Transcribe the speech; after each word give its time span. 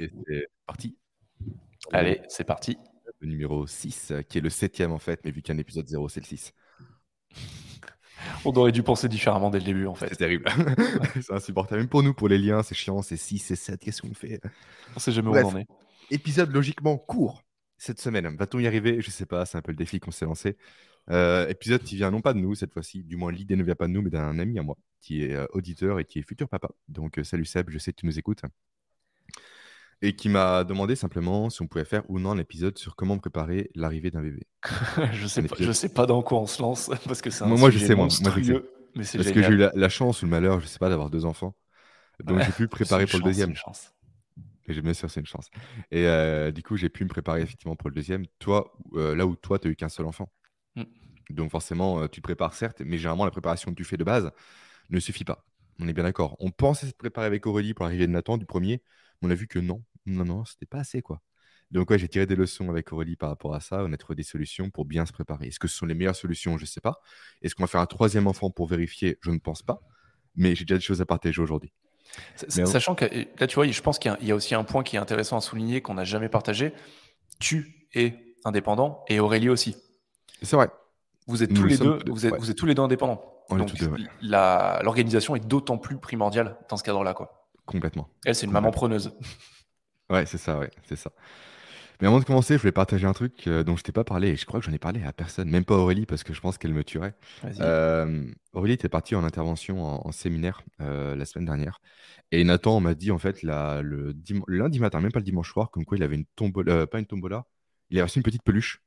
Et 0.00 0.10
c'est 0.26 0.46
parti. 0.66 0.96
Allez, 1.92 2.22
c'est 2.28 2.44
parti. 2.44 2.78
Le 3.20 3.28
numéro 3.28 3.66
6, 3.66 4.14
qui 4.28 4.38
est 4.38 4.40
le 4.40 4.48
septième 4.48 4.92
en 4.92 4.98
fait, 4.98 5.20
mais 5.24 5.30
vu 5.30 5.42
qu'un 5.42 5.58
épisode 5.58 5.86
0, 5.86 6.08
c'est 6.08 6.20
le 6.20 6.26
6. 6.26 6.52
On 8.44 8.52
aurait 8.52 8.72
dû 8.72 8.82
penser 8.82 9.08
différemment 9.08 9.50
dès 9.50 9.58
le 9.58 9.64
début 9.64 9.86
en 9.86 9.94
fait. 9.94 10.08
C'est 10.08 10.16
terrible. 10.16 10.46
c'est 11.20 11.32
insupportable. 11.32 11.80
Même 11.80 11.88
pour 11.88 12.02
nous, 12.02 12.14
pour 12.14 12.28
les 12.28 12.38
liens, 12.38 12.62
c'est 12.62 12.74
chiant, 12.74 13.02
c'est 13.02 13.16
6, 13.16 13.38
c'est 13.38 13.56
7, 13.56 13.80
qu'est-ce 13.80 14.02
qu'on 14.02 14.14
fait? 14.14 14.40
On 14.96 14.98
sait 14.98 15.12
jamais 15.12 15.28
où 15.28 15.34
on 15.34 15.50
en 15.50 15.58
est. 15.58 15.66
Épisode 16.10 16.50
logiquement 16.50 16.96
court 16.98 17.42
cette 17.76 18.00
semaine. 18.00 18.34
Va-t-on 18.36 18.58
y 18.58 18.66
arriver? 18.66 19.00
Je 19.00 19.10
sais 19.10 19.26
pas, 19.26 19.46
c'est 19.46 19.58
un 19.58 19.62
peu 19.62 19.72
le 19.72 19.76
défi 19.76 20.00
qu'on 20.00 20.10
s'est 20.10 20.26
lancé. 20.26 20.56
Euh, 21.10 21.48
épisode 21.48 21.82
qui 21.82 21.96
vient 21.96 22.10
non 22.10 22.20
pas 22.20 22.34
de 22.34 22.38
nous 22.38 22.54
cette 22.54 22.72
fois-ci, 22.72 23.02
du 23.02 23.16
moins 23.16 23.32
l'idée 23.32 23.56
ne 23.56 23.64
vient 23.64 23.74
pas 23.74 23.86
de 23.86 23.92
nous, 23.92 24.02
mais 24.02 24.10
d'un 24.10 24.38
ami 24.38 24.58
à 24.58 24.62
moi 24.62 24.76
qui 25.00 25.24
est 25.24 25.34
euh, 25.34 25.46
auditeur 25.52 25.98
et 25.98 26.04
qui 26.04 26.18
est 26.18 26.22
futur 26.22 26.48
papa. 26.48 26.68
Donc 26.88 27.18
euh, 27.18 27.24
salut 27.24 27.44
Seb, 27.44 27.70
je 27.70 27.78
sais 27.78 27.92
que 27.92 28.00
tu 28.00 28.06
nous 28.06 28.18
écoutes 28.18 28.42
et 30.02 30.16
qui 30.16 30.28
m'a 30.28 30.64
demandé 30.64 30.96
simplement 30.96 31.50
si 31.50 31.60
on 31.62 31.66
pouvait 31.66 31.84
faire 31.84 32.02
ou 32.08 32.18
non 32.18 32.30
un 32.30 32.38
épisode 32.38 32.78
sur 32.78 32.96
comment 32.96 33.18
préparer 33.18 33.70
l'arrivée 33.74 34.10
d'un 34.10 34.22
bébé. 34.22 34.46
je 35.12 35.26
sais 35.26 35.42
pas, 35.42 35.56
je 35.58 35.72
sais 35.72 35.90
pas 35.90 36.06
dans 36.06 36.22
quoi 36.22 36.40
on 36.40 36.46
se 36.46 36.62
lance 36.62 36.90
parce 37.06 37.20
que 37.20 37.30
c'est 37.30 37.44
un 37.44 37.48
moi, 37.48 37.58
moi 37.58 37.70
je 37.70 37.78
sais 37.78 37.94
moi, 37.94 38.08
moi 38.22 38.32
je 38.36 38.42
sais. 38.42 38.62
Mais 38.96 39.04
parce 39.04 39.30
que 39.30 39.42
j'ai 39.42 39.52
eu 39.52 39.56
la, 39.56 39.88
chance 39.88 40.22
ou 40.22 40.24
le 40.24 40.30
malheur, 40.30 40.60
je 40.60 40.66
sais 40.66 40.78
pas, 40.78 40.88
d'avoir 40.88 41.10
deux 41.10 41.24
enfants, 41.24 41.54
donc 42.24 42.42
j'ai 42.42 42.52
pu 42.52 42.66
préparer 42.66 43.06
pour 43.06 43.20
le 43.20 43.24
deuxième. 43.24 43.54
Chance. 43.54 43.94
Et 44.70 44.80
bien 44.80 44.94
sûr, 44.94 45.10
c'est 45.10 45.20
une 45.20 45.26
chance. 45.26 45.50
Et 45.90 46.06
euh, 46.06 46.52
du 46.52 46.62
coup, 46.62 46.76
j'ai 46.76 46.88
pu 46.88 47.04
me 47.04 47.08
préparer 47.08 47.42
effectivement 47.42 47.76
pour 47.76 47.88
le 47.88 47.94
deuxième. 47.94 48.26
Toi, 48.38 48.72
euh, 48.94 49.14
là 49.16 49.26
où 49.26 49.36
toi, 49.36 49.58
tu 49.58 49.66
n'as 49.66 49.72
eu 49.72 49.76
qu'un 49.76 49.88
seul 49.88 50.06
enfant. 50.06 50.30
Mm. 50.76 50.84
Donc 51.30 51.50
forcément, 51.50 52.00
euh, 52.00 52.08
tu 52.08 52.20
te 52.20 52.22
prépares 52.22 52.54
certes, 52.54 52.80
mais 52.84 52.98
généralement, 52.98 53.24
la 53.24 53.30
préparation 53.30 53.70
que 53.70 53.76
tu 53.76 53.84
fais 53.84 53.96
de 53.96 54.04
base 54.04 54.30
ne 54.90 55.00
suffit 55.00 55.24
pas. 55.24 55.44
On 55.80 55.88
est 55.88 55.92
bien 55.92 56.04
d'accord. 56.04 56.36
On 56.40 56.50
pensait 56.50 56.86
se 56.86 56.92
préparer 56.92 57.26
avec 57.26 57.46
Aurélie 57.46 57.74
pour 57.74 57.84
l'arrivée 57.84 58.06
de 58.06 58.12
Nathan 58.12 58.36
du 58.36 58.46
premier, 58.46 58.82
mais 59.20 59.28
on 59.28 59.30
a 59.30 59.34
vu 59.34 59.46
que 59.46 59.58
non, 59.58 59.82
non, 60.06 60.24
non, 60.24 60.44
c'était 60.44 60.66
pas 60.66 60.78
assez 60.78 61.02
quoi. 61.02 61.20
Donc 61.70 61.90
ouais, 61.90 61.98
j'ai 61.98 62.08
tiré 62.08 62.26
des 62.26 62.34
leçons 62.34 62.68
avec 62.68 62.92
Aurélie 62.92 63.16
par 63.16 63.28
rapport 63.28 63.54
à 63.54 63.60
ça. 63.60 63.84
On 63.84 63.92
a 63.92 63.96
trouvé 63.96 64.16
des 64.16 64.24
solutions 64.24 64.70
pour 64.70 64.84
bien 64.84 65.06
se 65.06 65.12
préparer. 65.12 65.46
Est-ce 65.46 65.60
que 65.60 65.68
ce 65.68 65.76
sont 65.76 65.86
les 65.86 65.94
meilleures 65.94 66.16
solutions? 66.16 66.56
Je 66.58 66.64
ne 66.64 66.66
sais 66.66 66.80
pas. 66.80 67.00
Est-ce 67.42 67.54
qu'on 67.54 67.62
va 67.62 67.68
faire 67.68 67.80
un 67.80 67.86
troisième 67.86 68.26
enfant 68.26 68.50
pour 68.50 68.66
vérifier? 68.66 69.18
Je 69.20 69.30
ne 69.30 69.38
pense 69.38 69.62
pas. 69.62 69.80
Mais 70.34 70.56
j'ai 70.56 70.64
déjà 70.64 70.78
des 70.78 70.84
choses 70.84 71.00
à 71.00 71.06
partager 71.06 71.40
aujourd'hui. 71.40 71.72
Sachant 72.48 72.96
que 72.96 73.04
là, 73.38 73.46
tu 73.46 73.54
vois, 73.54 73.68
je 73.68 73.80
pense 73.82 74.00
qu'il 74.00 74.16
y, 74.20 74.32
a 74.32 74.34
aussi 74.34 74.54
un 74.56 74.64
point 74.64 74.82
qui 74.82 74.96
est 74.96 74.98
intéressant 74.98 75.36
à 75.36 75.40
souligner 75.40 75.80
qu'on 75.80 75.94
n'a 75.94 76.04
jamais 76.04 76.28
partagé. 76.28 76.72
Tu 77.38 77.86
es 77.94 78.14
indépendant 78.44 79.04
et 79.08 79.20
Aurélie 79.20 79.48
aussi. 79.48 79.76
C'est 80.42 80.56
vrai. 80.56 80.70
Vous 81.28 81.44
êtes 81.44 81.54
tous 81.54 81.66
les 81.66 81.78
deux, 81.78 82.00
vous 82.08 82.26
êtes, 82.26 82.34
vous 82.34 82.50
êtes 82.50 82.56
tous 82.56 82.66
les 82.66 82.74
deux 82.74 82.82
indépendants. 82.82 83.22
Donc 83.48 83.70
l'organisation 84.20 85.36
est 85.36 85.46
d'autant 85.46 85.78
plus 85.78 85.98
primordiale 85.98 86.56
dans 86.68 86.76
ce 86.76 86.82
cadre-là, 86.82 87.14
quoi. 87.14 87.48
Complètement. 87.64 88.08
Elle, 88.24 88.34
c'est 88.34 88.46
une 88.46 88.52
maman 88.52 88.72
preneuse. 88.72 89.12
Ouais, 90.10 90.26
c'est 90.26 90.38
ça, 90.38 90.58
ouais, 90.58 90.70
c'est 90.86 90.96
ça. 90.96 91.12
Mais 92.00 92.06
avant 92.06 92.18
de 92.18 92.24
commencer, 92.24 92.54
je 92.54 92.60
voulais 92.60 92.72
partager 92.72 93.06
un 93.06 93.12
truc 93.12 93.46
euh, 93.46 93.62
dont 93.62 93.76
je 93.76 93.82
t'ai 93.82 93.92
pas 93.92 94.04
parlé, 94.04 94.28
et 94.28 94.36
je 94.36 94.46
crois 94.46 94.58
que 94.58 94.66
j'en 94.66 94.72
ai 94.72 94.78
parlé 94.78 95.02
à 95.04 95.12
personne, 95.12 95.50
même 95.50 95.64
pas 95.64 95.76
Aurélie, 95.76 96.06
parce 96.06 96.24
que 96.24 96.32
je 96.32 96.40
pense 96.40 96.56
qu'elle 96.56 96.72
me 96.72 96.82
tuerait. 96.82 97.14
Euh, 97.60 98.24
Aurélie 98.54 98.74
était 98.74 98.88
partie 98.88 99.14
en 99.14 99.22
intervention 99.22 100.06
en, 100.06 100.10
séminaire 100.12 100.62
euh, 100.80 101.14
la 101.14 101.24
semaine 101.26 101.44
dernière, 101.44 101.80
et 102.32 102.42
Nathan 102.42 102.80
m'a 102.80 102.94
dit 102.94 103.10
en 103.10 103.18
fait 103.18 103.42
le, 103.42 104.14
lundi 104.48 104.80
matin, 104.80 105.00
même 105.00 105.12
pas 105.12 105.20
le 105.20 105.24
dimanche 105.24 105.52
soir, 105.52 105.70
comme 105.70 105.84
quoi 105.84 105.98
il 105.98 106.02
avait 106.02 106.16
une 106.16 106.26
tombola, 106.36 106.86
pas 106.86 106.98
une 106.98 107.06
tombola, 107.06 107.44
il 107.90 107.98
avait 107.98 108.04
reçu 108.04 108.18
une 108.18 108.24
petite 108.24 108.42
peluche 108.42 108.82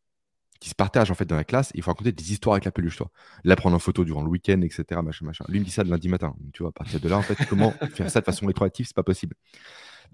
qui 0.63 0.69
se 0.69 0.75
partage 0.75 1.11
en 1.11 1.13
fait 1.13 1.25
dans 1.25 1.35
la 1.35 1.43
classe. 1.43 1.71
Il 1.75 1.83
faut 1.83 1.91
raconter 1.91 2.13
des 2.13 2.31
histoires 2.31 2.53
avec 2.53 2.63
la 2.63 2.71
peluche, 2.71 2.95
toi. 2.95 3.11
La 3.43 3.57
prendre 3.57 3.75
en 3.75 3.79
photo 3.79 4.05
durant 4.05 4.23
le 4.23 4.29
week-end, 4.29 4.61
etc. 4.61 5.01
Machin, 5.03 5.25
machin. 5.25 5.43
Lui 5.49 5.59
me 5.59 5.65
dit 5.65 5.71
ça 5.71 5.83
le 5.83 5.89
lundi 5.89 6.07
matin. 6.07 6.33
Tu 6.53 6.63
vois, 6.63 6.69
à 6.69 6.71
partir 6.71 7.01
de 7.01 7.09
là, 7.09 7.17
en 7.17 7.21
fait, 7.21 7.35
comment 7.49 7.71
faire 7.93 8.09
ça 8.09 8.21
de 8.21 8.25
façon 8.25 8.45
rétroactive, 8.45 8.85
c'est 8.87 8.95
pas 8.95 9.03
possible. 9.03 9.35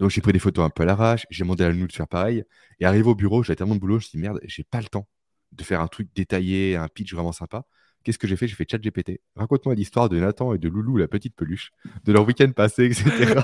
Donc 0.00 0.10
j'ai 0.10 0.20
pris 0.20 0.32
des 0.32 0.40
photos 0.40 0.64
un 0.64 0.70
peu 0.70 0.82
à 0.82 0.86
l'arrache, 0.86 1.24
j'ai 1.30 1.44
demandé 1.44 1.62
à 1.62 1.72
nous 1.72 1.86
de 1.86 1.92
faire 1.92 2.08
pareil. 2.08 2.42
Et 2.80 2.84
arrivé 2.84 3.08
au 3.08 3.14
bureau, 3.14 3.44
j'avais 3.44 3.54
tellement 3.54 3.76
de 3.76 3.80
boulot, 3.80 4.00
je 4.00 4.06
me 4.06 4.08
suis 4.08 4.18
dit 4.18 4.22
merde, 4.22 4.40
j'ai 4.42 4.64
pas 4.64 4.80
le 4.80 4.88
temps 4.88 5.06
de 5.52 5.62
faire 5.62 5.80
un 5.80 5.86
truc 5.86 6.08
détaillé, 6.16 6.74
un 6.74 6.88
pitch 6.88 7.14
vraiment 7.14 7.30
sympa. 7.30 7.64
Qu'est-ce 8.02 8.18
que 8.18 8.26
j'ai 8.26 8.36
fait? 8.36 8.48
J'ai 8.48 8.54
fait 8.54 8.66
chat 8.68 8.78
GPT. 8.78 9.20
Raconte-moi 9.36 9.74
l'histoire 9.74 10.08
de 10.08 10.18
Nathan 10.18 10.54
et 10.54 10.58
de 10.58 10.68
Loulou, 10.68 10.96
la 10.96 11.08
petite 11.08 11.36
peluche, 11.36 11.72
de 12.04 12.12
leur 12.12 12.26
week-end 12.26 12.50
passé, 12.52 12.86
etc. 12.86 13.04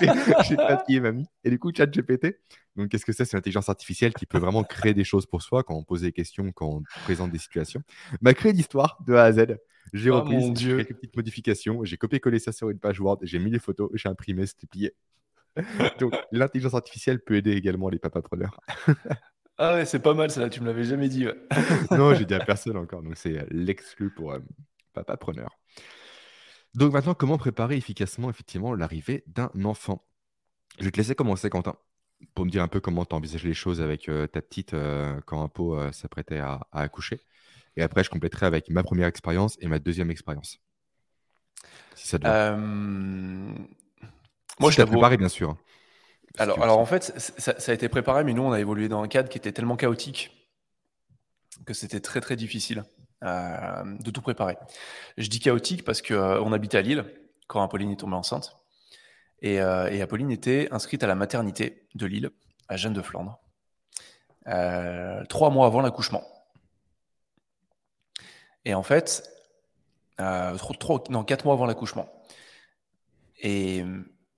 j'ai 0.48 0.56
pas 0.56 0.82
qui 0.86 0.98
mamie. 0.98 1.26
Et 1.44 1.50
du 1.50 1.58
coup, 1.58 1.70
chat 1.74 1.86
GPT. 1.86 2.38
Donc, 2.76 2.88
qu'est-ce 2.88 3.04
que 3.04 3.12
c'est? 3.12 3.24
C'est 3.24 3.36
l'intelligence 3.36 3.68
artificielle 3.68 4.14
qui 4.14 4.24
peut 4.24 4.38
vraiment 4.38 4.64
créer 4.64 4.94
des 4.94 5.04
choses 5.04 5.26
pour 5.26 5.42
soi 5.42 5.62
quand 5.62 5.74
on 5.74 5.84
pose 5.84 6.02
des 6.02 6.12
questions, 6.12 6.52
quand 6.52 6.68
on 6.68 6.82
présente 7.04 7.30
des 7.30 7.38
situations. 7.38 7.82
M'a 8.22 8.32
créé 8.32 8.52
l'histoire 8.52 8.98
de 9.06 9.14
A 9.14 9.24
à 9.24 9.32
Z. 9.32 9.58
J'ai 9.92 10.10
oh 10.10 10.20
repris 10.20 10.54
quelques 10.54 10.94
petites 10.94 11.16
modifications. 11.16 11.84
J'ai 11.84 11.96
copié-collé 11.96 12.38
ça 12.38 12.52
sur 12.52 12.70
une 12.70 12.78
page 12.78 13.00
Word. 13.00 13.18
J'ai 13.22 13.38
mis 13.38 13.50
les 13.50 13.58
photos. 13.58 13.90
J'ai 13.94 14.08
imprimé, 14.08 14.46
c'était 14.46 14.66
plié. 14.66 14.94
Donc, 15.98 16.14
l'intelligence 16.32 16.74
artificielle 16.74 17.20
peut 17.20 17.34
aider 17.34 17.52
également 17.52 17.88
les 17.88 17.98
papapreneurs. 17.98 18.60
ah 19.58 19.74
ouais, 19.74 19.84
c'est 19.86 20.00
pas 20.00 20.12
mal, 20.12 20.30
ça, 20.30 20.50
tu 20.50 20.60
me 20.60 20.66
l'avais 20.66 20.84
jamais 20.84 21.08
dit. 21.08 21.26
non, 21.90 22.14
j'ai 22.14 22.26
dit 22.26 22.34
à 22.34 22.44
personne 22.44 22.76
encore, 22.76 23.02
donc 23.02 23.16
c'est 23.16 23.38
euh, 23.38 23.46
l'exclu 23.50 24.10
pour 24.10 24.32
euh, 24.32 24.40
papapreneur. 24.92 25.48
Donc 26.74 26.92
maintenant, 26.92 27.14
comment 27.14 27.38
préparer 27.38 27.76
efficacement, 27.76 28.28
effectivement, 28.28 28.74
l'arrivée 28.74 29.24
d'un 29.26 29.50
enfant? 29.64 30.06
Je 30.78 30.84
vais 30.84 30.90
te 30.90 30.98
laisser 30.98 31.14
commencer, 31.14 31.48
Quentin, 31.48 31.76
pour 32.34 32.44
me 32.44 32.50
dire 32.50 32.62
un 32.62 32.68
peu 32.68 32.80
comment 32.80 33.06
tu 33.06 33.14
envisages 33.14 33.44
les 33.44 33.54
choses 33.54 33.80
avec 33.80 34.10
euh, 34.10 34.26
ta 34.26 34.42
petite 34.42 34.74
quand 35.24 35.42
un 35.42 35.48
pot 35.48 35.90
s'apprêtait 35.90 36.38
à, 36.38 36.66
accoucher. 36.72 37.22
Et 37.76 37.82
après, 37.82 38.04
je 38.04 38.10
compléterai 38.10 38.44
avec 38.44 38.68
ma 38.68 38.82
première 38.82 39.06
expérience 39.06 39.56
et 39.60 39.68
ma 39.68 39.78
deuxième 39.78 40.10
expérience. 40.10 40.58
Si 41.94 42.08
ça 42.08 42.18
te 42.18 42.24
va. 42.24 42.56
Moi, 42.56 43.56
je 44.70 44.76
t'ai 44.76 44.84
préparé, 44.84 45.16
bien 45.16 45.30
sûr. 45.30 45.56
Alors, 46.38 46.62
alors 46.62 46.78
en 46.78 46.86
fait, 46.86 47.14
ça, 47.18 47.52
a 47.52 47.74
été 47.74 47.88
préparé, 47.88 48.24
mais 48.24 48.32
nous, 48.32 48.42
on 48.42 48.52
a 48.52 48.60
évolué 48.60 48.88
dans 48.88 49.02
un 49.02 49.08
cadre 49.08 49.28
qui 49.28 49.38
était 49.38 49.52
tellement 49.52 49.76
chaotique 49.76 50.32
que 51.64 51.74
c'était 51.74 52.00
très, 52.00 52.20
très 52.20 52.36
difficile 52.36 52.84
euh, 53.24 53.96
de 54.00 54.10
tout 54.10 54.20
préparer. 54.20 54.58
Je 55.16 55.28
dis 55.28 55.40
chaotique 55.40 55.84
parce 55.84 56.02
qu'on 56.02 56.14
euh, 56.14 56.40
on 56.44 56.52
habitait 56.52 56.78
à 56.78 56.82
Lille 56.82 57.04
quand 57.46 57.62
Apolline 57.62 57.90
est 57.90 57.96
tombée 57.96 58.16
enceinte. 58.16 58.56
Et, 59.40 59.60
euh, 59.60 59.90
et, 59.90 60.02
Apolline 60.02 60.30
était 60.30 60.68
inscrite 60.70 61.02
à 61.02 61.06
la 61.06 61.14
maternité 61.14 61.86
de 61.94 62.06
Lille, 62.06 62.30
à 62.68 62.76
Jeanne 62.76 62.94
de 62.94 63.02
Flandre, 63.02 63.38
trois 65.28 65.50
mois 65.50 65.66
avant 65.66 65.80
l'accouchement. 65.80 66.24
Et 68.64 68.74
en 68.74 68.82
fait, 68.82 69.30
non, 70.18 71.24
quatre 71.24 71.44
mois 71.44 71.54
avant 71.54 71.66
l'accouchement. 71.66 72.08
Et 73.38 73.84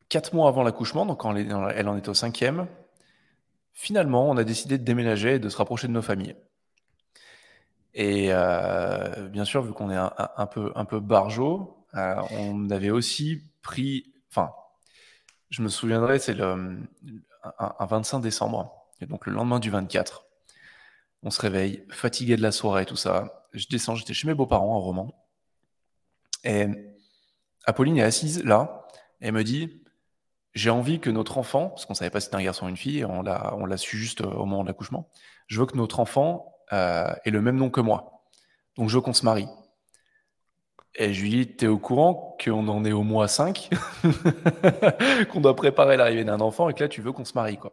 Quatre 0.09 0.35
mois 0.35 0.49
avant 0.49 0.63
l'accouchement, 0.63 1.05
donc 1.05 1.21
quand 1.21 1.35
elle 1.37 1.89
en 1.89 1.97
était 1.97 2.09
au 2.09 2.15
cinquième, 2.15 2.67
finalement, 3.75 4.29
on 4.29 4.37
a 4.37 4.45
décidé 4.45 4.79
de 4.79 4.85
déménager 4.85 5.35
et 5.35 5.39
de 5.39 5.49
se 5.49 5.57
rapprocher 5.57 5.87
de 5.87 5.93
nos 5.93 6.03
familles. 6.03 6.37
Et 7.95 8.29
euh, 8.31 9.29
bien 9.29 9.45
sûr, 9.45 9.63
vu 9.63 9.73
qu'on 9.73 9.91
est 9.91 9.97
un, 9.97 10.47
peu, 10.47 10.73
un 10.75 10.85
peu 10.85 11.01
barjot, 11.01 11.85
euh, 11.95 12.23
on 12.31 12.71
avait 12.71 12.91
aussi 12.91 13.43
pris. 13.63 14.13
Enfin, 14.31 14.53
je 15.51 15.63
me 15.63 15.69
souviendrai, 15.69 16.19
c'est 16.19 16.35
le 16.35 16.79
un, 17.59 17.87
25 17.87 18.21
décembre, 18.21 18.87
et 19.01 19.07
donc 19.07 19.27
le 19.27 19.33
lendemain 19.33 19.59
du 19.59 19.71
24. 19.71 20.25
On 21.23 21.31
se 21.31 21.41
réveille, 21.41 21.85
fatigué 21.91 22.37
de 22.37 22.43
la 22.43 22.53
soirée, 22.53 22.87
tout 22.87 22.97
ça. 22.97 23.49
Je 23.53 23.67
descends, 23.69 23.95
j'étais 23.95 24.15
chez 24.15 24.27
mes 24.27 24.35
beaux-parents 24.35 24.77
en 24.77 24.81
roman. 24.81 25.27
Et 26.45 26.67
Apolline 27.65 27.99
est 27.99 28.03
assise 28.03 28.45
là, 28.45 28.87
et 29.21 29.33
me 29.33 29.43
dit 29.43 29.83
j'ai 30.59 30.71
envie 30.71 30.99
que 30.99 31.09
notre 31.09 31.39
enfant, 31.39 31.69
parce 31.69 31.87
qu'on 31.87 31.95
savait 31.95 32.11
pas 32.11 32.19
si 32.19 32.25
c'était 32.25 32.37
un 32.37 32.43
garçon 32.43 32.67
ou 32.67 32.69
une 32.69 32.77
fille, 32.77 33.05
on 33.05 33.23
l'a, 33.23 33.55
on 33.57 33.65
l'a 33.65 33.77
su 33.77 33.97
juste 33.97 34.23
euh, 34.23 34.27
au 34.27 34.45
moment 34.45 34.63
de 34.63 34.69
l'accouchement, 34.69 35.09
je 35.47 35.61
veux 35.61 35.67
que 35.67 35.77
notre 35.77 36.01
enfant 36.01 36.53
euh, 36.73 37.09
ait 37.25 37.31
le 37.31 37.41
même 37.41 37.57
nom 37.57 37.71
que 37.71 37.81
moi. 37.81 38.25
Donc 38.77 38.89
je 38.89 38.95
veux 38.97 39.01
qu'on 39.01 39.13
se 39.13 39.25
marie. 39.25 39.47
Et 40.97 41.15
je 41.15 41.23
lui 41.23 41.31
dis, 41.31 41.47
t'es 41.47 41.69
au 41.69 41.79
courant 41.79 42.37
qu'on 42.45 42.67
en 42.67 42.85
est 42.85 42.91
au 42.91 43.05
mois 43.05 43.29
5, 43.29 43.71
qu'on 45.31 45.41
doit 45.41 45.55
préparer 45.55 45.97
l'arrivée 45.97 46.25
d'un 46.25 46.41
enfant 46.41 46.69
et 46.69 46.75
que 46.75 46.83
là 46.83 46.89
tu 46.89 47.03
veux 47.03 47.13
qu'on 47.13 47.25
se 47.25 47.35
marie, 47.35 47.57
quoi. 47.57 47.73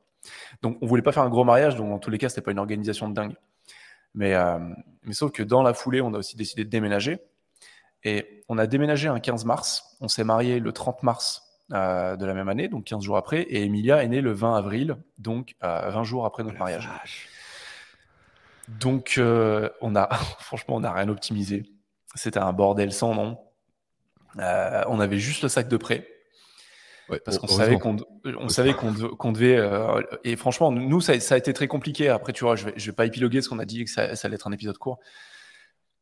Donc 0.61 0.77
on 0.81 0.85
voulait 0.85 1.01
pas 1.01 1.11
faire 1.11 1.23
un 1.23 1.29
gros 1.29 1.43
mariage, 1.43 1.75
donc 1.75 1.91
en 1.91 1.97
tous 1.97 2.11
les 2.11 2.19
cas 2.19 2.29
c'était 2.29 2.41
pas 2.41 2.51
une 2.51 2.59
organisation 2.59 3.09
de 3.09 3.15
dingue. 3.15 3.35
Mais, 4.13 4.35
euh, 4.35 4.59
mais 5.03 5.13
sauf 5.13 5.31
que 5.31 5.41
dans 5.41 5.63
la 5.63 5.73
foulée, 5.73 6.01
on 6.01 6.13
a 6.13 6.19
aussi 6.19 6.37
décidé 6.37 6.63
de 6.63 6.69
déménager. 6.69 7.17
Et 8.03 8.43
on 8.47 8.59
a 8.59 8.67
déménagé 8.67 9.07
un 9.07 9.19
15 9.19 9.43
mars, 9.45 9.97
on 10.01 10.07
s'est 10.07 10.23
marié 10.23 10.59
le 10.59 10.71
30 10.71 11.01
mars 11.01 11.44
euh, 11.73 12.15
de 12.15 12.27
la 12.27 12.35
même 12.35 12.47
année, 12.47 12.67
donc 12.67 12.83
15 12.83 13.03
jours 13.03 13.17
après, 13.17 13.41
et 13.41 13.63
Emilia 13.63 14.03
est 14.03 14.07
née 14.07 14.21
le 14.21 14.31
20 14.33 14.55
avril, 14.55 14.97
donc 15.17 15.55
20 15.61 15.67
euh, 15.67 16.03
jours 16.03 16.27
après 16.27 16.43
notre 16.43 16.59
mariage. 16.59 17.27
Donc, 18.67 19.15
euh, 19.17 19.67
on 19.81 19.95
a, 19.95 20.07
franchement, 20.39 20.75
on 20.75 20.81
n'a 20.81 20.93
rien 20.93 21.09
optimisé. 21.09 21.63
C'était 22.13 22.37
un 22.37 22.53
bordel 22.53 22.93
sans 22.93 23.15
nom. 23.15 23.39
on 24.35 24.99
avait 24.99 25.17
juste 25.17 25.41
le 25.41 25.49
sac 25.49 25.67
de 25.67 25.77
prêt. 25.77 26.07
parce 27.25 27.39
qu'on 27.39 27.47
savait 27.47 27.79
qu'on 27.79 27.97
on 28.23 28.49
savait 28.49 28.75
qu'on 28.75 29.31
devait 29.31 29.59
et 30.23 30.35
franchement 30.35 30.71
nous 30.71 31.01
ça, 31.01 31.13
a 31.13 31.37
été 31.37 31.51
très 31.53 31.67
compliqué 31.67 32.09
après 32.09 32.33
tu 32.33 32.43
vois 32.43 32.55
je 32.55 32.65
vais, 32.65 32.73
je 32.77 32.85
vais 32.87 32.95
pas 32.95 33.05
épiloguer 33.05 33.41
ce 33.41 33.49
qu'on 33.49 33.59
a 33.59 33.65
dit 33.65 33.85
que 33.85 33.91
ça, 33.91 34.15
ça 34.15 34.27
allait 34.27 34.35
être 34.35 34.47
un 34.47 34.51
épisode 34.51 34.77
court 34.77 34.99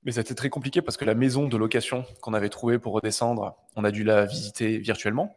mais 0.03 0.13
ça 0.13 0.19
a 0.19 0.21
été 0.21 0.33
très 0.33 0.49
compliqué 0.49 0.81
parce 0.81 0.95
que 0.95 1.03
la 1.03 1.15
maison 1.15 1.47
de 1.47 1.57
location 1.57 2.05
qu'on 2.21 2.33
avait 2.33 2.49
trouvée 2.49 2.79
pour 2.79 2.93
redescendre 2.93 3.57
on 3.75 3.83
a 3.83 3.91
dû 3.91 4.03
la 4.05 4.25
visiter 4.25 4.77
virtuellement 4.77 5.35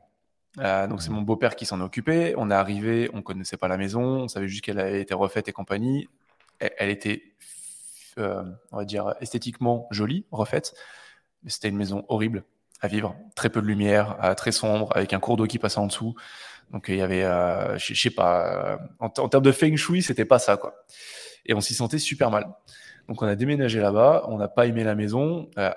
Euh, 0.58 0.87
donc 0.87 1.03
c'est 1.03 1.11
mon 1.11 1.23
beau-père 1.23 1.56
qui 1.56 1.67
s'en 1.67 1.81
occupait. 1.81 2.35
On 2.37 2.50
est 2.50 2.55
arrivé, 2.55 3.11
on 3.12 3.23
connaissait 3.23 3.56
pas 3.56 3.69
la 3.69 3.76
maison, 3.76 4.03
on 4.03 4.29
savait 4.29 4.49
juste 4.49 4.64
qu'elle 4.64 4.79
avait 4.79 5.00
été 5.00 5.14
refaite 5.14 5.49
et 5.49 5.53
compagnie. 5.53 6.08
Elle, 6.58 6.88
était, 6.88 7.23
euh, 8.19 8.43
on 8.73 8.79
va 8.79 8.85
dire, 8.85 9.14
esthétiquement 9.20 9.87
jolie, 9.91 10.25
refaite, 10.31 10.75
mais 11.43 11.50
c'était 11.50 11.69
une 11.69 11.76
maison 11.76 12.05
horrible 12.08 12.44
à 12.81 12.88
vivre, 12.88 13.14
très 13.35 13.50
peu 13.50 13.61
de 13.61 13.67
lumière, 13.67 14.17
euh, 14.25 14.35
très 14.35 14.53
sombre, 14.53 14.94
avec 14.97 15.12
un 15.12 15.20
cours 15.20 15.37
d'eau 15.37 15.47
qui 15.47 15.58
passait 15.58 15.79
en 15.79 15.87
dessous. 15.87 16.14
Donc 16.73 16.87
il 16.88 16.97
y 16.97 17.02
avait, 17.02 17.23
je 17.79 17.94
sais 17.94 18.11
pas, 18.11 18.79
en, 18.99 19.06
en, 19.06 19.29
termes 19.29 19.44
de 19.44 19.52
feng 19.52 19.76
shui, 19.76 20.02
c'était 20.02 20.25
pas 20.25 20.38
ça 20.38 20.56
quoi. 20.56 20.75
Et 21.44 21.55
on 21.55 21.61
s'y 21.61 21.75
sentait 21.75 21.99
super 21.99 22.31
mal. 22.31 22.49
Donc 23.09 23.23
on 23.23 23.26
a 23.26 23.37
déménagé 23.37 23.81
là-bas, 23.81 24.25
on 24.29 24.37
n'a 24.37 24.49
pas 24.49 24.67
aimé 24.67 24.82
la 24.82 24.94
maison. 24.94 25.49
Euh, 25.59 25.70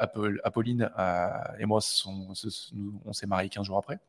Apolline 0.44 0.90
euh, 0.98 1.30
et 1.60 1.66
moi, 1.66 1.80
on 2.06 3.14
s'est 3.14 3.28
mariés 3.28 3.50
15 3.50 3.66
jours 3.66 3.78
après. 3.78 4.00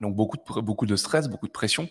Donc 0.00 0.14
beaucoup 0.14 0.36
de, 0.36 0.60
beaucoup 0.60 0.86
de 0.86 0.96
stress, 0.96 1.28
beaucoup 1.28 1.46
de 1.46 1.52
pression. 1.52 1.88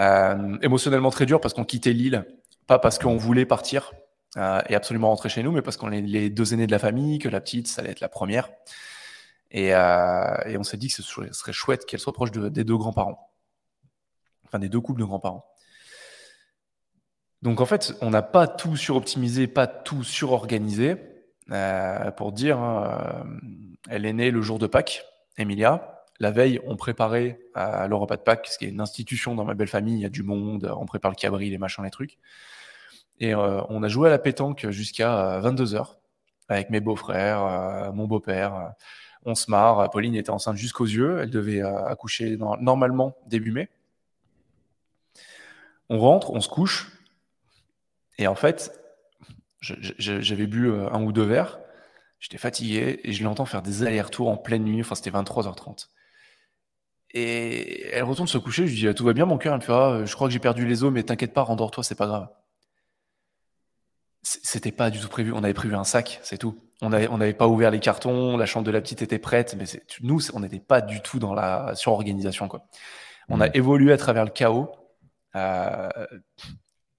Euh, 0.00 0.58
émotionnellement 0.62 1.10
très 1.10 1.26
dur 1.26 1.40
parce 1.40 1.54
qu'on 1.54 1.64
quittait 1.64 1.92
l'île, 1.92 2.26
pas 2.66 2.78
parce 2.78 2.98
qu'on 2.98 3.16
voulait 3.16 3.46
partir 3.46 3.92
et 4.68 4.74
absolument 4.74 5.08
rentrer 5.08 5.30
chez 5.30 5.42
nous, 5.42 5.50
mais 5.50 5.62
parce 5.62 5.78
qu'on 5.78 5.90
est 5.90 6.02
les 6.02 6.28
deux 6.28 6.52
aînés 6.52 6.66
de 6.66 6.72
la 6.72 6.78
famille, 6.78 7.18
que 7.18 7.30
la 7.30 7.40
petite, 7.40 7.68
ça 7.68 7.80
allait 7.80 7.92
être 7.92 8.00
la 8.00 8.10
première. 8.10 8.50
Et, 9.50 9.74
on 9.74 10.62
s'est 10.62 10.76
dit 10.76 10.88
que 10.88 10.94
ce 10.94 11.02
serait 11.02 11.52
chouette 11.54 11.86
qu'elle 11.86 12.00
soit 12.00 12.12
proche 12.12 12.32
des 12.32 12.62
deux 12.62 12.76
grands-parents. 12.76 13.32
Enfin, 14.44 14.58
des 14.58 14.68
deux 14.68 14.80
couples 14.80 15.00
de 15.00 15.06
grands-parents. 15.06 15.46
Donc 17.42 17.60
en 17.60 17.66
fait, 17.66 17.94
on 18.00 18.10
n'a 18.10 18.22
pas 18.22 18.46
tout 18.46 18.76
suroptimisé, 18.76 19.46
pas 19.46 19.66
tout 19.66 20.02
surorganisé. 20.02 20.96
Euh, 21.52 22.10
pour 22.10 22.32
dire, 22.32 22.58
hein, 22.58 23.24
euh, 23.24 23.48
elle 23.88 24.04
est 24.04 24.12
née 24.12 24.30
le 24.32 24.42
jour 24.42 24.58
de 24.58 24.66
Pâques, 24.66 25.04
Emilia. 25.38 25.95
La 26.20 26.30
veille, 26.30 26.60
on 26.66 26.76
préparait 26.76 27.38
à 27.54 27.86
le 27.88 27.94
repas 27.94 28.16
de 28.16 28.22
Pâques, 28.22 28.46
ce 28.48 28.58
qui 28.58 28.64
est 28.64 28.68
une 28.68 28.80
institution 28.80 29.34
dans 29.34 29.44
ma 29.44 29.54
belle 29.54 29.68
famille. 29.68 29.94
Il 29.94 30.00
y 30.00 30.06
a 30.06 30.10
du 30.10 30.22
monde, 30.22 30.72
on 30.78 30.86
prépare 30.86 31.10
le 31.10 31.16
cabri, 31.16 31.50
les 31.50 31.58
machins, 31.58 31.84
les 31.84 31.90
trucs. 31.90 32.18
Et 33.20 33.34
euh, 33.34 33.62
on 33.68 33.82
a 33.82 33.88
joué 33.88 34.08
à 34.08 34.10
la 34.10 34.18
pétanque 34.18 34.68
jusqu'à 34.70 35.40
22h 35.40 35.96
avec 36.48 36.70
mes 36.70 36.80
beaux-frères, 36.80 37.92
mon 37.92 38.06
beau-père. 38.06 38.72
on 39.24 39.34
se 39.34 39.50
marre. 39.50 39.90
Pauline 39.90 40.14
était 40.14 40.30
enceinte 40.30 40.56
jusqu'aux 40.56 40.86
yeux. 40.86 41.18
Elle 41.20 41.30
devait 41.30 41.60
accoucher 41.60 42.36
normalement 42.36 43.16
début 43.26 43.52
mai. 43.52 43.68
On 45.88 45.98
rentre, 45.98 46.30
on 46.30 46.40
se 46.40 46.48
couche. 46.48 46.92
Et 48.18 48.26
en 48.26 48.34
fait, 48.34 48.72
j'avais 49.60 50.46
bu 50.46 50.68
euh, 50.68 50.88
un 50.90 51.02
ou 51.02 51.12
deux 51.12 51.24
verres, 51.24 51.58
j'étais 52.20 52.38
fatigué 52.38 53.00
et 53.04 53.12
je 53.12 53.24
l'entends 53.24 53.46
faire 53.46 53.62
des 53.62 53.82
allers-retours 53.82 54.28
en 54.28 54.36
pleine 54.36 54.64
nuit, 54.64 54.80
enfin 54.80 54.94
c'était 54.94 55.10
23h30. 55.10 55.88
Et 57.12 57.86
elle 57.92 58.04
retourne 58.04 58.28
se 58.28 58.38
coucher, 58.38 58.66
je 58.66 58.72
lui 58.72 58.88
dis 58.88 58.94
tout 58.94 59.04
va 59.04 59.12
bien 59.12 59.24
mon 59.26 59.38
cœur, 59.38 59.54
elle 59.54 59.60
me 59.60 59.64
fait 59.64 59.72
ah, 59.72 60.04
je 60.04 60.14
crois 60.14 60.28
que 60.28 60.32
j'ai 60.32 60.38
perdu 60.38 60.66
les 60.66 60.84
os 60.84 60.92
mais 60.92 61.02
t'inquiète 61.02 61.32
pas, 61.32 61.42
rendors-toi, 61.42 61.82
c'est 61.84 61.94
pas 61.94 62.06
grave. 62.06 62.28
C'était 64.22 64.72
pas 64.72 64.90
du 64.90 64.98
tout 64.98 65.08
prévu, 65.08 65.32
on 65.32 65.44
avait 65.44 65.54
prévu 65.54 65.76
un 65.76 65.84
sac, 65.84 66.18
c'est 66.22 66.36
tout. 66.38 66.60
On 66.82 66.90
n'avait 66.90 67.08
on 67.08 67.32
pas 67.32 67.46
ouvert 67.46 67.70
les 67.70 67.80
cartons, 67.80 68.36
la 68.36 68.44
chambre 68.44 68.66
de 68.66 68.70
la 68.70 68.80
petite 68.80 69.00
était 69.00 69.18
prête, 69.18 69.54
mais 69.56 69.64
nous 70.02 70.20
on 70.34 70.40
n'était 70.40 70.60
pas 70.60 70.80
du 70.80 71.00
tout 71.00 71.18
dans 71.18 71.32
la 71.32 71.74
surorganisation 71.74 72.48
quoi. 72.48 72.66
On 73.28 73.40
a 73.40 73.48
mmh. 73.48 73.52
évolué 73.54 73.92
à 73.92 73.96
travers 73.96 74.24
le 74.24 74.30
chaos. 74.30 74.70
Euh, 75.36 75.88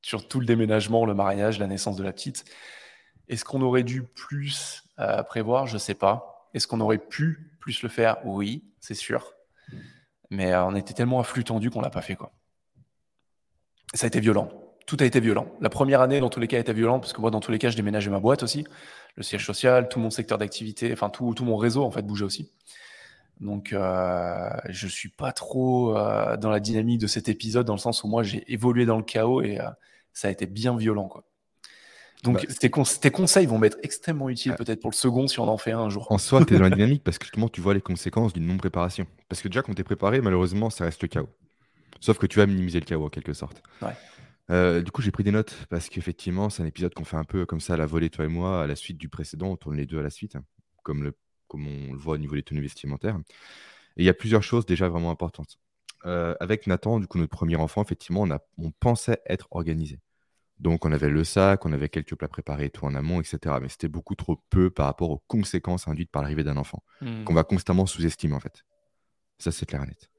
sur 0.08 0.26
tout 0.26 0.40
le 0.40 0.46
déménagement, 0.46 1.06
le 1.06 1.14
mariage, 1.14 1.60
la 1.60 1.68
naissance 1.68 1.98
de 1.98 2.04
la 2.04 2.14
petite. 2.14 2.46
Est-ce 3.28 3.44
qu'on 3.44 3.62
aurait 3.62 3.84
dû 3.84 4.04
plus 4.04 4.84
euh, 5.00 5.22
prévoir? 5.22 5.68
Je 5.68 5.74
ne 5.74 5.80
sais 5.80 5.96
pas. 5.96 6.50
Est-ce 6.54 6.66
qu'on 6.66 6.80
aurait 6.80 6.98
pu 6.98 7.58
plus 7.60 7.84
le 7.84 7.90
faire? 7.90 8.26
Oui, 8.26 8.64
c'est 8.80 8.94
sûr. 8.94 9.34
Mais 10.30 10.54
euh, 10.54 10.66
on 10.66 10.76
était 10.76 10.94
tellement 10.94 11.20
à 11.20 11.24
flux 11.24 11.44
tendu 11.44 11.70
qu'on 11.70 11.82
l'a 11.82 11.90
pas 11.90 12.02
fait. 12.02 12.16
Quoi. 12.16 12.32
Ça 13.94 14.06
a 14.06 14.08
été 14.08 14.20
violent. 14.20 14.50
Tout 14.86 14.98
a 15.00 15.06
été 15.06 15.20
violent. 15.20 15.48
La 15.60 15.70
première 15.70 16.02
année, 16.02 16.20
dans 16.20 16.30
tous 16.30 16.40
les 16.40 16.48
cas, 16.48 16.58
a 16.58 16.60
été 16.60 16.74
violente 16.74 17.02
parce 17.02 17.14
que 17.14 17.22
moi, 17.22 17.32
dans 17.32 17.40
tous 17.40 17.52
les 17.52 17.60
cas, 17.60 17.70
je 17.70 17.76
déménageais 17.76 18.10
ma 18.10 18.20
boîte 18.20 18.44
aussi, 18.44 18.66
le 19.16 19.24
siège 19.24 19.46
social, 19.46 19.90
tout 19.90 20.00
mon 20.00 20.10
secteur 20.10 20.38
d'activité, 20.38 20.94
enfin 20.94 21.10
tout, 21.10 21.36
mon 21.42 21.58
réseau 21.58 21.84
en 21.84 21.92
fait 21.92 22.04
bougeait 22.04 22.24
aussi. 22.24 22.52
Donc, 23.42 23.74
euh, 23.74 24.50
je 24.70 24.88
suis 24.88 25.10
pas 25.10 25.32
trop 25.32 25.96
euh, 25.98 26.38
dans 26.38 26.50
la 26.50 26.60
dynamique 26.60 27.00
de 27.00 27.08
cet 27.08 27.30
épisode, 27.30 27.68
dans 27.68 27.74
le 27.74 27.80
sens 27.80 28.04
où 28.04 28.08
moi, 28.08 28.24
j'ai 28.24 28.52
évolué 28.52 28.86
dans 28.86 28.98
le 28.98 29.04
chaos 29.04 29.42
et, 29.42 29.60
ça 30.18 30.30
a 30.30 30.32
été 30.32 30.48
bien 30.48 30.76
violent. 30.76 31.08
Quoi. 31.08 31.24
Donc 32.24 32.46
bah, 32.48 32.54
tes, 32.60 33.12
conseils 33.12 33.46
vont 33.46 33.60
m'être 33.60 33.78
extrêmement 33.84 34.30
utiles 34.30 34.56
peut-être 34.56 34.82
pour 34.82 34.90
le 34.90 34.96
second 34.96 35.28
si 35.28 35.40
on 35.40 35.48
en 35.48 35.58
fait 35.58 35.72
un, 35.72 35.82
un 35.82 35.90
jour. 35.90 36.12
En 36.12 36.18
soi, 36.18 36.44
tu 36.44 36.56
es 36.56 36.58
dans 36.58 36.64
la 36.64 36.70
dynamique 36.76 37.04
parce 37.04 37.18
que 37.18 37.26
justement, 37.26 37.48
tu 37.48 37.62
vois 37.62 37.74
les 37.74 37.82
conséquences 37.82 38.34
d'une 38.34 38.48
non-préparation. 38.48 39.06
Parce 39.30 39.42
que 39.42 39.48
déjà, 39.48 39.62
quand 39.62 39.74
tu 39.74 39.82
es 39.82 39.84
préparé, 39.84 40.22
malheureusement, 40.22 40.70
ça 40.70 40.86
reste 40.86 41.02
le 41.02 41.08
chaos. 41.08 41.30
Sauf 42.00 42.18
que 42.18 42.26
tu 42.26 42.40
vas 42.40 42.46
minimiser 42.46 42.80
le 42.80 42.86
chaos 42.86 43.06
en 43.06 43.10
quelque 43.10 43.34
sorte. 43.34 43.62
Euh, 44.50 44.82
du 44.82 44.92
coup, 44.92 45.02
j'ai 45.02 45.12
pris 45.12 45.24
des 45.24 45.32
notes 45.32 45.56
parce 45.70 45.90
qu'effectivement, 45.90 46.50
c'est 46.50 46.64
un 46.64 46.66
épisode 46.66 46.94
qu'on 46.94 47.06
fait 47.06 47.18
un 47.18 47.24
peu 47.24 47.46
comme 47.46 47.60
ça 47.60 47.74
à 47.74 47.78
la 47.78 47.86
volée, 47.86 48.10
toi 48.10 48.26
et 48.26 48.30
moi, 48.30 48.64
à 48.64 48.68
la 48.68 48.76
suite 48.76 48.98
du 48.98 49.10
précédent. 49.10 49.48
On 49.48 49.58
tourne 49.58 49.76
les 49.76 49.86
deux 49.86 50.00
à 50.00 50.04
la 50.04 50.10
suite, 50.10 50.36
hein, 50.36 50.44
comme, 50.84 51.04
le, 51.04 51.18
comme 51.48 51.68
on 51.68 51.94
le 51.94 51.98
voit 51.98 52.16
au 52.16 52.18
niveau 52.18 52.36
des 52.36 52.44
tenues 52.44 52.62
vestimentaires. 52.62 53.18
Et 53.98 54.04
il 54.04 54.06
y 54.06 54.10
a 54.10 54.14
plusieurs 54.14 54.44
choses 54.44 54.66
déjà 54.66 54.90
vraiment 54.90 55.12
importantes. 55.12 55.60
Euh, 56.06 56.36
avec 56.40 56.68
Nathan, 56.68 57.00
du 57.00 57.08
coup, 57.08 57.18
notre 57.18 57.36
premier 57.36 57.56
enfant, 57.56 57.82
effectivement, 57.82 58.22
on, 58.22 58.32
a, 58.32 58.40
on 58.58 58.72
pensait 58.72 59.22
être 59.26 59.48
organisé. 59.52 60.00
Donc, 60.60 60.86
on 60.86 60.92
avait 60.92 61.10
le 61.10 61.24
sac, 61.24 61.66
on 61.66 61.72
avait 61.72 61.90
quelques 61.90 62.16
plats 62.16 62.28
préparés 62.28 62.70
tout 62.70 62.86
en 62.86 62.96
amont, 62.96 63.22
etc. 63.22 63.56
Mais 63.62 63.70
c'était 63.70 63.88
beaucoup 63.88 64.16
trop 64.16 64.42
peu 64.50 64.70
par 64.70 64.88
rapport 64.88 65.12
aux 65.12 65.24
conséquences 65.28 65.88
induites 65.88 66.12
par 66.12 66.24
l'arrivée 66.24 66.44
d'un 66.44 66.58
enfant, 66.58 66.84
mmh. 67.02 67.24
qu'on 67.26 67.34
va 67.34 67.44
constamment 67.44 67.86
sous-estimer, 67.86 68.34
en 68.34 68.40
fait. 68.40 68.64
Ça, 69.40 69.52
c'est 69.52 69.66
clair 69.66 69.84
et 69.84 69.88
net. 69.88 70.10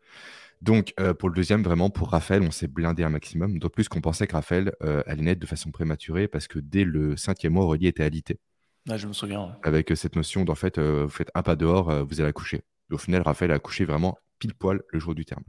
Donc, 0.60 0.92
euh, 0.98 1.14
pour 1.14 1.28
le 1.28 1.34
deuxième, 1.34 1.62
vraiment, 1.62 1.90
pour 1.90 2.10
Raphaël, 2.10 2.42
on 2.42 2.50
s'est 2.50 2.66
blindé 2.66 3.04
un 3.04 3.10
maximum. 3.10 3.58
D'autant 3.58 3.72
plus 3.72 3.88
qu'on 3.88 4.00
pensait 4.00 4.26
que 4.26 4.32
Raphaël 4.32 4.72
euh, 4.82 5.02
allait 5.06 5.22
naître 5.22 5.40
de 5.40 5.46
façon 5.46 5.70
prématurée 5.70 6.26
parce 6.26 6.48
que 6.48 6.58
dès 6.58 6.84
le 6.84 7.16
cinquième 7.16 7.52
mois, 7.52 7.64
Aurélie 7.64 7.86
était 7.86 8.02
alité. 8.02 8.40
Ah, 8.88 8.96
je 8.96 9.06
me 9.06 9.12
souviens. 9.12 9.56
Avec 9.62 9.92
euh, 9.92 9.94
cette 9.94 10.16
notion 10.16 10.44
d'en 10.44 10.54
fait, 10.54 10.78
vous 10.78 11.08
faites 11.08 11.30
un 11.34 11.42
pas 11.42 11.56
dehors, 11.56 12.04
vous 12.06 12.20
allez 12.20 12.30
accoucher. 12.30 12.62
au 12.90 12.98
final, 12.98 13.22
Raphaël 13.22 13.52
a 13.52 13.54
accouché 13.54 13.84
vraiment 13.84 14.18
pile 14.38 14.54
poil 14.54 14.82
le 14.88 14.98
jour 14.98 15.14
du 15.14 15.24
terme. 15.24 15.44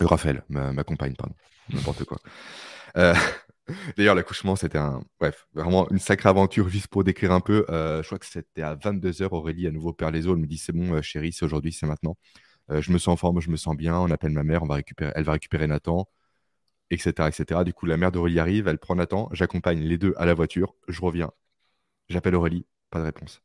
Raphaël, 0.00 0.44
ma, 0.48 0.72
ma 0.72 0.84
compagne, 0.84 1.14
pardon. 1.14 1.34
N'importe 1.72 2.04
quoi. 2.04 2.18
D'ailleurs, 3.96 4.14
l'accouchement, 4.14 4.56
c'était 4.56 4.78
un. 4.78 5.02
Bref, 5.20 5.46
vraiment 5.54 5.88
une 5.90 5.98
sacrée 5.98 6.28
aventure, 6.28 6.68
juste 6.68 6.88
pour 6.88 7.04
décrire 7.04 7.32
un 7.32 7.40
peu. 7.40 7.66
Euh, 7.68 8.02
je 8.02 8.08
crois 8.08 8.18
que 8.18 8.26
c'était 8.26 8.62
à 8.62 8.74
22h, 8.76 9.28
Aurélie 9.32 9.66
à 9.66 9.70
nouveau 9.70 9.92
perd 9.92 10.14
les 10.14 10.26
os. 10.26 10.34
Elle 10.34 10.40
me 10.40 10.46
dit 10.46 10.58
C'est 10.58 10.72
bon, 10.72 10.94
euh, 10.94 11.02
chérie, 11.02 11.32
c'est 11.32 11.44
aujourd'hui, 11.44 11.72
c'est 11.72 11.86
maintenant. 11.86 12.16
Euh, 12.70 12.82
je 12.82 12.92
me 12.92 12.98
sens 12.98 13.14
en 13.14 13.16
forme, 13.16 13.40
je 13.40 13.50
me 13.50 13.56
sens 13.56 13.76
bien. 13.76 13.98
On 13.98 14.10
appelle 14.10 14.32
ma 14.32 14.42
mère, 14.42 14.62
on 14.62 14.66
va 14.66 14.76
récupérer, 14.76 15.12
elle 15.14 15.24
va 15.24 15.32
récupérer 15.32 15.66
Nathan, 15.66 16.08
etc. 16.90 17.28
etc. 17.28 17.64
Du 17.64 17.72
coup, 17.74 17.86
la 17.86 17.96
mère 17.96 18.12
d'Aurélie 18.12 18.40
arrive, 18.40 18.68
elle 18.68 18.78
prend 18.78 18.94
Nathan, 18.96 19.28
j'accompagne 19.32 19.80
les 19.80 19.98
deux 19.98 20.14
à 20.16 20.26
la 20.26 20.34
voiture, 20.34 20.74
je 20.88 21.00
reviens. 21.02 21.30
J'appelle 22.08 22.34
Aurélie, 22.34 22.66
pas 22.90 23.00
de 23.00 23.04
réponse. 23.04 23.42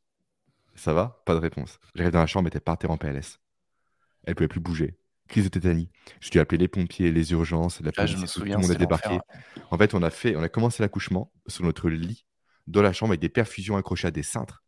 Ça 0.74 0.94
va? 0.94 1.22
Pas 1.26 1.34
de 1.34 1.40
réponse. 1.40 1.78
J'arrive 1.94 2.12
dans 2.12 2.20
la 2.20 2.26
chambre, 2.26 2.48
elle 2.48 2.56
était 2.56 2.60
par 2.60 2.78
terre 2.78 2.90
en 2.90 2.98
PLS. 2.98 3.38
Elle 4.24 4.34
pouvait 4.34 4.48
plus 4.48 4.60
bouger 4.60 4.96
crise 5.28 5.44
de 5.44 5.48
tétanie. 5.48 5.90
Je 6.20 6.30
dû 6.30 6.38
appeler 6.38 6.58
les 6.58 6.68
pompiers, 6.68 7.12
les 7.12 7.32
urgences, 7.32 7.80
la 7.80 7.90
ah, 7.96 8.06
police, 8.06 8.32
tout 8.32 8.44
le 8.44 8.56
monde 8.56 8.70
a 8.70 8.74
débarqué. 8.74 9.18
En 9.70 9.78
fait, 9.78 9.94
on 9.94 10.02
a 10.02 10.10
fait, 10.10 10.36
on 10.36 10.42
a 10.42 10.48
commencé 10.48 10.82
l'accouchement 10.82 11.32
sur 11.46 11.64
notre 11.64 11.88
lit 11.88 12.26
dans 12.66 12.82
la 12.82 12.92
chambre 12.92 13.12
avec 13.12 13.20
des 13.20 13.28
perfusions 13.28 13.76
accrochées 13.76 14.08
à 14.08 14.10
des 14.10 14.22
cintres, 14.22 14.64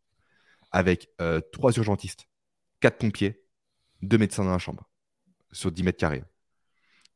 avec 0.71 1.09
euh, 1.21 1.41
trois 1.51 1.71
urgentistes, 1.73 2.27
quatre 2.79 2.97
pompiers, 2.97 3.43
deux 4.01 4.17
médecins 4.17 4.43
dans 4.43 4.51
la 4.51 4.59
chambre, 4.59 4.89
sur 5.51 5.71
10 5.71 5.83
mètres 5.83 5.97
carrés. 5.97 6.23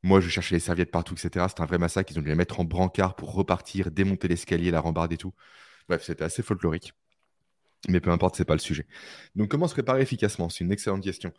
Moi, 0.03 0.19
je 0.19 0.29
cherchais 0.29 0.55
les 0.55 0.59
serviettes 0.59 0.89
partout, 0.89 1.13
etc. 1.13 1.45
C'était 1.47 1.61
un 1.61 1.65
vrai 1.65 1.77
massacre. 1.77 2.11
Ils 2.11 2.17
ont 2.17 2.23
dû 2.23 2.29
les 2.29 2.35
mettre 2.35 2.59
en 2.59 2.63
brancard 2.63 3.15
pour 3.15 3.33
repartir, 3.33 3.91
démonter 3.91 4.27
l'escalier, 4.27 4.71
la 4.71 4.79
rambarde 4.79 5.13
et 5.13 5.17
tout. 5.17 5.33
Bref, 5.87 6.03
c'était 6.03 6.23
assez 6.23 6.41
folklorique. 6.41 6.93
Mais 7.87 7.99
peu 7.99 8.09
importe, 8.09 8.35
c'est 8.35 8.45
pas 8.45 8.55
le 8.55 8.59
sujet. 8.59 8.87
Donc, 9.35 9.49
comment 9.49 9.67
se 9.67 9.73
préparer 9.73 10.01
efficacement? 10.01 10.49
C'est 10.49 10.63
une 10.63 10.71
excellente 10.71 11.03
question. 11.03 11.31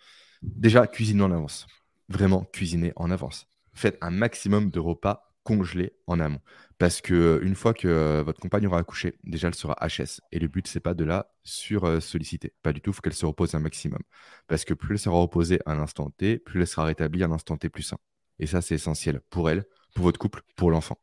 Déjà, 0.42 0.86
cuisiner 0.86 1.22
en 1.22 1.32
avance 1.32 1.66
vraiment 2.12 2.44
cuisiner 2.52 2.92
en 2.96 3.10
avance. 3.10 3.48
Faites 3.72 3.98
un 4.00 4.10
maximum 4.10 4.70
de 4.70 4.78
repas 4.78 5.32
congelés 5.44 5.92
en 6.06 6.20
amont. 6.20 6.40
Parce 6.78 7.00
que 7.00 7.14
euh, 7.14 7.40
une 7.42 7.54
fois 7.54 7.74
que 7.74 7.88
euh, 7.88 8.22
votre 8.22 8.40
compagne 8.40 8.66
aura 8.66 8.78
accouché, 8.78 9.18
déjà 9.24 9.48
elle 9.48 9.54
sera 9.54 9.76
HS. 9.80 10.20
Et 10.30 10.38
le 10.38 10.48
but, 10.48 10.66
c'est 10.66 10.80
pas 10.80 10.94
de 10.94 11.04
la 11.04 11.32
sur-solliciter. 11.44 12.54
Pas 12.62 12.72
du 12.72 12.80
tout, 12.80 12.90
il 12.90 12.94
faut 12.94 13.00
qu'elle 13.00 13.12
se 13.14 13.26
repose 13.26 13.54
un 13.54 13.60
maximum. 13.60 14.00
Parce 14.46 14.64
que 14.64 14.74
plus 14.74 14.94
elle 14.94 14.98
sera 14.98 15.16
reposée 15.16 15.58
à 15.66 15.74
l'instant 15.74 16.10
T, 16.10 16.38
plus 16.38 16.60
elle 16.60 16.66
sera 16.66 16.84
rétablie 16.84 17.22
à 17.22 17.26
un 17.26 17.32
instant 17.32 17.56
T 17.56 17.68
plus 17.68 17.82
sain. 17.82 17.98
Et 18.38 18.46
ça, 18.46 18.62
c'est 18.62 18.74
essentiel 18.74 19.20
pour 19.30 19.50
elle, 19.50 19.64
pour 19.94 20.04
votre 20.04 20.18
couple, 20.18 20.42
pour 20.56 20.70
l'enfant. 20.70 20.98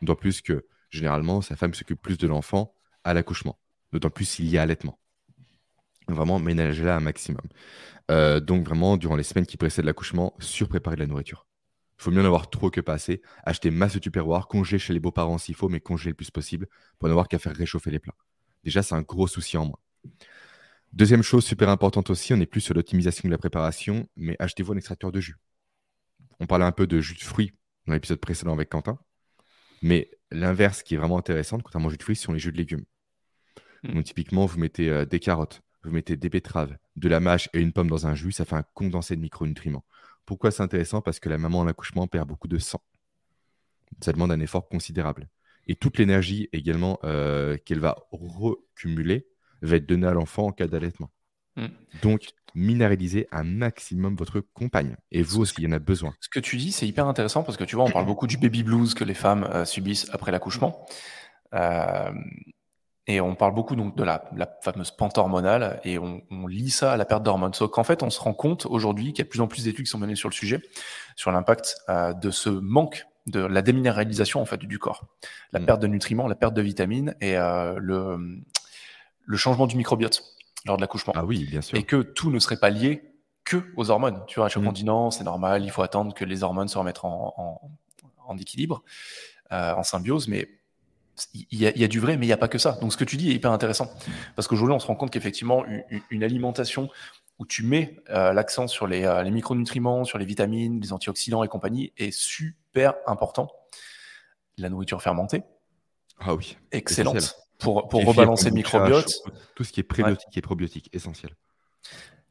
D'autant 0.00 0.18
plus 0.18 0.42
que 0.42 0.66
généralement, 0.90 1.40
sa 1.40 1.56
femme 1.56 1.74
s'occupe 1.74 2.00
plus 2.00 2.18
de 2.18 2.26
l'enfant 2.26 2.74
à 3.04 3.14
l'accouchement. 3.14 3.58
D'autant 3.92 4.10
plus 4.10 4.24
s'il 4.24 4.48
y 4.48 4.58
a 4.58 4.62
allaitement. 4.62 4.98
Vraiment, 6.08 6.38
ménagez-la 6.38 6.96
un 6.96 7.00
maximum. 7.00 7.42
Euh, 8.10 8.40
donc 8.40 8.64
vraiment, 8.66 8.96
durant 8.96 9.16
les 9.16 9.22
semaines 9.22 9.46
qui 9.46 9.56
précèdent 9.56 9.84
l'accouchement, 9.84 10.34
surpréparer 10.38 10.96
de 10.96 11.00
la 11.00 11.06
nourriture. 11.06 11.46
Il 11.98 12.02
faut 12.02 12.10
mieux 12.10 12.22
en 12.22 12.26
avoir 12.26 12.50
trop 12.50 12.70
que 12.70 12.80
pas 12.80 12.94
assez. 12.94 13.22
Acheter 13.44 13.70
masse 13.70 13.94
de 13.94 14.00
tupperware, 14.00 14.48
congeler 14.48 14.78
chez 14.78 14.92
les 14.92 15.00
beaux-parents 15.00 15.38
s'il 15.38 15.54
faut, 15.54 15.68
mais 15.68 15.80
congeler 15.80 16.10
le 16.10 16.16
plus 16.16 16.30
possible 16.30 16.66
pour 16.98 17.08
n'avoir 17.08 17.28
qu'à 17.28 17.38
faire 17.38 17.54
réchauffer 17.54 17.90
les 17.90 18.00
plats. 18.00 18.16
Déjà, 18.64 18.82
c'est 18.82 18.94
un 18.94 19.02
gros 19.02 19.26
souci 19.28 19.56
en 19.56 19.66
moins. 19.66 19.78
Deuxième 20.92 21.22
chose 21.22 21.44
super 21.44 21.68
importante 21.68 22.10
aussi, 22.10 22.34
on 22.34 22.36
n'est 22.36 22.46
plus 22.46 22.60
sur 22.60 22.74
l'optimisation 22.74 23.26
de 23.26 23.30
la 23.32 23.38
préparation, 23.38 24.08
mais 24.16 24.36
achetez-vous 24.38 24.72
un 24.72 24.76
extracteur 24.76 25.10
de 25.10 25.20
jus. 25.20 25.36
On 26.38 26.46
parlait 26.46 26.64
un 26.64 26.72
peu 26.72 26.86
de 26.86 27.00
jus 27.00 27.14
de 27.14 27.22
fruits 27.22 27.54
dans 27.86 27.94
l'épisode 27.94 28.20
précédent 28.20 28.52
avec 28.52 28.68
Quentin, 28.68 28.98
mais 29.80 30.10
l'inverse 30.30 30.82
qui 30.82 30.94
est 30.94 30.98
vraiment 30.98 31.18
intéressant, 31.18 31.58
contrairement 31.58 31.88
au 31.88 31.90
jus 31.90 31.96
de 31.96 32.02
fruits, 32.02 32.16
sont 32.16 32.32
les 32.32 32.38
jus 32.38 32.52
de 32.52 32.58
légumes. 32.58 32.84
Hmm. 33.84 33.94
Donc 33.94 34.04
typiquement, 34.04 34.44
vous 34.44 34.58
mettez 34.58 34.90
euh, 34.90 35.06
des 35.06 35.18
carottes, 35.18 35.62
vous 35.82 35.90
mettez 35.90 36.16
des 36.16 36.28
betteraves, 36.28 36.76
de 36.96 37.08
la 37.08 37.20
mâche 37.20 37.48
et 37.52 37.60
une 37.60 37.72
pomme 37.72 37.88
dans 37.88 38.06
un 38.06 38.14
jus, 38.14 38.32
ça 38.32 38.44
fait 38.44 38.56
un 38.56 38.64
condensé 38.74 39.16
de 39.16 39.20
micronutriments. 39.20 39.84
Pourquoi 40.24 40.50
c'est 40.50 40.62
intéressant? 40.62 41.00
Parce 41.00 41.20
que 41.20 41.28
la 41.28 41.38
maman 41.38 41.60
en 41.60 41.66
accouchement 41.66 42.06
perd 42.06 42.28
beaucoup 42.28 42.48
de 42.48 42.58
sang. 42.58 42.82
Ça 44.00 44.12
demande 44.12 44.32
un 44.32 44.40
effort 44.40 44.68
considérable. 44.68 45.28
Et 45.66 45.76
toute 45.76 45.98
l'énergie 45.98 46.48
également 46.52 46.98
euh, 47.04 47.56
qu'elle 47.64 47.80
va 47.80 47.96
recumuler 48.10 49.26
va 49.60 49.76
être 49.76 49.86
donnée 49.86 50.06
à 50.06 50.12
l'enfant 50.12 50.46
en 50.46 50.52
cas 50.52 50.66
d'allaitement. 50.66 51.10
Hmm. 51.56 51.68
Donc, 52.02 52.30
minéraliser 52.54 53.28
un 53.30 53.44
maximum 53.44 54.16
votre 54.16 54.40
compagne. 54.40 54.96
Et 55.10 55.22
vous 55.22 55.40
aussi, 55.40 55.54
il 55.58 55.64
y 55.64 55.66
en 55.66 55.72
a 55.72 55.78
besoin. 55.78 56.14
Ce 56.20 56.28
que 56.28 56.40
tu 56.40 56.56
dis, 56.56 56.72
c'est 56.72 56.86
hyper 56.86 57.06
intéressant 57.06 57.42
parce 57.42 57.56
que 57.56 57.64
tu 57.64 57.76
vois, 57.76 57.84
on 57.84 57.90
parle 57.90 58.06
beaucoup 58.06 58.26
du 58.26 58.38
baby 58.38 58.62
blues 58.62 58.94
que 58.94 59.04
les 59.04 59.14
femmes 59.14 59.44
euh, 59.44 59.64
subissent 59.64 60.08
après 60.12 60.32
l'accouchement. 60.32 60.86
Euh, 61.54 62.10
et 63.06 63.20
on 63.20 63.34
parle 63.34 63.54
beaucoup 63.54 63.74
donc 63.74 63.96
de 63.96 64.04
la, 64.04 64.22
fameuse 64.62 64.92
pente 64.92 65.18
hormonale 65.18 65.80
et 65.84 65.98
on, 65.98 66.46
lit 66.46 66.70
ça 66.70 66.92
à 66.92 66.96
la 66.96 67.04
perte 67.04 67.22
d'hormones. 67.22 67.54
Sauf 67.54 67.70
qu'en 67.70 67.84
fait, 67.84 68.02
on 68.02 68.10
se 68.10 68.20
rend 68.20 68.34
compte 68.34 68.66
aujourd'hui 68.66 69.12
qu'il 69.12 69.18
y 69.18 69.22
a 69.22 69.24
de 69.24 69.28
plus 69.28 69.40
en 69.40 69.48
plus 69.48 69.64
d'études 69.64 69.86
qui 69.86 69.90
sont 69.90 69.98
menées 69.98 70.14
sur 70.14 70.28
le 70.28 70.34
sujet, 70.34 70.60
sur 71.16 71.32
l'impact 71.32 71.76
de 71.88 72.30
ce 72.30 72.48
manque 72.48 73.06
de 73.26 73.40
la 73.40 73.62
déminéralisation 73.62 74.40
en 74.40 74.44
fait 74.44 74.58
du 74.58 74.78
corps, 74.78 75.06
la 75.52 75.60
mm. 75.60 75.66
perte 75.66 75.80
de 75.80 75.86
nutriments, 75.86 76.26
la 76.26 76.34
perte 76.34 76.54
de 76.54 76.62
vitamines 76.62 77.14
et 77.20 77.36
euh, 77.36 77.74
le, 77.78 78.42
le 79.24 79.36
changement 79.36 79.66
du 79.66 79.76
microbiote 79.76 80.22
lors 80.64 80.76
de 80.76 80.80
l'accouchement. 80.80 81.12
Ah 81.16 81.24
oui, 81.24 81.46
bien 81.48 81.60
sûr. 81.60 81.78
Et 81.78 81.84
que 81.84 82.02
tout 82.02 82.30
ne 82.30 82.38
serait 82.38 82.56
pas 82.56 82.70
lié 82.70 83.02
que 83.44 83.72
aux 83.76 83.90
hormones. 83.90 84.22
Tu 84.26 84.38
vois, 84.38 84.46
à 84.46 84.48
chaque 84.48 84.62
mm. 84.62 85.10
c'est 85.10 85.24
normal, 85.24 85.64
il 85.64 85.70
faut 85.70 85.82
attendre 85.82 86.14
que 86.14 86.24
les 86.24 86.42
hormones 86.42 86.68
se 86.68 86.78
remettent 86.78 87.04
en, 87.04 87.60
en, 88.26 88.36
équilibre, 88.38 88.82
euh, 89.52 89.74
en 89.74 89.82
symbiose, 89.82 90.28
mais 90.28 90.48
il 91.34 91.58
y, 91.58 91.84
a, 91.84 91.88
du 91.88 92.00
vrai, 92.00 92.16
mais 92.16 92.26
il 92.26 92.28
n'y 92.28 92.32
a 92.32 92.38
pas 92.38 92.48
que 92.48 92.58
ça. 92.58 92.72
Donc 92.80 92.92
ce 92.92 92.96
que 92.96 93.04
tu 93.04 93.16
dis 93.16 93.30
est 93.30 93.34
hyper 93.34 93.52
intéressant, 93.52 93.90
parce 94.34 94.48
qu'aujourd'hui 94.48 94.74
on 94.74 94.78
se 94.78 94.86
rend 94.86 94.94
compte 94.94 95.10
qu'effectivement 95.10 95.64
une, 96.10 96.24
alimentation 96.24 96.88
où 97.38 97.46
tu 97.46 97.64
mets 97.64 97.96
euh, 98.10 98.32
l'accent 98.32 98.66
sur 98.66 98.86
les, 98.86 99.00
les, 99.24 99.30
micronutriments, 99.30 100.04
sur 100.04 100.18
les 100.18 100.24
vitamines, 100.24 100.80
les 100.80 100.92
antioxydants 100.92 101.44
et 101.44 101.48
compagnie 101.48 101.92
est 101.98 102.12
super 102.12 102.94
important. 103.06 103.50
La 104.58 104.68
nourriture 104.68 105.02
fermentée. 105.02 105.42
Ah 106.18 106.34
oui. 106.34 106.56
Excellente. 106.70 107.36
Pour, 107.58 107.88
pour 107.88 108.04
rebalancer 108.04 108.48
le 108.48 108.56
microbiote. 108.56 109.12
Tout 109.54 109.64
ce 109.64 109.72
qui 109.72 109.80
est 109.80 109.84
prébiotique 109.84 110.36
et 110.36 110.40
probiotique, 110.40 110.88
essentiel. 110.92 111.32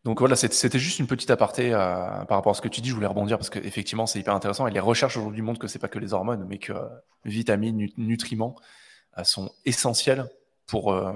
Donc 0.04 0.20
voilà, 0.20 0.36
c'était 0.36 0.80
juste 0.80 0.98
une 0.98 1.06
petite 1.06 1.30
aparté 1.30 1.74
euh, 1.74 1.78
par 2.26 2.38
rapport 2.38 2.52
à 2.52 2.54
ce 2.56 2.62
que 2.62 2.68
tu 2.68 2.82
dis. 2.82 2.90
Je 2.90 2.96
voulais 2.96 3.08
rebondir 3.08 3.38
parce 3.38 3.52
qu'effectivement, 3.52 4.08
c'est 4.08 4.20
hyper 4.20 4.34
intéressant. 4.34 4.66
Et 4.66 4.72
les 4.72 4.80
recherches 4.80 5.18
aujourd'hui 5.18 5.44
montrent 5.44 5.60
que 5.60 5.68
c'est 5.68 5.80
pas 5.80 5.90
que 5.90 6.00
les 6.00 6.14
hormones, 6.14 6.46
mais 6.48 6.58
que 6.58 6.74
vitamines, 7.24 7.88
nutriments 7.98 8.56
euh, 9.20 9.24
sont 9.24 9.52
essentiels 9.66 10.28
pour 10.66 10.92
euh, 10.92 11.14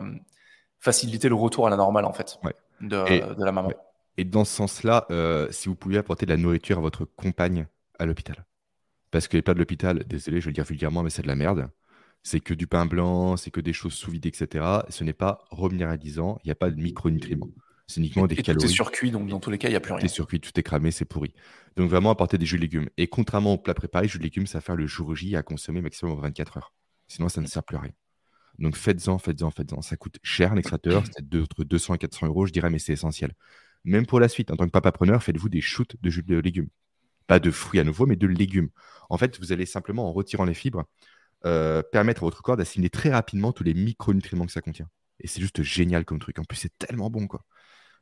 faciliter 0.80 1.30
le 1.30 1.36
retour 1.36 1.66
à 1.66 1.72
la 1.72 1.78
normale, 1.78 2.06
en 2.06 2.14
fait, 2.14 2.38
de, 2.80 3.44
la 3.44 3.52
maman. 3.52 3.72
Et 4.18 4.24
dans 4.24 4.46
ce 4.46 4.54
sens-là, 4.54 5.08
si 5.50 5.68
vous 5.68 5.76
pouviez 5.76 5.98
apporter 5.98 6.28
de 6.28 6.32
la 6.32 6.38
nourriture 6.38 6.78
à 6.78 6.82
votre 6.82 7.06
compagne 7.06 7.66
à 7.98 8.06
l'hôpital, 8.06 8.46
parce 9.10 9.28
que 9.28 9.36
les 9.36 9.42
plats 9.42 9.54
de 9.56 9.60
l'hôpital, 9.60 10.04
désolé, 10.06 10.42
je 10.42 10.46
vais 10.46 10.52
le 10.52 10.56
dire 10.56 10.64
vulgairement, 10.64 11.02
mais 11.02 11.10
c'est 11.10 11.22
de 11.24 11.28
la 11.28 11.36
merde. 11.36 11.70
C'est 12.22 12.40
que 12.40 12.54
du 12.54 12.68
pain 12.68 12.86
blanc, 12.86 13.38
c'est 13.38 13.52
que 13.52 13.62
des 13.62 13.74
choses 13.74 13.94
sous 13.94 14.12
vide, 14.12 14.26
etc. 14.26 14.66
Ce 14.90 15.04
n'est 15.04 15.14
pas 15.14 15.46
reminéralisant, 15.50 16.40
il 16.44 16.48
n'y 16.48 16.52
a 16.52 16.56
pas 16.56 16.70
de 16.70 16.76
micronutriments. 16.76 17.50
C'est 17.88 18.00
uniquement 18.00 18.26
des 18.26 18.36
calories. 18.36 18.66
Tout 18.66 18.66
est 18.66 18.74
surcuit, 18.74 19.12
donc 19.12 19.28
dans 19.30 19.40
tous 19.40 19.52
les 19.52 19.58
cas, 19.58 19.68
il 19.68 19.72
n'y 19.72 19.78
a 19.78 19.80
plus 19.80 19.94
rien. 19.94 20.00
Tout 20.00 20.06
est 20.06 20.10
surcuit, 20.10 20.40
tout 20.40 20.52
est 20.60 20.64
cramé, 20.64 20.92
c'est 20.92 21.06
pourri. 21.06 21.34
Donc 21.76 21.90
vraiment 21.90 22.10
apporter 22.10 22.38
des 22.38 22.46
jus 22.46 22.58
de 22.58 22.62
légumes. 22.62 22.90
Et 22.98 23.08
contrairement 23.08 23.54
aux 23.54 23.58
plats 23.58 23.74
préparés, 23.74 24.08
jus 24.08 24.18
de 24.18 24.24
légumes, 24.24 24.48
ça 24.48 24.62
fait 24.62 24.76
le 24.76 24.88
jour 24.88 25.16
J 25.16 25.36
à 25.36 25.44
consommer 25.44 25.82
maximum 25.82 26.20
24 26.20 26.58
heures. 26.58 26.74
Sinon, 27.08 27.30
ça 27.30 27.42
ne 27.42 27.48
sert 27.48 27.64
plus 27.64 27.78
à 27.78 27.82
rien. 27.82 27.92
Donc 28.58 28.76
faites-en, 28.76 29.18
faites-en, 29.18 29.52
faites-en. 29.52 29.82
Ça 29.82 29.98
coûte 29.98 30.18
cher 30.24 30.52
un 30.52 30.58
extracteur, 30.58 31.04
c'est 31.16 31.38
entre 31.38 31.64
200 31.64 31.96
et 31.96 31.98
400 32.00 32.28
euros, 32.28 32.46
je 32.46 32.54
dirais, 32.54 32.70
mais 32.70 32.80
c'est 32.80 32.94
essentiel. 32.94 33.34
Même 33.84 34.06
pour 34.08 34.20
la 34.20 34.28
suite, 34.28 34.50
en 34.52 34.56
tant 34.56 34.66
que 34.66 34.72
papa 34.72 34.92
preneur, 34.92 35.22
faites-vous 35.22 35.50
des 35.50 35.62
shoots 35.62 35.96
de 36.02 36.10
jus 36.10 36.24
de 36.24 36.38
légumes. 36.38 36.70
Pas 37.28 37.40
de 37.40 37.52
fruits 37.52 37.80
à 37.80 37.84
nouveau, 37.84 38.06
mais 38.06 38.16
de 38.16 38.28
légumes. 38.28 38.70
En 39.10 39.18
fait, 39.18 39.40
vous 39.40 39.52
allez 39.52 39.66
simplement, 39.66 40.08
en 40.08 40.12
retirant 40.12 40.46
les 40.46 40.54
fibres, 40.54 40.86
euh, 41.46 41.84
permettre 41.84 42.24
à 42.24 42.26
votre 42.26 42.42
corps 42.42 42.58
d'assimiler 42.58 42.90
très 42.90 43.12
rapidement 43.12 43.52
tous 43.52 43.64
les 43.64 43.76
micronutriments 43.76 44.46
que 44.46 44.52
ça 44.52 44.62
contient. 44.62 44.90
Et 45.20 45.28
c'est 45.28 45.42
juste 45.42 45.62
génial 45.62 46.06
comme 46.06 46.20
truc. 46.20 46.40
En 46.40 46.44
plus, 46.44 46.58
c'est 46.58 46.78
tellement 46.80 47.10
bon, 47.12 47.28
quoi. 47.28 47.46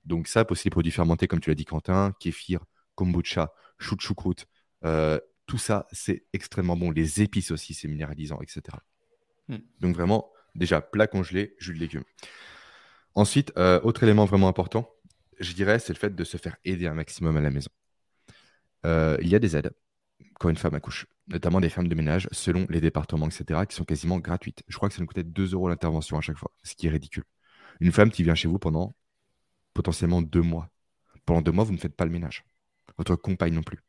Donc 0.06 0.28
ça, 0.28 0.46
aussi 0.50 0.66
les 0.66 0.72
produits 0.72 0.92
fermentés, 0.92 1.28
comme 1.28 1.40
tu 1.40 1.50
l'as 1.50 1.56
dit, 1.56 1.66
Quentin, 1.66 2.14
kéfir, 2.20 2.60
kombucha, 2.96 3.54
chou 3.78 3.96
choucroute, 4.00 4.48
euh, 4.86 5.20
tout 5.46 5.58
ça, 5.58 5.88
c'est 5.92 6.26
extrêmement 6.34 6.76
bon. 6.76 6.92
Les 6.92 7.22
épices 7.22 7.52
aussi, 7.52 7.74
c'est 7.74 7.88
minéralisant, 7.88 8.40
etc. 8.42 8.78
Hmm. 9.48 9.58
Donc 9.80 9.96
vraiment, 9.96 10.32
déjà, 10.56 10.82
plat 10.82 11.08
congelé, 11.08 11.56
jus 11.60 11.74
de 11.74 11.80
légumes. 11.80 12.04
Ensuite, 13.16 13.52
euh, 13.58 13.80
autre 13.82 14.04
élément 14.04 14.26
vraiment 14.26 14.48
important, 14.48 14.90
je 15.40 15.54
dirais, 15.54 15.80
c'est 15.80 15.94
le 15.94 16.00
fait 16.00 16.16
de 16.16 16.24
se 16.24 16.38
faire 16.38 16.58
aider 16.66 16.88
un 16.88 16.94
maximum 16.94 17.38
à 17.38 17.42
la 17.42 17.52
maison. 17.52 17.70
Euh, 18.86 19.18
il 19.22 19.28
y 19.28 19.36
a 19.36 19.40
des 19.40 19.56
aides 19.56 19.72
quand 20.40 20.50
une 20.50 20.58
femme 20.58 20.74
accouche, 20.74 21.06
notamment 21.28 21.62
des 21.62 21.70
fermes 21.70 21.88
de 21.88 21.96
ménage, 21.96 22.28
selon 22.32 22.66
les 22.70 22.82
départements, 22.82 23.28
etc., 23.28 23.62
qui 23.68 23.76
sont 23.76 23.86
quasiment 23.86 24.20
gratuites. 24.20 24.64
Je 24.68 24.76
crois 24.76 24.90
que 24.90 24.96
ça 24.96 25.02
nous 25.02 25.08
coûtait 25.08 25.24
2 25.24 25.54
euros 25.54 25.70
l'intervention 25.70 26.18
à 26.18 26.22
chaque 26.22 26.38
fois, 26.38 26.52
ce 26.64 26.76
qui 26.76 26.88
est 26.88 26.90
ridicule. 26.90 27.24
Une 27.80 27.92
femme 27.92 28.12
qui 28.12 28.24
vient 28.24 28.36
chez 28.36 28.48
vous 28.48 28.60
pendant 28.60 28.94
potentiellement 29.74 30.22
deux 30.22 30.42
mois. 30.42 30.70
Pendant 31.26 31.42
deux 31.42 31.52
mois, 31.52 31.64
vous 31.64 31.74
ne 31.74 31.78
faites 31.78 31.96
pas 31.96 32.06
le 32.06 32.12
ménage. 32.12 32.46
Votre 32.98 33.16
compagne 33.16 33.54
non 33.54 33.64
plus. 33.64 33.80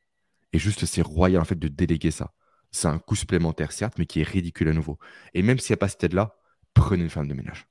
Et 0.53 0.59
juste, 0.59 0.87
c'est 0.87 1.03
royal 1.03 1.43
en 1.43 1.45
fait 1.45 1.59
de 1.59 1.69
déléguer 1.69 2.11
ça. 2.11 2.33
C'est 2.71 2.89
un 2.89 2.99
coût 2.99 3.17
supplémentaire, 3.17 3.73
certes, 3.73 3.99
mais 3.99 4.07
qui 4.07 4.21
est 4.21 4.25
ridicule 4.25 4.69
à 4.69 4.73
nouveau. 4.73 4.99
Et 5.33 5.43
même 5.43 5.59
s'il 5.59 5.73
n'y 5.73 5.79
a 5.79 5.79
pas 5.79 5.89
cette 5.89 6.05
aide-là, 6.05 6.37
prenez 6.75 7.05
une 7.05 7.11
femme 7.11 7.29
de 7.29 7.35
ménage. 7.35 7.67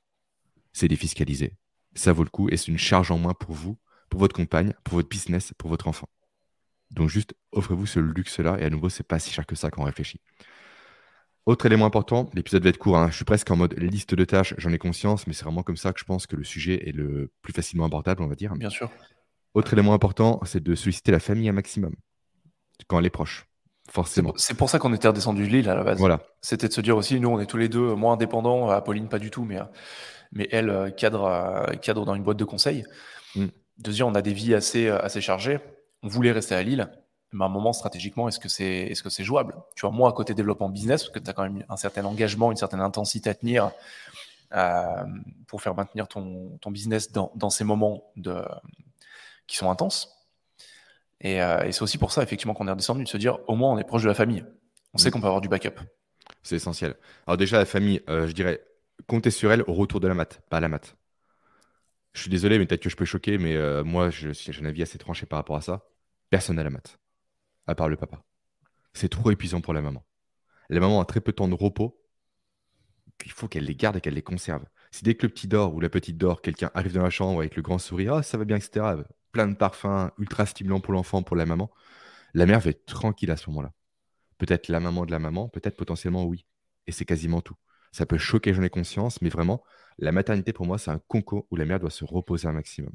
C'est 0.72 0.88
défiscalisé. 0.88 1.58
Ça 1.96 2.14
vaut 2.14 2.24
le 2.24 2.30
coup 2.30 2.50
et 2.50 2.58
c'est 2.58 2.70
une 2.70 2.78
charge 2.78 3.12
en 3.12 3.18
moins 3.18 3.34
pour 3.34 3.54
vous, 3.54 3.78
pour 4.10 4.20
votre 4.20 4.36
compagne, 4.36 4.74
pour 4.84 4.96
votre 4.96 5.10
business, 5.10 5.54
pour 5.58 5.70
votre 5.70 5.88
enfant. 5.88 6.10
Donc 6.92 7.10
juste 7.10 7.34
offrez-vous 7.52 7.86
ce 7.86 8.00
luxe-là 8.00 8.58
et 8.60 8.66
à 8.66 8.70
nouveau, 8.70 8.90
c'est 8.90 9.08
pas 9.08 9.20
si 9.20 9.32
cher 9.32 9.46
que 9.46 9.56
ça 9.56 9.72
quand 9.72 9.82
on 9.82 9.86
réfléchit. 9.86 10.22
Autre 11.46 11.66
élément 11.66 11.86
important, 11.86 12.30
l'épisode 12.34 12.64
va 12.64 12.70
être 12.70 12.78
court, 12.78 12.98
hein. 12.98 13.10
je 13.10 13.18
suis 13.18 13.26
presque 13.26 13.52
en 13.52 13.58
mode 13.58 13.74
liste 13.78 14.16
de 14.16 14.24
tâches, 14.24 14.54
j'en 14.58 14.72
ai 14.72 14.78
conscience, 14.78 15.28
mais 15.28 15.34
c'est 15.34 15.44
vraiment 15.44 15.64
comme 15.64 15.76
ça 15.76 15.92
que 15.92 16.00
je 16.00 16.06
pense 16.06 16.26
que 16.26 16.38
le 16.38 16.44
sujet 16.46 16.88
est 16.88 16.94
le 16.94 17.32
plus 17.42 17.52
facilement 17.52 17.86
abordable, 17.86 18.24
on 18.24 18.28
va 18.28 18.36
dire. 18.36 18.54
Bien 18.56 18.70
sûr. 18.70 18.90
Autre 19.54 19.74
élément 19.74 19.94
important, 19.94 20.40
c'est 20.46 20.64
de 20.64 20.74
solliciter 20.74 21.12
la 21.12 21.20
famille 21.20 21.50
un 21.50 21.54
maximum 21.54 21.94
quand 22.88 23.00
elle 23.00 23.06
est 23.06 23.10
proche. 23.10 23.46
Forcément. 23.92 24.34
C'est 24.38 24.54
pour 24.54 24.70
ça 24.70 24.80
qu'on 24.80 24.94
était 24.94 25.10
redescendu 25.10 25.46
de 25.46 25.52
l'île 25.52 25.70
à 25.70 25.76
la 25.76 25.84
base. 25.84 26.00
Voilà. 26.00 26.22
C'était 26.42 26.70
de 26.70 26.74
se 26.74 26.80
dire 26.80 26.96
aussi, 26.96 27.20
nous, 27.20 27.30
on 27.30 27.40
est 27.40 27.46
tous 27.46 27.58
les 27.58 27.68
deux 27.68 27.94
moins 27.94 28.14
indépendants. 28.14 28.70
Apolline, 28.70 29.10
pas 29.10 29.20
du 29.20 29.30
tout, 29.30 29.44
mais, 29.44 29.60
mais 30.32 30.48
elle 30.52 30.70
euh, 30.70 30.90
cadre, 30.90 31.26
euh, 31.26 31.74
cadre 31.76 32.06
dans 32.06 32.16
une 32.16 32.24
boîte 32.24 32.38
de 32.38 32.46
conseil. 32.46 32.86
Mm. 33.36 33.48
De 33.80 33.92
se 33.92 33.96
dire, 33.96 34.08
on 34.08 34.16
a 34.16 34.22
des 34.22 34.32
vies 34.32 34.56
assez, 34.56 34.88
euh, 34.88 35.00
assez 35.00 35.20
chargées 35.20 35.60
on 36.04 36.08
voulait 36.10 36.32
rester 36.32 36.54
à 36.54 36.62
Lille, 36.62 36.90
mais 37.34 37.44
à 37.44 37.48
un 37.48 37.52
moment, 37.52 37.74
stratégiquement, 37.74 38.28
est-ce 38.28 38.40
que 38.40 38.50
c'est 38.50 38.88
est 38.88 38.94
-ce 38.94 39.10
c'est 39.10 39.24
jouable? 39.24 39.56
Tu 39.76 39.82
vois, 39.82 39.92
moi, 39.92 40.10
à 40.10 40.14
côté 40.14 40.34
développement 40.34 40.70
business, 40.70 41.04
parce 41.04 41.14
que 41.14 41.20
tu 41.20 41.30
as 41.30 41.34
quand 41.34 41.44
même 41.44 41.66
un 41.70 41.78
certain 41.78 42.06
engagement, 42.06 42.52
une 42.52 42.58
certaine 42.58 42.82
intensité 42.82 43.30
à 43.30 43.34
tenir 43.34 43.72
euh, 44.54 45.04
pour 45.48 45.62
faire 45.62 45.76
maintenir 45.76 46.08
ton, 46.08 46.58
ton 46.62 46.72
business 46.72 47.12
dans, 47.12 47.32
dans, 47.36 47.50
ces 47.50 47.64
moments 47.64 48.12
de, 48.16 48.44
qui 49.48 49.58
sont 49.58 49.70
intenses. 49.70 50.10
Et, 51.22 51.42
euh, 51.42 51.64
et 51.64 51.72
c'est 51.72 51.82
aussi 51.82 51.98
pour 51.98 52.12
ça, 52.12 52.22
effectivement, 52.24 52.54
qu'on 52.54 52.68
est 52.68 52.72
redescendu, 52.72 53.04
de 53.04 53.10
se 53.10 53.18
dire, 53.18 53.40
au 53.48 53.56
moins, 53.56 53.72
on 53.72 53.78
est 53.78 53.84
proche 53.84 54.04
de 54.04 54.10
la 54.10 54.14
famille. 54.14 54.46
On 54.94 54.98
sait 54.98 55.10
mm. 55.10 55.12
qu'on 55.12 55.22
peut 55.22 55.28
avoir 55.28 55.42
du 55.42 55.50
backup. 55.50 55.80
C'est 56.44 56.56
essentiel. 56.56 56.96
Alors 57.26 57.38
déjà, 57.38 57.58
la 57.58 57.66
famille, 57.66 58.02
euh, 58.10 58.28
je 58.28 58.34
dirais, 58.34 58.62
comptez 59.08 59.32
sur 59.32 59.52
elle 59.52 59.64
au 59.68 59.74
retour 59.74 60.00
de 60.00 60.08
la 60.08 60.14
mat, 60.14 60.42
pas 60.50 60.58
à 60.58 60.60
la 60.60 60.70
mat. 60.70 60.96
Je 62.14 62.22
suis 62.22 62.30
désolé, 62.30 62.60
mais 62.60 62.66
peut-être 62.68 62.84
que 62.84 62.90
je 62.90 62.96
peux 62.96 63.06
choquer, 63.06 63.40
mais 63.40 63.56
moi, 63.84 64.12
j'ai 64.12 64.32
un 64.62 64.66
avis 64.66 64.84
assez 64.84 65.00
tranché 65.00 65.26
par 65.26 65.40
rapport 65.40 65.56
à 65.56 65.62
ça 65.62 65.82
personne 66.34 66.58
à 66.58 66.64
la 66.64 66.72
mat, 66.72 66.98
à 67.68 67.76
part 67.76 67.90
le 67.90 67.98
papa. 67.98 68.24
C'est 68.94 69.10
trop 69.10 69.32
épuisant 69.32 69.62
pour 69.62 69.74
la 69.74 69.82
maman. 69.82 70.06
La 70.70 70.80
maman 70.80 71.02
a 71.02 71.06
très 71.06 71.22
peu 71.22 71.32
de 71.32 71.38
temps 71.38 71.48
de 71.48 71.56
repos. 71.56 72.00
Il 73.26 73.32
faut 73.32 73.48
qu'elle 73.48 73.66
les 73.66 73.76
garde 73.76 73.98
et 73.98 74.02
qu'elle 74.02 74.14
les 74.14 74.22
conserve. 74.22 74.66
Si 74.92 75.04
dès 75.04 75.16
que 75.16 75.26
le 75.26 75.34
petit 75.34 75.48
dort 75.48 75.74
ou 75.74 75.80
la 75.80 75.90
petite 75.90 76.18
dort, 76.18 76.42
quelqu'un 76.42 76.72
arrive 76.74 76.94
dans 76.94 77.04
la 77.04 77.10
chambre 77.10 77.40
avec 77.40 77.56
le 77.56 77.62
grand 77.62 77.80
sourire, 77.80 78.16
ah, 78.16 78.24
ça 78.24 78.38
va 78.38 78.46
bien, 78.46 78.58
etc., 78.58 78.96
plein 79.32 79.48
de 79.48 79.56
parfums, 79.56 80.12
ultra 80.20 80.46
stimulant 80.46 80.80
pour 80.80 80.94
l'enfant, 80.94 81.24
pour 81.24 81.36
la 81.36 81.46
maman, 81.46 81.72
la 82.34 82.46
mère 82.46 82.60
va 82.60 82.70
être 82.70 82.86
tranquille 82.86 83.32
à 83.32 83.38
ce 83.38 83.50
moment-là. 83.50 83.74
Peut-être 84.38 84.68
la 84.68 84.80
maman 84.80 85.06
de 85.06 85.12
la 85.12 85.20
maman, 85.20 85.50
peut-être 85.50 85.78
potentiellement 85.78 86.26
oui. 86.26 86.46
Et 86.88 86.92
c'est 86.92 87.06
quasiment 87.06 87.42
tout. 87.42 87.56
Ça 87.92 88.06
peut 88.06 88.18
choquer, 88.18 88.54
j'en 88.54 88.64
ai 88.64 88.70
conscience, 88.70 89.22
mais 89.22 89.30
vraiment, 89.30 89.64
la 90.00 90.12
maternité 90.12 90.54
pour 90.54 90.66
moi, 90.66 90.78
c'est 90.78 90.92
un 90.92 91.00
concours 91.00 91.48
où 91.52 91.56
la 91.56 91.66
mère 91.66 91.80
doit 91.80 91.92
se 91.92 92.06
reposer 92.06 92.48
un 92.48 92.54
maximum. 92.54 92.94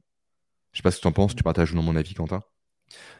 Je 0.72 0.78
sais 0.78 0.82
pas 0.82 0.90
ce 0.90 0.96
que 0.98 1.02
tu 1.02 1.08
en 1.08 1.12
penses, 1.12 1.34
tu 1.34 1.42
partages 1.42 1.75
dans 1.75 1.82
mon 1.82 1.96
avis, 1.96 2.14
Quentin? 2.14 2.40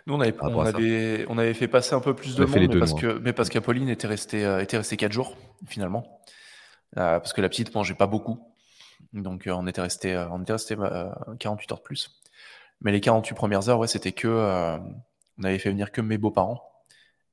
Nous, 0.06 0.14
on 0.14 0.20
avait, 0.20 1.26
on 1.28 1.38
avait, 1.38 1.54
fait 1.54 1.68
passer 1.68 1.94
un 1.94 2.00
peu 2.00 2.14
plus 2.14 2.34
de 2.34 2.44
monde, 2.44 2.68
mais 2.72 2.78
parce, 2.78 2.94
que, 2.94 3.18
mais 3.18 3.32
parce 3.32 3.48
qu'Apolline 3.50 3.88
était 3.88 4.06
restée, 4.06 4.44
euh, 4.44 4.62
était 4.62 4.78
restée 4.78 4.96
4 4.96 5.12
jours, 5.12 5.37
finalement. 5.66 6.20
Euh, 6.96 7.18
parce 7.18 7.34
que 7.34 7.42
la 7.42 7.48
petite 7.48 7.75
mangeait 7.75 7.94
pas 7.94 8.06
beaucoup. 8.06 8.40
Donc 9.12 9.48
on 9.50 9.66
était 9.66 9.80
resté, 9.80 10.16
on 10.30 10.42
était 10.42 10.52
resté 10.52 10.76
48 11.38 11.72
heures 11.72 11.78
de 11.78 11.82
plus. 11.82 12.20
Mais 12.80 12.92
les 12.92 13.00
48 13.00 13.34
premières 13.34 13.68
heures, 13.68 13.78
ouais, 13.78 13.87
c'était 13.87 14.12
que 14.12 14.28
on 15.38 15.44
avait 15.44 15.58
fait 15.58 15.70
venir 15.70 15.92
que 15.92 16.00
mes 16.00 16.18
beaux-parents 16.18 16.62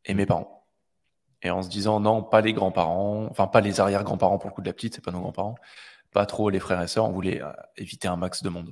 et 0.05 0.13
mes 0.13 0.25
parents. 0.25 0.65
Et 1.41 1.49
en 1.49 1.61
se 1.61 1.69
disant 1.69 1.99
non, 1.99 2.23
pas 2.23 2.41
les 2.41 2.53
grands-parents, 2.53 3.27
enfin 3.29 3.47
pas 3.47 3.61
les 3.61 3.79
arrière-grands-parents 3.79 4.37
pour 4.37 4.49
le 4.49 4.55
coup 4.55 4.61
de 4.61 4.67
la 4.67 4.73
petite, 4.73 4.95
c'est 4.95 5.03
pas 5.03 5.11
nos 5.11 5.21
grands-parents, 5.21 5.55
pas 6.11 6.25
trop 6.25 6.49
les 6.49 6.59
frères 6.59 6.81
et 6.81 6.87
sœurs, 6.87 7.05
on 7.05 7.11
voulait 7.11 7.41
éviter 7.77 8.07
un 8.07 8.15
max 8.15 8.43
de 8.43 8.49
monde. 8.49 8.71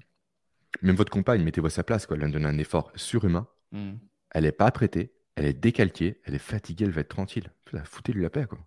Même 0.82 0.96
votre 0.96 1.12
compagne, 1.12 1.44
mettez-vous 1.44 1.68
à 1.68 1.70
sa 1.70 1.84
place, 1.84 2.06
quoi. 2.06 2.16
Elle 2.16 2.22
vient 2.22 2.30
de 2.30 2.34
donner 2.34 2.48
un 2.48 2.58
effort 2.58 2.92
surhumain. 2.96 3.48
Hmm. 3.72 3.94
Elle 4.32 4.44
n'est 4.44 4.52
pas 4.52 4.66
apprêtée, 4.66 5.14
elle 5.36 5.46
est 5.46 5.54
décalquée, 5.54 6.20
elle 6.26 6.36
est 6.36 6.40
fatiguée, 6.40 6.86
elle 6.86 6.92
va 6.92 7.02
être 7.02 7.10
tranquille. 7.10 7.52
Foutez-lui 7.86 8.24
la 8.24 8.30
paix, 8.30 8.46
quoi. 8.48 8.60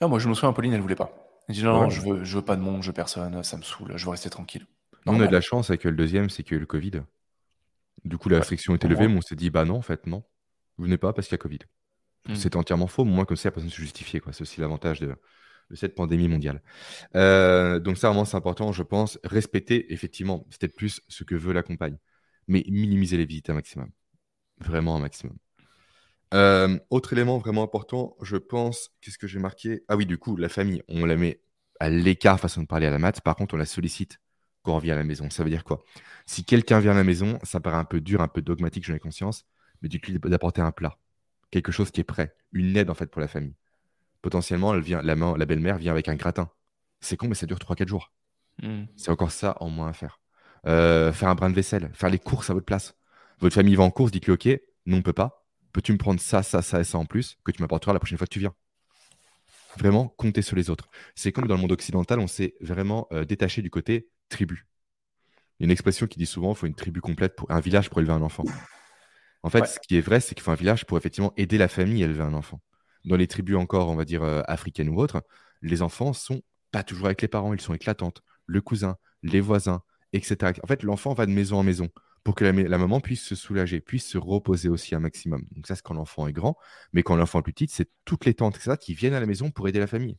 Ah, 0.00 0.08
moi, 0.08 0.18
je 0.18 0.28
me 0.28 0.34
souviens, 0.34 0.52
Pauline, 0.52 0.72
elle 0.72 0.80
voulait 0.80 0.94
pas. 0.94 1.12
Elle 1.48 1.54
dit 1.54 1.64
non, 1.64 1.82
non, 1.82 1.90
je 1.90 2.00
veux, 2.00 2.24
je 2.24 2.36
veux 2.36 2.44
pas 2.44 2.56
de 2.56 2.62
monde, 2.62 2.82
je 2.82 2.88
veux 2.88 2.92
personne, 2.92 3.42
ça 3.42 3.56
me 3.56 3.62
saoule, 3.62 3.92
je 3.96 4.04
veux 4.04 4.10
rester 4.10 4.30
tranquille. 4.30 4.66
on 5.06 5.20
a 5.20 5.26
de 5.26 5.32
la 5.32 5.40
chance 5.40 5.70
avec 5.70 5.84
le 5.84 5.92
deuxième, 5.92 6.30
c'est 6.30 6.42
qu'il 6.42 6.52
y 6.52 6.54
a 6.54 6.58
eu 6.58 6.60
le 6.60 6.66
Covid. 6.66 7.02
Du 8.04 8.16
coup, 8.16 8.28
la 8.28 8.38
restriction 8.38 8.74
était 8.74 8.88
levée, 8.88 9.08
mais 9.08 9.18
on 9.18 9.20
s'est 9.20 9.36
dit, 9.36 9.50
bah 9.50 9.64
non, 9.64 9.76
en 9.76 9.82
fait, 9.82 10.06
non. 10.06 10.22
Vous 10.78 10.84
venez 10.84 10.96
pas 10.96 11.12
parce 11.12 11.28
qu'il 11.28 11.34
y 11.34 11.40
a 11.40 11.42
Covid. 11.42 11.58
Hmm. 12.28 12.34
C'est 12.34 12.56
entièrement 12.56 12.86
faux, 12.86 13.04
mais 13.04 13.12
moins 13.12 13.24
comme 13.24 13.36
ça, 13.36 13.48
la 13.48 13.52
personne 13.52 13.70
se 13.70 13.80
justifier. 13.80 14.22
C'est 14.32 14.42
aussi 14.42 14.60
l'avantage 14.60 15.00
de, 15.00 15.14
cette 15.74 15.94
pandémie 15.94 16.28
mondiale. 16.28 16.62
Euh, 17.16 17.78
donc 17.78 17.98
ça, 17.98 18.08
vraiment, 18.08 18.24
c'est 18.24 18.36
important, 18.36 18.72
je 18.72 18.82
pense. 18.82 19.18
Respecter, 19.24 19.92
effectivement, 19.92 20.40
peut-être 20.40 20.74
plus 20.74 21.00
ce 21.08 21.24
que 21.24 21.34
veut 21.34 21.52
la 21.52 21.62
compagne, 21.62 21.96
mais 22.48 22.64
minimiser 22.68 23.16
les 23.16 23.24
visites 23.24 23.50
un 23.50 23.54
maximum. 23.54 23.90
Vraiment 24.58 24.96
un 24.96 25.00
maximum. 25.00 25.36
Euh, 26.32 26.78
autre 26.90 27.12
élément 27.12 27.38
vraiment 27.38 27.62
important, 27.62 28.16
je 28.22 28.36
pense, 28.36 28.90
qu'est-ce 29.00 29.18
que 29.18 29.26
j'ai 29.26 29.40
marqué? 29.40 29.82
Ah 29.88 29.96
oui, 29.96 30.06
du 30.06 30.18
coup, 30.18 30.36
la 30.36 30.48
famille, 30.48 30.82
on 30.88 31.04
la 31.04 31.16
met 31.16 31.40
à 31.80 31.88
l'écart 31.90 32.38
façon 32.38 32.62
de 32.62 32.66
parler 32.66 32.86
à 32.86 32.90
la 32.90 32.98
maths. 32.98 33.20
Par 33.20 33.36
contre, 33.36 33.54
on 33.54 33.58
la 33.58 33.66
sollicite 33.66 34.18
quand 34.62 34.72
on 34.72 34.76
revient 34.76 34.92
à 34.92 34.96
la 34.96 35.04
maison. 35.04 35.30
Ça 35.30 35.42
veut 35.42 35.50
dire 35.50 35.64
quoi? 35.64 35.82
Si 36.26 36.44
quelqu'un 36.44 36.78
vient 36.80 36.92
à 36.92 36.94
la 36.94 37.04
maison, 37.04 37.38
ça 37.42 37.60
paraît 37.60 37.78
un 37.78 37.84
peu 37.84 38.00
dur, 38.00 38.20
un 38.20 38.28
peu 38.28 38.42
dogmatique, 38.42 38.84
j'en 38.84 38.94
ai 38.94 39.00
conscience, 39.00 39.44
mais 39.82 39.88
du 39.88 40.00
coup, 40.00 40.12
d'apporter 40.12 40.60
un 40.60 40.72
plat, 40.72 40.98
quelque 41.50 41.72
chose 41.72 41.90
qui 41.90 42.00
est 42.00 42.04
prêt, 42.04 42.36
une 42.52 42.76
aide 42.76 42.90
en 42.90 42.94
fait 42.94 43.10
pour 43.10 43.20
la 43.20 43.28
famille 43.28 43.54
potentiellement, 44.22 44.74
elle 44.74 44.82
vient, 44.82 45.02
la, 45.02 45.14
la 45.14 45.46
belle-mère 45.46 45.78
vient 45.78 45.92
avec 45.92 46.08
un 46.08 46.14
gratin. 46.14 46.50
C'est 47.00 47.16
con, 47.16 47.28
mais 47.28 47.34
ça 47.34 47.46
dure 47.46 47.58
3-4 47.58 47.88
jours. 47.88 48.12
Hmm. 48.62 48.84
C'est 48.96 49.10
encore 49.10 49.32
ça 49.32 49.56
en 49.60 49.70
moins 49.70 49.88
à 49.88 49.92
faire. 49.92 50.20
Euh, 50.66 51.12
faire 51.12 51.28
un 51.28 51.34
brin 51.34 51.48
de 51.48 51.54
vaisselle, 51.54 51.90
faire 51.94 52.10
les 52.10 52.18
courses 52.18 52.50
à 52.50 52.54
votre 52.54 52.66
place. 52.66 52.94
Votre 53.38 53.54
famille 53.54 53.74
va 53.74 53.84
en 53.84 53.90
course, 53.90 54.10
dites-lui 54.10 54.32
OK, 54.32 54.48
non, 54.86 54.98
on 54.98 55.02
peut 55.02 55.14
pas. 55.14 55.46
Peux-tu 55.72 55.92
me 55.92 55.98
prendre 55.98 56.20
ça, 56.20 56.42
ça, 56.42 56.60
ça 56.60 56.80
et 56.80 56.84
ça 56.84 56.98
en 56.98 57.06
plus 57.06 57.38
que 57.44 57.52
tu 57.52 57.62
m'apporteras 57.62 57.92
la 57.92 57.98
prochaine 57.98 58.18
fois 58.18 58.26
que 58.26 58.32
tu 58.32 58.40
viens? 58.40 58.54
Vraiment, 59.78 60.08
compter 60.08 60.42
sur 60.42 60.56
les 60.56 60.68
autres. 60.68 60.90
C'est 61.14 61.32
comme 61.32 61.46
dans 61.46 61.54
le 61.54 61.60
monde 61.60 61.72
occidental, 61.72 62.18
on 62.18 62.26
s'est 62.26 62.54
vraiment 62.60 63.06
euh, 63.12 63.24
détaché 63.24 63.62
du 63.62 63.70
côté 63.70 64.10
tribu. 64.28 64.66
Il 65.58 65.62
y 65.62 65.64
a 65.64 65.66
une 65.66 65.70
expression 65.70 66.06
qui 66.06 66.18
dit 66.18 66.26
souvent 66.26 66.52
il 66.52 66.56
faut 66.56 66.66
une 66.66 66.74
tribu 66.74 67.00
complète 67.00 67.36
pour 67.36 67.50
un 67.50 67.60
village 67.60 67.88
pour 67.88 68.00
élever 68.00 68.12
un 68.12 68.22
enfant. 68.22 68.44
En 69.42 69.48
fait, 69.48 69.64
ce 69.66 69.78
qui 69.78 69.96
est 69.96 70.00
vrai, 70.00 70.20
c'est 70.20 70.34
qu'il 70.34 70.42
faut 70.42 70.50
un 70.50 70.56
village 70.56 70.84
pour 70.84 70.98
effectivement 70.98 71.32
aider 71.36 71.56
la 71.56 71.68
famille 71.68 72.02
à 72.02 72.06
élever 72.06 72.22
un 72.22 72.34
enfant 72.34 72.60
dans 73.04 73.16
les 73.16 73.26
tribus 73.26 73.56
encore, 73.56 73.88
on 73.88 73.96
va 73.96 74.04
dire, 74.04 74.22
euh, 74.22 74.42
africaines 74.46 74.88
ou 74.88 74.98
autres, 74.98 75.22
les 75.62 75.82
enfants 75.82 76.12
sont 76.12 76.42
pas 76.70 76.82
toujours 76.82 77.06
avec 77.06 77.22
les 77.22 77.28
parents, 77.28 77.54
ils 77.54 77.60
sont 77.60 77.72
avec 77.72 77.84
la 77.84 77.94
tante, 77.94 78.22
le 78.46 78.60
cousin, 78.60 78.96
les 79.22 79.40
voisins, 79.40 79.82
etc. 80.12 80.52
En 80.62 80.66
fait, 80.66 80.82
l'enfant 80.82 81.14
va 81.14 81.26
de 81.26 81.32
maison 81.32 81.58
en 81.58 81.62
maison 81.62 81.88
pour 82.22 82.34
que 82.34 82.44
la, 82.44 82.52
maman 82.52 83.00
puisse 83.00 83.22
se 83.22 83.34
soulager, 83.34 83.80
puisse 83.80 84.06
se 84.06 84.18
reposer 84.18 84.68
aussi 84.68 84.94
un 84.94 85.00
maximum. 85.00 85.46
Donc 85.52 85.66
ça, 85.66 85.74
c'est 85.74 85.82
quand 85.82 85.94
l'enfant 85.94 86.26
est 86.26 86.32
grand, 86.32 86.56
mais 86.92 87.02
quand 87.02 87.16
l'enfant 87.16 87.40
est 87.40 87.42
plus 87.42 87.52
petit, 87.52 87.68
c'est 87.68 87.90
toutes 88.04 88.26
les 88.26 88.34
tantes, 88.34 88.58
qui 88.78 88.94
viennent 88.94 89.14
à 89.14 89.20
la 89.20 89.26
maison 89.26 89.50
pour 89.50 89.68
aider 89.68 89.78
la 89.78 89.86
famille. 89.86 90.18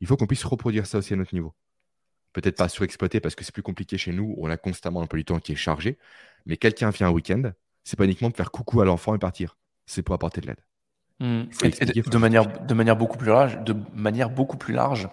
Il 0.00 0.06
faut 0.06 0.16
qu'on 0.16 0.26
puisse 0.26 0.44
reproduire 0.44 0.86
ça 0.86 0.98
aussi 0.98 1.14
à 1.14 1.16
notre 1.16 1.34
niveau. 1.34 1.54
Peut-être 2.32 2.56
pas 2.56 2.68
surexploiter 2.68 3.20
parce 3.20 3.34
que 3.34 3.44
c'est 3.44 3.52
plus 3.52 3.62
compliqué 3.62 3.98
chez 3.98 4.12
nous, 4.12 4.34
on 4.38 4.50
a 4.50 4.56
constamment 4.56 5.02
un 5.02 5.06
peu 5.06 5.16
du 5.16 5.24
temps 5.24 5.40
qui 5.40 5.52
est 5.52 5.56
chargé, 5.56 5.98
mais 6.46 6.56
quelqu'un 6.56 6.90
vient 6.90 7.08
un 7.08 7.10
week-end, 7.10 7.52
c'est 7.82 7.96
pas 7.96 8.04
uniquement 8.04 8.30
de 8.30 8.36
faire 8.36 8.50
coucou 8.50 8.80
à 8.80 8.84
l'enfant 8.84 9.14
et 9.14 9.18
partir, 9.18 9.58
c'est 9.86 10.02
pour 10.02 10.14
apporter 10.14 10.40
de 10.40 10.46
l'aide. 10.46 10.64
Mmh. 11.20 11.42
de, 12.10 12.16
manière, 12.18 12.46
de 12.46 12.74
manière 12.74 12.96
beaucoup 12.96 13.18
plus 13.18 13.28
large, 13.28 13.58
de 13.62 13.76
manière 13.92 14.30
beaucoup 14.30 14.56
plus 14.56 14.72
large. 14.72 15.08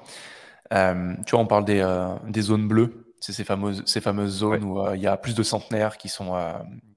Euh, 0.74 1.14
tu 1.26 1.32
vois, 1.32 1.42
on 1.42 1.48
parle 1.48 1.66
des, 1.66 1.82
euh, 1.82 2.16
des 2.30 2.42
zones 2.42 2.66
bleues, 2.66 3.14
c'est 3.20 3.34
ces 3.34 3.44
fameuses, 3.44 3.84
ces 3.86 4.00
fameuses 4.00 4.38
zones 4.38 4.64
où 4.64 4.80
euh, 4.80 4.96
il 4.96 5.02
y 5.02 5.08
a 5.08 5.18
plus 5.18 5.36
de 5.36 5.44
centenaires 5.44 5.98
qui 5.98 6.08
sont, 6.08 6.34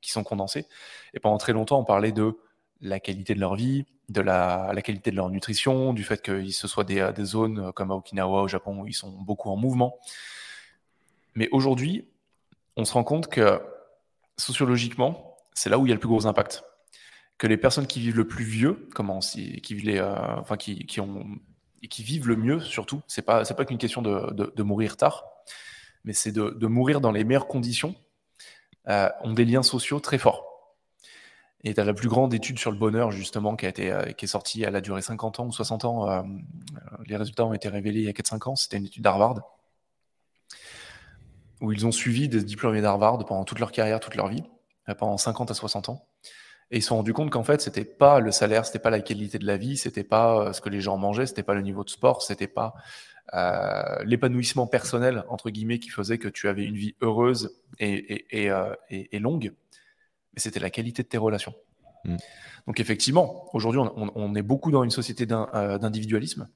qui 0.01 0.13
sont 0.13 0.23
condensés. 0.23 0.67
Et 1.13 1.19
pendant 1.19 1.39
très 1.39 1.53
longtemps, 1.53 1.81
on 1.81 1.85
parlait 1.85 2.13
de 2.13 2.39
la 2.81 3.01
qualité 3.01 3.35
de 3.35 3.41
leur 3.41 3.57
vie, 3.57 3.85
de 4.09 4.21
la, 4.21 4.71
la 4.73 4.83
qualité 4.83 5.11
de 5.11 5.17
leur 5.17 5.29
nutrition, 5.29 5.93
du 5.93 6.05
fait 6.05 6.23
que 6.23 6.49
ce 6.49 6.69
soit 6.69 6.85
des, 6.85 7.11
des 7.15 7.25
zones 7.25 7.73
comme 7.73 7.91
à 7.91 7.97
Okinawa, 7.97 8.43
au 8.43 8.49
Japon, 8.49 8.83
où 8.83 8.87
ils 8.87 8.95
sont 8.95 9.11
beaucoup 9.11 9.51
en 9.51 9.57
mouvement. 9.57 9.99
Mais 11.35 11.49
aujourd'hui, 11.51 12.07
on 12.77 12.85
se 12.85 12.93
rend 12.93 13.05
compte 13.05 13.27
que 13.27 13.61
sociologiquement, 14.37 15.37
c'est 15.53 15.69
là 15.69 15.79
où 15.81 15.87
il 15.87 15.89
y 15.89 15.93
a 15.93 15.97
le 15.97 16.01
plus 16.01 16.09
gros 16.09 16.27
impact 16.27 16.63
que 17.41 17.47
les 17.47 17.57
personnes 17.57 17.87
qui 17.87 18.01
vivent 18.01 18.19
le 18.19 18.29
plus 18.29 18.45
vieux, 18.45 18.87
comment, 18.95 19.21
qui, 19.21 19.61
vivent 19.63 19.87
les, 19.87 19.97
euh, 19.97 20.15
enfin, 20.37 20.59
qui, 20.59 21.01
ont, 21.01 21.25
et 21.83 21.89
qui 21.89 22.03
vivent 22.03 22.29
le 22.29 22.37
mieux 22.37 22.61
surtout, 22.61 23.01
c'est 23.09 23.23
pas, 23.23 23.45
pas 23.47 23.65
qu'une 23.65 23.79
question 23.79 24.03
de, 24.03 24.63
mourir 24.63 24.99
tard, 24.99 25.25
mais 26.05 26.13
c'est 26.13 26.33
de, 26.33 26.51
de, 26.51 26.67
mourir 26.67 27.01
dans 27.01 27.11
les 27.11 27.25
meilleures 27.25 27.49
conditions, 27.49 27.95
euh, 28.89 29.09
ont 29.23 29.33
des 29.33 29.47
liens 29.47 29.63
sociaux 29.63 30.01
très 30.01 30.19
forts. 30.19 30.77
Et 31.65 31.73
tu 31.73 31.81
as 31.81 31.85
la 31.85 31.95
plus 31.95 32.11
grande 32.11 32.35
étude 32.35 32.59
sur 32.59 32.73
le 32.73 32.77
bonheur, 32.77 33.11
justement, 33.11 33.57
qui, 33.57 33.65
a 33.65 33.71
été, 33.71 33.91
euh, 33.91 34.13
qui 34.13 34.27
est 34.27 34.29
sortie, 34.29 34.63
elle 34.63 34.77
a 34.77 34.83
duré 34.83 35.01
50 35.01 35.41
ans 35.41 35.47
ou 35.47 35.53
60 35.53 35.87
ans. 35.87 36.23
les 37.07 37.17
résultats 37.17 37.47
ont 37.47 37.55
été 37.55 37.71
révélés 37.71 38.01
il 38.01 38.07
y 38.07 38.09
a 38.11 38.13
4-5 38.13 38.51
ans. 38.51 38.57
C'était 38.57 38.77
une 38.77 38.85
étude 38.85 39.03
d'Harvard, 39.03 39.41
où 41.63 41.73
ils 41.73 41.87
ont 41.87 41.93
suivi 41.93 42.29
des 42.29 42.45
diplômés 42.45 42.83
d'Harvard 42.83 43.25
pendant 43.25 43.45
toute 43.45 43.61
leur 43.61 43.73
carrière, 43.73 43.99
toute 43.99 44.15
leur 44.15 44.29
vie, 44.29 44.45
pendant 44.99 45.17
50 45.17 45.51
à 45.51 45.55
60 45.55 45.89
ans. 45.89 46.07
Et 46.73 46.79
ils 46.79 46.83
se 46.83 46.89
sont 46.89 46.97
rendus 46.97 47.13
compte 47.13 47.31
qu'en 47.31 47.43
fait, 47.43 47.61
c'était 47.61 47.85
pas 47.85 48.21
le 48.21 48.31
salaire, 48.31 48.65
c'était 48.65 48.79
pas 48.79 48.91
la 48.91 49.01
qualité 49.01 49.39
de 49.39 49.47
la 49.47 49.57
vie, 49.57 49.77
c'était 49.77 50.05
pas 50.05 50.39
euh, 50.39 50.53
ce 50.53 50.61
que 50.61 50.69
les 50.69 50.81
gens 50.81 50.97
mangeaient, 50.99 51.27
c'était 51.27 51.43
pas 51.43 51.55
le 51.55 51.63
niveau 51.63 51.83
de 51.83 51.91
sport, 51.91 52.23
c'était 52.23 52.47
pas 52.47 52.75
euh, 53.33 54.03
l'épanouissement 54.05 54.67
personnel 54.67 55.23
entre 55.29 55.51
guillemets 55.51 55.79
qui 55.79 55.91
faisait 55.91 56.19
que 56.19 56.27
tu 56.27 56.49
avais 56.49 56.65
une 56.65 56.75
vie 56.75 56.97
heureuse 57.01 57.57
et, 57.79 57.93
et, 57.93 58.43
et, 58.43 58.51
euh, 58.51 58.75
et 58.91 59.21
longue, 59.21 59.53
mais 60.33 60.41
c'était 60.41 60.59
la 60.59 60.71
qualité 60.71 61.05
de 61.05 61.09
tes 61.09 61.19
relations. 61.19 61.55
Mm. 62.05 62.17
Donc 62.67 62.81
effectivement, 62.81 63.49
aujourd'hui, 63.53 63.81
on, 63.81 64.11
on, 64.17 64.35
est 64.35 64.43
beaucoup 64.43 64.73
dans 64.73 64.83
une 64.83 64.91
société 64.91 65.29
euh, 65.31 65.79
d'individualisme, 65.79 66.49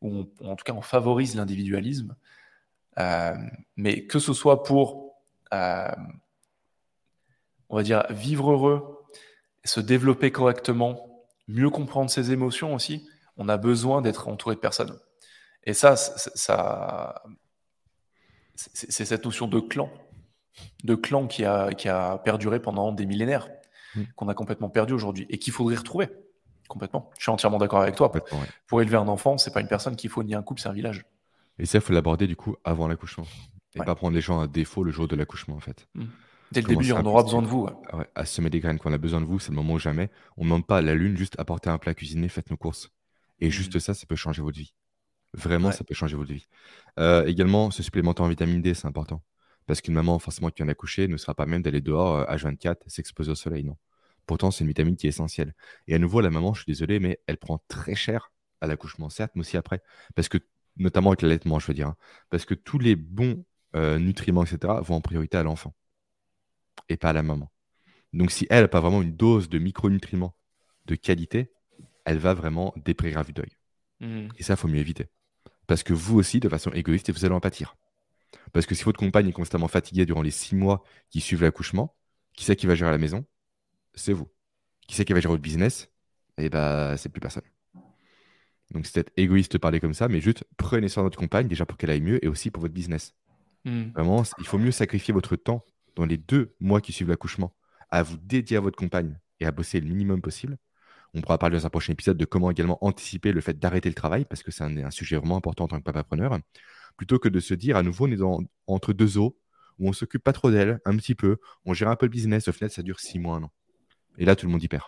où 0.00 0.26
en 0.44 0.54
tout 0.54 0.64
cas 0.64 0.72
on 0.72 0.82
favorise 0.82 1.34
l'individualisme, 1.34 2.14
mais 3.76 4.06
que 4.06 4.20
ce 4.20 4.32
soit 4.32 4.62
pour, 4.62 5.14
on 5.50 5.96
va 7.70 7.82
dire, 7.82 8.06
vivre 8.10 8.52
heureux 8.52 8.97
se 9.68 9.80
développer 9.80 10.32
correctement, 10.32 11.24
mieux 11.46 11.70
comprendre 11.70 12.10
ses 12.10 12.32
émotions 12.32 12.74
aussi, 12.74 13.08
on 13.36 13.48
a 13.48 13.56
besoin 13.56 14.02
d'être 14.02 14.28
entouré 14.28 14.54
de 14.54 14.60
personnes. 14.60 14.98
Et 15.64 15.74
ça, 15.74 15.96
ça 15.96 17.22
c'est 18.56 19.04
cette 19.04 19.24
notion 19.24 19.46
de 19.46 19.60
clan, 19.60 19.90
de 20.82 20.94
clan 20.94 21.26
qui 21.26 21.44
a, 21.44 21.72
qui 21.72 21.88
a 21.88 22.18
perduré 22.18 22.60
pendant 22.60 22.92
des 22.92 23.06
millénaires, 23.06 23.48
mm. 23.94 24.02
qu'on 24.16 24.28
a 24.28 24.34
complètement 24.34 24.68
perdu 24.68 24.94
aujourd'hui 24.94 25.26
et 25.28 25.38
qu'il 25.38 25.52
faudrait 25.52 25.76
retrouver 25.76 26.08
complètement. 26.68 27.10
Je 27.16 27.22
suis 27.22 27.30
entièrement 27.30 27.58
d'accord 27.58 27.80
avec 27.80 27.94
toi. 27.94 28.12
Pour 28.66 28.82
élever 28.82 28.96
un 28.96 29.08
enfant, 29.08 29.38
c'est 29.38 29.52
pas 29.52 29.60
une 29.60 29.68
personne 29.68 29.96
qu'il 29.96 30.10
faut 30.10 30.22
ni 30.22 30.34
un 30.34 30.42
couple, 30.42 30.60
c'est 30.60 30.68
un 30.68 30.74
village. 30.74 31.06
Et 31.58 31.66
ça, 31.66 31.78
il 31.78 31.80
faut 31.80 31.92
l'aborder 31.92 32.26
du 32.26 32.36
coup 32.36 32.56
avant 32.64 32.88
l'accouchement. 32.88 33.26
Et 33.74 33.80
pas 33.80 33.94
prendre 33.94 34.14
les 34.14 34.20
gens 34.20 34.40
à 34.40 34.46
défaut 34.46 34.82
le 34.82 34.90
jour 34.90 35.06
de 35.08 35.14
l'accouchement 35.16 35.56
en 35.56 35.60
fait. 35.60 35.86
Mm. 35.94 36.04
Dès 36.52 36.62
le 36.62 36.68
début, 36.68 36.92
on 36.92 37.04
aura 37.04 37.22
besoin 37.22 37.42
de 37.42 37.46
vous. 37.46 37.68
à 38.14 38.24
semer 38.24 38.50
des 38.50 38.60
graines, 38.60 38.78
quand 38.78 38.90
on 38.90 38.92
a 38.92 38.98
besoin 38.98 39.20
de 39.20 39.26
vous, 39.26 39.38
c'est 39.38 39.50
le 39.50 39.56
moment 39.56 39.74
ou 39.74 39.78
jamais. 39.78 40.10
On 40.36 40.42
ne 40.42 40.46
demande 40.46 40.66
pas 40.66 40.78
à 40.78 40.82
la 40.82 40.94
lune, 40.94 41.16
juste 41.16 41.38
apporter 41.38 41.70
un 41.70 41.78
plat 41.78 41.94
cuisiné, 41.94 42.28
faites 42.28 42.50
nos 42.50 42.56
courses. 42.56 42.90
Et 43.40 43.48
mmh. 43.48 43.50
juste 43.50 43.78
ça, 43.78 43.94
ça 43.94 44.06
peut 44.06 44.16
changer 44.16 44.42
votre 44.42 44.58
vie. 44.58 44.74
Vraiment, 45.34 45.72
ça 45.72 45.84
peut 45.84 45.94
changer 45.94 46.16
votre 46.16 46.32
vie. 46.32 46.46
Euh, 46.98 47.26
également, 47.26 47.70
se 47.70 47.82
supplémenter 47.82 48.22
en 48.22 48.28
vitamine 48.28 48.62
D, 48.62 48.74
c'est 48.74 48.86
important. 48.86 49.22
Parce 49.66 49.82
qu'une 49.82 49.94
maman, 49.94 50.18
forcément, 50.18 50.48
qui 50.48 50.56
vient 50.56 50.66
d'accoucher, 50.66 51.06
ne 51.06 51.16
sera 51.18 51.34
pas 51.34 51.44
même 51.44 51.62
d'aller 51.62 51.82
dehors 51.82 52.20
à 52.28 52.32
euh, 52.32 52.36
24 52.36 52.88
s'exposer 52.88 53.30
au 53.30 53.34
soleil, 53.34 53.64
non. 53.64 53.76
Pourtant, 54.26 54.50
c'est 54.50 54.64
une 54.64 54.68
vitamine 54.68 54.96
qui 54.96 55.06
est 55.06 55.10
essentielle. 55.10 55.54
Et 55.86 55.94
à 55.94 55.98
nouveau, 55.98 56.20
la 56.20 56.30
maman, 56.30 56.54
je 56.54 56.62
suis 56.62 56.72
désolé, 56.72 56.98
mais 56.98 57.20
elle 57.26 57.36
prend 57.36 57.62
très 57.68 57.94
cher 57.94 58.32
à 58.60 58.66
l'accouchement, 58.66 59.10
certes, 59.10 59.32
mais 59.34 59.40
aussi 59.40 59.56
après. 59.56 59.82
Parce 60.14 60.28
que, 60.28 60.38
notamment 60.76 61.10
avec 61.10 61.22
l'allaitement, 61.22 61.58
je 61.58 61.66
veux 61.66 61.74
dire. 61.74 61.88
Hein. 61.88 61.96
parce 62.30 62.44
que 62.44 62.54
tous 62.54 62.78
les 62.78 62.96
bons 62.96 63.44
euh, 63.76 63.98
nutriments, 63.98 64.44
etc., 64.44 64.74
vont 64.82 64.96
en 64.96 65.00
priorité 65.00 65.36
à 65.36 65.42
l'enfant 65.42 65.74
et 66.88 66.96
pas 66.96 67.10
à 67.10 67.12
la 67.12 67.22
maman. 67.22 67.50
Donc 68.12 68.30
si 68.30 68.46
elle 68.50 68.62
n'a 68.62 68.68
pas 68.68 68.80
vraiment 68.80 69.02
une 69.02 69.16
dose 69.16 69.48
de 69.48 69.58
micronutriments 69.58 70.34
de 70.86 70.94
qualité, 70.94 71.52
elle 72.04 72.18
va 72.18 72.34
vraiment 72.34 72.72
déprérir 72.76 73.18
à 73.18 73.22
vue 73.22 73.32
d'œil. 73.32 73.56
Hmm. 74.00 74.28
Et 74.38 74.42
ça, 74.42 74.54
il 74.54 74.56
faut 74.56 74.68
mieux 74.68 74.78
éviter. 74.78 75.08
Parce 75.66 75.82
que 75.82 75.92
vous 75.92 76.18
aussi, 76.18 76.40
de 76.40 76.48
façon 76.48 76.70
égoïste, 76.72 77.10
vous 77.12 77.24
allez 77.24 77.34
en 77.34 77.40
pâtir. 77.40 77.76
Parce 78.52 78.66
que 78.66 78.74
si 78.74 78.84
votre 78.84 78.98
compagne 78.98 79.28
est 79.28 79.32
constamment 79.32 79.68
fatiguée 79.68 80.06
durant 80.06 80.22
les 80.22 80.30
six 80.30 80.56
mois 80.56 80.82
qui 81.10 81.20
suivent 81.20 81.42
l'accouchement, 81.42 81.94
qui 82.34 82.44
c'est 82.44 82.56
qui 82.56 82.66
va 82.66 82.74
gérer 82.74 82.90
la 82.90 82.98
maison? 82.98 83.24
C'est 83.94 84.12
vous. 84.12 84.28
Qui 84.86 84.94
c'est 84.94 85.04
qui 85.04 85.12
va 85.12 85.20
gérer 85.20 85.32
votre 85.32 85.42
business? 85.42 85.90
Eh 86.38 86.48
bien, 86.48 86.96
c'est 86.96 87.08
plus 87.10 87.20
personne. 87.20 87.42
Donc 88.70 88.86
c'est 88.86 88.94
peut-être 88.94 89.12
égoïste 89.16 89.52
de 89.52 89.58
parler 89.58 89.80
comme 89.80 89.94
ça, 89.94 90.08
mais 90.08 90.20
juste 90.20 90.44
prenez 90.56 90.88
soin 90.88 91.02
de 91.02 91.06
votre 91.06 91.18
compagne, 91.18 91.48
déjà 91.48 91.66
pour 91.66 91.76
qu'elle 91.76 91.90
aille 91.90 92.00
mieux 92.00 92.24
et 92.24 92.28
aussi 92.28 92.50
pour 92.50 92.60
votre 92.60 92.74
business. 92.74 93.14
Hmm. 93.64 93.90
Vraiment, 93.94 94.22
il 94.38 94.46
faut 94.46 94.58
mieux 94.58 94.70
sacrifier 94.70 95.12
votre 95.12 95.36
temps 95.36 95.64
dans 95.98 96.06
les 96.06 96.16
deux 96.16 96.54
mois 96.60 96.80
qui 96.80 96.92
suivent 96.92 97.08
l'accouchement 97.08 97.54
à 97.90 98.02
vous 98.02 98.16
dédier 98.18 98.56
à 98.56 98.60
votre 98.60 98.76
compagne 98.76 99.18
et 99.40 99.46
à 99.46 99.50
bosser 99.50 99.80
le 99.80 99.88
minimum 99.88 100.20
possible. 100.20 100.56
On 101.14 101.20
pourra 101.20 101.38
parler 101.38 101.56
dans 101.56 101.66
un 101.66 101.70
prochain 101.70 101.92
épisode 101.92 102.16
de 102.16 102.24
comment 102.24 102.50
également 102.50 102.78
anticiper 102.84 103.32
le 103.32 103.40
fait 103.40 103.58
d'arrêter 103.58 103.88
le 103.88 103.94
travail, 103.94 104.24
parce 104.24 104.42
que 104.42 104.50
c'est 104.50 104.64
un, 104.64 104.90
sujet 104.90 105.16
vraiment 105.16 105.36
important 105.36 105.64
en 105.64 105.68
tant 105.68 105.78
que 105.78 105.84
papa-preneur, 105.84 106.38
plutôt 106.96 107.18
que 107.18 107.28
de 107.28 107.40
se 107.40 107.54
dire 107.54 107.76
à 107.76 107.82
nouveau, 107.82 108.06
on 108.06 108.12
est 108.12 108.46
entre 108.66 108.92
deux 108.92 109.18
eaux, 109.18 109.38
où 109.78 109.88
on 109.88 109.92
s'occupe 109.92 110.22
pas 110.22 110.32
trop 110.32 110.50
d'elle, 110.50 110.80
un 110.84 110.96
petit 110.96 111.14
peu, 111.14 111.38
on 111.64 111.72
gère 111.72 111.88
un 111.88 111.96
peu 111.96 112.06
le 112.06 112.10
business, 112.10 112.48
au 112.48 112.52
final, 112.52 112.70
ça 112.70 112.82
dure 112.82 113.00
six 113.00 113.18
mois, 113.18 113.36
un 113.36 113.44
an. 113.44 113.52
Et 114.18 114.24
là, 114.24 114.36
tout 114.36 114.46
le 114.46 114.52
monde 114.52 114.62
y 114.62 114.68
perd. 114.68 114.84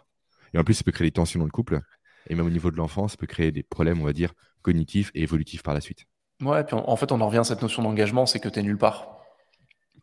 Et 0.52 0.58
en 0.58 0.64
plus, 0.64 0.74
ça 0.74 0.84
peut 0.84 0.92
créer 0.92 1.06
des 1.08 1.12
tensions 1.12 1.38
dans 1.38 1.46
le 1.46 1.50
couple, 1.50 1.80
et 2.28 2.34
même 2.34 2.46
au 2.46 2.50
niveau 2.50 2.70
de 2.70 2.76
l'enfant, 2.76 3.08
ça 3.08 3.16
peut 3.16 3.26
créer 3.26 3.50
des 3.50 3.62
problèmes, 3.62 4.00
on 4.00 4.04
va 4.04 4.12
dire, 4.12 4.34
cognitifs 4.62 5.10
et 5.14 5.22
évolutifs 5.22 5.62
par 5.62 5.74
la 5.74 5.80
suite. 5.80 6.04
Ouais, 6.42 6.64
puis 6.64 6.76
en 6.76 6.96
fait, 6.96 7.12
on 7.12 7.20
en 7.20 7.26
revient 7.26 7.38
à 7.38 7.44
cette 7.44 7.62
notion 7.62 7.82
d'engagement, 7.82 8.26
c'est 8.26 8.40
que 8.40 8.48
tu 8.48 8.58
es 8.58 8.62
nulle 8.62 8.78
part. 8.78 9.19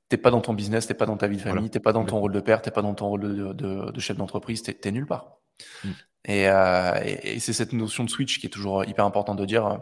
T'es 0.10 0.18
pas 0.18 0.32
dans 0.32 0.42
ton 0.42 0.54
business, 0.54 0.88
t'es 0.88 0.94
pas 0.94 1.06
dans 1.06 1.18
ta 1.18 1.28
vie 1.28 1.36
de 1.36 1.42
famille, 1.42 1.70
t'es 1.70 1.82
pas 1.82 1.92
dans 1.92 2.06
ton 2.06 2.20
rôle 2.20 2.32
de 2.32 2.40
père, 2.40 2.62
t'es 2.62 2.72
pas 2.72 2.82
dans 2.82 2.94
ton 2.94 3.08
rôle 3.08 3.56
de, 3.56 4.00
chef 4.00 4.16
d'entreprise, 4.18 4.64
t'es 4.64 4.78
es 4.84 4.92
nulle 4.92 5.06
part. 5.06 5.40
Mm. 5.84 5.90
Euh, 6.30 7.02
et, 7.04 7.40
c'est 7.40 7.54
cette 7.54 7.74
notion 7.74 8.04
de 8.04 8.10
switch 8.10 8.40
qui 8.40 8.48
est 8.48 8.50
toujours 8.50 8.86
hyper 8.86 9.06
importante 9.06 9.38
de 9.38 9.46
dire, 9.46 9.66
euh, 9.66 9.78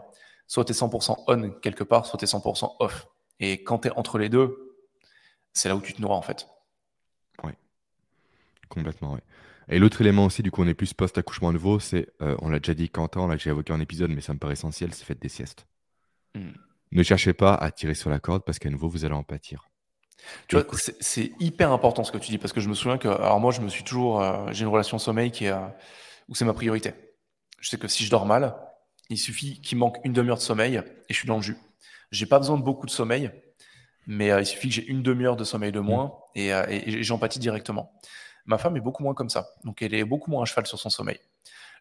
soit 0.46 0.64
t'es 0.64 0.72
100% 0.72 1.24
on 1.26 1.50
quelque 1.60 1.84
part, 1.84 2.06
soit 2.06 2.18
t'es 2.18 2.26
100% 2.26 2.76
off. 2.80 3.08
Et 3.40 3.62
quand 3.62 3.78
t'es 3.78 3.90
entre 3.90 4.18
les 4.18 4.28
deux, 4.28 4.76
c'est 5.52 5.68
là 5.68 5.76
où 5.76 5.80
tu 5.80 5.92
te 5.92 6.00
nourris 6.00 6.14
en 6.14 6.22
fait. 6.22 6.48
Oui, 7.44 7.52
complètement, 8.68 9.12
oui. 9.12 9.20
Et 9.68 9.78
l'autre 9.80 10.00
élément 10.00 10.26
aussi, 10.26 10.42
du 10.42 10.52
coup, 10.52 10.62
on 10.62 10.68
est 10.68 10.74
plus 10.74 10.94
post-accouchement 10.94 11.52
nouveau, 11.52 11.80
c'est, 11.80 12.08
euh, 12.22 12.36
on 12.40 12.48
l'a 12.48 12.60
déjà 12.60 12.74
dit 12.74 12.88
Quentin, 12.88 13.20
on 13.20 13.26
l'a 13.26 13.34
déjà 13.34 13.50
évoqué 13.50 13.72
en 13.72 13.80
épisode, 13.80 14.10
mais 14.10 14.20
ça 14.20 14.32
me 14.32 14.38
paraît 14.38 14.52
essentiel, 14.52 14.94
c'est 14.94 15.04
faites 15.04 15.20
des 15.20 15.28
siestes. 15.28 15.66
Mm. 16.34 16.50
Ne 16.92 17.02
cherchez 17.02 17.32
pas 17.32 17.54
à 17.54 17.72
tirer 17.72 17.94
sur 17.94 18.10
la 18.10 18.20
corde 18.20 18.44
parce 18.44 18.60
qu'à 18.60 18.70
nouveau, 18.70 18.88
vous 18.88 19.04
allez 19.04 19.14
en 19.14 19.24
pâtir. 19.24 19.68
Tu 20.48 20.56
vois, 20.56 20.64
c'est 21.00 21.32
hyper 21.40 21.72
important 21.72 22.04
ce 22.04 22.12
que 22.12 22.18
tu 22.18 22.30
dis 22.30 22.38
parce 22.38 22.52
que 22.52 22.60
je 22.60 22.68
me 22.68 22.74
souviens 22.74 22.98
que, 22.98 23.08
alors 23.08 23.40
moi, 23.40 23.52
je 23.52 23.60
me 23.60 23.68
suis 23.68 23.84
toujours, 23.84 24.22
euh, 24.22 24.46
j'ai 24.52 24.62
une 24.64 24.70
relation 24.70 24.98
sommeil 24.98 25.30
qui 25.30 25.46
est, 25.46 25.50
euh, 25.50 25.66
où 26.28 26.34
c'est 26.34 26.44
ma 26.44 26.54
priorité. 26.54 26.92
Je 27.60 27.68
sais 27.68 27.78
que 27.78 27.88
si 27.88 28.04
je 28.04 28.10
dors 28.10 28.26
mal, 28.26 28.56
il 29.08 29.18
suffit 29.18 29.60
qu'il 29.60 29.78
manque 29.78 29.98
une 30.04 30.12
demi-heure 30.12 30.36
de 30.36 30.42
sommeil 30.42 30.76
et 31.08 31.12
je 31.12 31.16
suis 31.16 31.28
dans 31.28 31.36
le 31.36 31.42
jus. 31.42 31.56
J'ai 32.10 32.26
pas 32.26 32.38
besoin 32.38 32.56
de 32.56 32.62
beaucoup 32.62 32.86
de 32.86 32.90
sommeil, 32.90 33.30
mais 34.06 34.28
il 34.28 34.46
suffit 34.46 34.68
que 34.68 34.74
j'ai 34.74 34.86
une 34.86 35.02
demi-heure 35.02 35.36
de 35.36 35.44
sommeil 35.44 35.72
de 35.72 35.80
moins 35.80 36.06
mmh. 36.34 36.38
et, 36.38 36.48
et 36.48 37.02
j'empathie 37.02 37.38
directement. 37.38 37.92
Ma 38.46 38.58
femme 38.58 38.76
est 38.76 38.80
beaucoup 38.80 39.02
moins 39.02 39.14
comme 39.14 39.30
ça. 39.30 39.48
Donc, 39.64 39.82
elle 39.82 39.94
est 39.94 40.04
beaucoup 40.04 40.30
moins 40.30 40.42
à 40.42 40.46
cheval 40.46 40.66
sur 40.66 40.78
son 40.78 40.90
sommeil. 40.90 41.18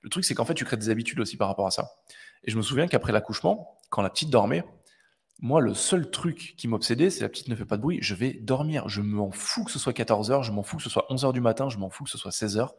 Le 0.01 0.09
truc, 0.09 0.25
c'est 0.25 0.35
qu'en 0.35 0.45
fait, 0.45 0.53
tu 0.53 0.65
crées 0.65 0.77
des 0.77 0.89
habitudes 0.89 1.19
aussi 1.19 1.37
par 1.37 1.47
rapport 1.47 1.67
à 1.67 1.71
ça. 1.71 1.91
Et 2.43 2.51
je 2.51 2.57
me 2.57 2.61
souviens 2.61 2.87
qu'après 2.87 3.11
l'accouchement, 3.11 3.79
quand 3.89 4.01
la 4.01 4.09
petite 4.09 4.29
dormait, 4.29 4.63
moi, 5.41 5.59
le 5.59 5.73
seul 5.73 6.09
truc 6.09 6.55
qui 6.57 6.67
m'obsédait, 6.67 7.09
c'est 7.09 7.21
la 7.21 7.29
petite 7.29 7.49
ne 7.49 7.55
fait 7.55 7.65
pas 7.65 7.77
de 7.77 7.81
bruit, 7.81 7.99
je 8.01 8.15
vais 8.15 8.33
dormir. 8.33 8.87
Je 8.87 9.01
m'en 9.01 9.31
fous 9.31 9.65
que 9.65 9.71
ce 9.71 9.79
soit 9.79 9.93
14h, 9.93 10.43
je 10.43 10.51
m'en 10.51 10.63
fous 10.63 10.77
que 10.77 10.83
ce 10.83 10.89
soit 10.89 11.05
11h 11.09 11.33
du 11.33 11.41
matin, 11.41 11.69
je 11.69 11.77
m'en 11.77 11.89
fous 11.89 12.05
que 12.05 12.09
ce 12.09 12.17
soit 12.17 12.31
16h. 12.31 12.69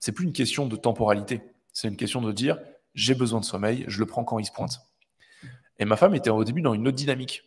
C'est 0.00 0.12
plus 0.12 0.24
une 0.24 0.32
question 0.32 0.66
de 0.66 0.76
temporalité. 0.76 1.42
C'est 1.72 1.88
une 1.88 1.96
question 1.96 2.20
de 2.20 2.32
dire, 2.32 2.58
j'ai 2.94 3.14
besoin 3.14 3.40
de 3.40 3.44
sommeil, 3.44 3.84
je 3.86 4.00
le 4.00 4.06
prends 4.06 4.24
quand 4.24 4.38
il 4.38 4.44
se 4.44 4.52
pointe. 4.52 4.80
Et 5.78 5.84
ma 5.84 5.96
femme 5.96 6.14
était 6.14 6.30
au 6.30 6.42
début 6.42 6.62
dans 6.62 6.74
une 6.74 6.88
autre 6.88 6.96
dynamique. 6.96 7.44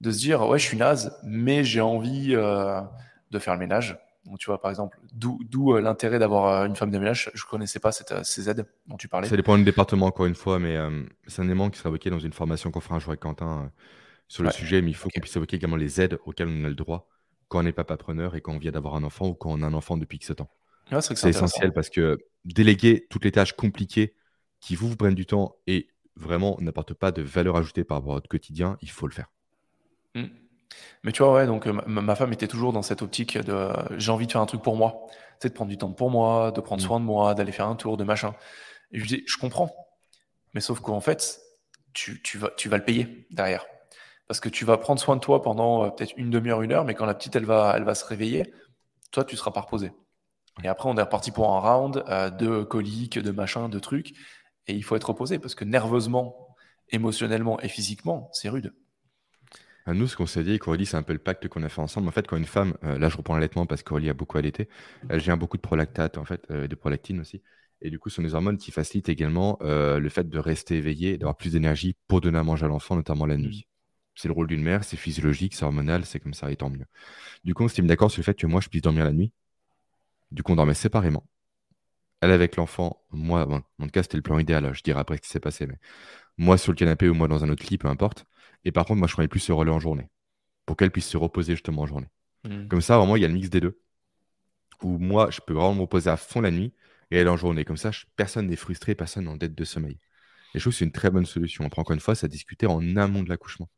De 0.00 0.10
se 0.10 0.18
dire, 0.18 0.46
ouais, 0.46 0.58
je 0.58 0.64
suis 0.64 0.76
naze, 0.76 1.16
mais 1.22 1.64
j'ai 1.64 1.80
envie 1.80 2.34
euh, 2.34 2.80
de 3.30 3.38
faire 3.38 3.54
le 3.54 3.60
ménage. 3.60 3.98
Donc, 4.24 4.38
tu 4.38 4.46
vois, 4.46 4.60
par 4.60 4.70
exemple, 4.70 4.98
d'où 5.12 5.74
euh, 5.74 5.80
l'intérêt 5.80 6.18
d'avoir 6.18 6.46
euh, 6.46 6.66
une 6.66 6.76
femme 6.76 6.90
de 6.90 6.98
ménage. 6.98 7.30
Je 7.34 7.44
ne 7.44 7.50
connaissais 7.50 7.78
pas 7.78 7.92
cette, 7.92 8.12
euh, 8.12 8.22
ces 8.22 8.48
aides 8.48 8.66
dont 8.86 8.96
tu 8.96 9.06
parlais. 9.08 9.28
Ça 9.28 9.36
dépend 9.36 9.56
du 9.58 9.64
département, 9.64 10.06
encore 10.06 10.26
une 10.26 10.34
fois, 10.34 10.58
mais 10.58 10.78
c'est 11.26 11.42
un 11.42 11.44
élément 11.44 11.70
qui 11.70 11.78
sera 11.78 11.90
évoqué 11.90 12.10
dans 12.10 12.18
une 12.18 12.32
formation 12.32 12.70
qu'on 12.70 12.80
fera 12.80 12.96
un 12.96 13.00
jour 13.00 13.10
avec 13.10 13.20
Quentin 13.20 13.70
sur 14.28 14.42
le 14.42 14.50
sujet. 14.50 14.80
Mais 14.80 14.90
il 14.90 14.94
faut 14.94 15.10
qu'on 15.10 15.20
puisse 15.20 15.36
évoquer 15.36 15.56
également 15.56 15.76
les 15.76 16.00
aides 16.00 16.18
auxquelles 16.24 16.48
on 16.48 16.64
a 16.64 16.68
le 16.68 16.74
droit 16.74 17.08
quand 17.48 17.60
on 17.60 17.62
n'est 17.62 17.72
pas 17.72 17.84
preneur 17.84 18.34
et 18.34 18.40
quand 18.40 18.52
on 18.52 18.58
vient 18.58 18.72
d'avoir 18.72 18.94
un 18.94 19.04
enfant 19.04 19.28
ou 19.28 19.34
quand 19.34 19.50
on 19.50 19.62
a 19.62 19.66
un 19.66 19.74
enfant 19.74 19.98
depuis 19.98 20.16
X 20.16 20.32
temps. 20.34 20.50
c'est 21.00 21.28
essentiel 21.28 21.72
parce 21.72 21.90
que 21.90 22.18
déléguer 22.44 23.06
toutes 23.10 23.24
les 23.24 23.32
tâches 23.32 23.52
compliquées 23.52 24.14
qui 24.60 24.74
vous, 24.76 24.88
vous 24.88 24.96
prennent 24.96 25.14
du 25.14 25.26
temps 25.26 25.56
et 25.66 25.88
vraiment 26.16 26.56
n'apportent 26.60 26.94
pas 26.94 27.12
de 27.12 27.22
valeur 27.22 27.56
ajoutée 27.56 27.84
par 27.84 27.98
rapport 27.98 28.12
à 28.12 28.16
votre 28.16 28.28
quotidien, 28.28 28.78
il 28.80 28.90
faut 28.90 29.06
le 29.06 29.12
faire. 29.12 29.30
Mmh. 30.14 30.24
Mais 31.02 31.12
tu 31.12 31.22
vois, 31.22 31.34
ouais, 31.34 31.46
donc 31.46 31.66
euh, 31.66 31.72
ma, 31.86 32.14
femme 32.14 32.32
était 32.32 32.48
toujours 32.48 32.72
dans 32.72 32.82
cette 32.82 33.02
optique 33.02 33.38
de 33.38 33.70
j'ai 33.96 34.10
envie 34.10 34.26
de 34.26 34.32
faire 34.32 34.40
un 34.40 34.46
truc 34.46 34.62
pour 34.62 34.76
moi. 34.76 35.06
Tu 35.40 35.48
de 35.48 35.52
prendre 35.52 35.70
du 35.70 35.76
temps 35.76 35.92
pour 35.92 36.10
moi, 36.10 36.52
de 36.52 36.60
prendre 36.60 36.82
mmh. 36.82 36.86
soin 36.86 37.00
de 37.00 37.04
moi, 37.04 37.34
d'aller 37.34 37.52
faire 37.52 37.66
un 37.66 37.76
tour, 37.76 37.96
de 37.96 38.04
machin. 38.04 38.34
Et 38.92 38.98
je 38.98 39.02
lui 39.02 39.08
dis, 39.08 39.24
je 39.26 39.36
comprends. 39.36 39.74
Mais 40.54 40.60
sauf 40.60 40.80
qu'en 40.80 41.00
fait, 41.00 41.40
tu, 41.92 42.22
tu, 42.22 42.38
vas, 42.38 42.50
tu 42.56 42.68
vas 42.68 42.78
le 42.78 42.84
payer 42.84 43.26
derrière. 43.30 43.66
Parce 44.26 44.40
que 44.40 44.48
tu 44.48 44.64
vas 44.64 44.78
prendre 44.78 45.00
soin 45.00 45.16
de 45.16 45.20
toi 45.20 45.42
pendant 45.42 45.84
euh, 45.84 45.90
peut-être 45.90 46.14
une 46.16 46.30
demi-heure, 46.30 46.62
une 46.62 46.72
heure, 46.72 46.84
mais 46.84 46.94
quand 46.94 47.04
la 47.04 47.14
petite, 47.14 47.36
elle 47.36 47.44
va, 47.44 47.74
elle 47.76 47.84
va 47.84 47.94
se 47.94 48.04
réveiller, 48.04 48.52
toi, 49.10 49.24
tu 49.24 49.36
seras 49.36 49.50
pas 49.50 49.60
reposé. 49.60 49.92
Et 50.62 50.68
après, 50.68 50.88
on 50.88 50.96
est 50.96 51.02
reparti 51.02 51.30
pour 51.30 51.52
un 51.52 51.60
round 51.60 52.04
euh, 52.08 52.30
de 52.30 52.62
coliques, 52.62 53.18
de 53.18 53.30
machin, 53.30 53.68
de 53.68 53.78
trucs. 53.78 54.14
Et 54.66 54.74
il 54.74 54.82
faut 54.82 54.96
être 54.96 55.08
reposé 55.08 55.38
parce 55.38 55.54
que 55.54 55.64
nerveusement, 55.64 56.56
émotionnellement 56.90 57.60
et 57.60 57.68
physiquement, 57.68 58.30
c'est 58.32 58.48
rude. 58.48 58.74
Nous, 59.86 60.06
ce 60.06 60.16
qu'on 60.16 60.26
s'est 60.26 60.44
dit, 60.44 60.58
Coralie, 60.58 60.86
c'est 60.86 60.96
un 60.96 61.02
peu 61.02 61.12
le 61.12 61.18
pacte 61.18 61.46
qu'on 61.48 61.62
a 61.62 61.68
fait 61.68 61.80
ensemble. 61.82 62.08
En 62.08 62.10
fait, 62.10 62.26
quand 62.26 62.38
une 62.38 62.46
femme, 62.46 62.74
euh, 62.84 62.98
là 62.98 63.10
je 63.10 63.16
reprends 63.18 63.34
l'allaitement 63.34 63.66
parce 63.66 63.82
que 63.82 63.88
Coralie 63.90 64.08
a 64.08 64.14
beaucoup 64.14 64.38
allaité, 64.38 64.68
elle 65.10 65.20
gère 65.20 65.36
beaucoup 65.36 65.58
de 65.58 65.62
prolactate, 65.62 66.16
en 66.16 66.24
fait, 66.24 66.42
euh, 66.50 66.66
de 66.66 66.74
prolactine 66.74 67.20
aussi. 67.20 67.42
Et 67.82 67.90
du 67.90 67.98
coup, 67.98 68.08
ce 68.08 68.16
sont 68.16 68.22
des 68.22 68.34
hormones 68.34 68.56
qui 68.56 68.70
facilitent 68.70 69.10
également 69.10 69.58
euh, 69.60 69.98
le 69.98 70.08
fait 70.08 70.26
de 70.26 70.38
rester 70.38 70.76
éveillé, 70.76 71.18
d'avoir 71.18 71.36
plus 71.36 71.52
d'énergie 71.52 71.96
pour 72.08 72.22
donner 72.22 72.38
à 72.38 72.42
manger 72.42 72.64
à 72.64 72.68
l'enfant, 72.68 72.96
notamment 72.96 73.26
la 73.26 73.36
nuit. 73.36 73.66
C'est 74.14 74.28
le 74.28 74.32
rôle 74.32 74.46
d'une 74.46 74.62
mère, 74.62 74.84
c'est 74.84 74.96
physiologique, 74.96 75.54
c'est 75.54 75.64
hormonal, 75.64 76.06
c'est 76.06 76.20
comme 76.20 76.34
ça, 76.34 76.50
et 76.50 76.56
tant 76.56 76.70
mieux. 76.70 76.86
Du 77.44 77.52
coup, 77.52 77.64
on 77.64 77.68
s'est 77.68 77.82
mis 77.82 77.88
d'accord 77.88 78.10
sur 78.10 78.20
le 78.20 78.24
fait 78.24 78.34
que 78.34 78.46
moi, 78.46 78.60
je 78.62 78.68
puisse 78.68 78.82
dormir 78.82 79.04
la 79.04 79.12
nuit. 79.12 79.32
Du 80.30 80.42
coup, 80.42 80.52
on 80.52 80.56
dormait 80.56 80.74
séparément. 80.74 81.24
Elle 82.20 82.30
avec 82.30 82.56
l'enfant, 82.56 83.02
moi, 83.10 83.44
bon, 83.46 83.62
en 83.78 83.84
tout 83.84 83.90
cas, 83.90 84.02
c'était 84.02 84.16
le 84.16 84.22
plan 84.22 84.38
idéal. 84.38 84.72
Je 84.74 84.82
dirais 84.82 85.00
après 85.00 85.16
ce 85.16 85.22
qui 85.22 85.28
s'est 85.28 85.40
passé, 85.40 85.66
mais 85.66 85.78
moi 86.38 86.58
sur 86.58 86.72
le 86.72 86.76
canapé 86.76 87.08
ou 87.08 87.14
moi 87.14 87.28
dans 87.28 87.44
un 87.44 87.50
autre 87.50 87.66
lit, 87.68 87.78
peu 87.78 87.88
importe. 87.88 88.26
Et 88.64 88.72
par 88.72 88.84
contre, 88.86 88.98
moi, 88.98 89.08
je 89.08 89.12
prenais 89.12 89.28
plus 89.28 89.40
ce 89.40 89.52
relais 89.52 89.70
en 89.70 89.80
journée 89.80 90.08
pour 90.66 90.76
qu'elle 90.76 90.90
puisse 90.90 91.08
se 91.08 91.16
reposer 91.16 91.52
justement 91.52 91.82
en 91.82 91.86
journée. 91.86 92.08
Hmm. 92.44 92.68
Comme 92.68 92.80
ça, 92.80 92.98
vraiment, 92.98 93.16
il 93.16 93.22
y 93.22 93.24
a 93.24 93.28
le 93.28 93.34
mix 93.34 93.50
des 93.50 93.60
deux. 93.60 93.80
Où 94.82 94.98
moi, 94.98 95.30
je 95.30 95.40
peux 95.40 95.54
vraiment 95.54 95.74
me 95.74 95.80
reposer 95.82 96.10
à 96.10 96.16
fond 96.16 96.40
la 96.40 96.50
nuit 96.50 96.72
et 97.10 97.18
elle 97.18 97.28
en 97.28 97.36
journée. 97.36 97.64
Comme 97.64 97.76
ça, 97.76 97.90
personne 98.16 98.48
n'est 98.48 98.56
frustré, 98.56 98.94
personne 98.94 99.28
en 99.28 99.36
dette 99.36 99.54
de 99.54 99.64
sommeil. 99.64 99.98
Et 100.54 100.58
je 100.58 100.60
trouve 100.60 100.72
que 100.72 100.78
c'est 100.78 100.84
une 100.84 100.92
très 100.92 101.10
bonne 101.10 101.26
solution. 101.26 101.64
On 101.64 101.68
prend 101.68 101.82
encore 101.82 101.94
une 101.94 102.00
fois, 102.00 102.14
ça 102.14 102.28
discuter 102.28 102.66
en 102.66 102.96
amont 102.96 103.22
de 103.22 103.28
l'accouchement 103.28 103.68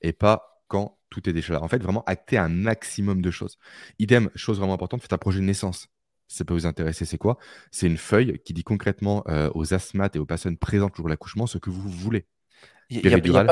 et 0.00 0.12
pas 0.12 0.62
quand 0.68 0.98
tout 1.10 1.28
est 1.28 1.32
déjà 1.32 1.54
là. 1.54 1.62
En 1.62 1.68
fait, 1.68 1.82
vraiment 1.82 2.04
acter 2.04 2.38
un 2.38 2.48
maximum 2.48 3.22
de 3.22 3.30
choses. 3.30 3.58
Idem, 3.98 4.30
chose 4.34 4.58
vraiment 4.58 4.74
importante, 4.74 5.02
faites 5.02 5.12
un 5.12 5.18
projet 5.18 5.40
de 5.40 5.44
naissance. 5.44 5.88
ça 6.28 6.44
peut 6.44 6.54
vous 6.54 6.66
intéresser, 6.66 7.04
c'est 7.04 7.18
quoi? 7.18 7.38
C'est 7.72 7.86
une 7.86 7.96
feuille 7.96 8.40
qui 8.44 8.52
dit 8.52 8.62
concrètement 8.62 9.24
euh, 9.28 9.50
aux 9.54 9.74
asthmates 9.74 10.14
et 10.16 10.18
aux 10.20 10.26
personnes 10.26 10.56
présentes 10.56 10.94
pour 10.94 11.08
l'accouchement 11.08 11.46
ce 11.46 11.58
que 11.58 11.70
vous 11.70 11.88
voulez. 11.88 12.26
Il 12.90 13.06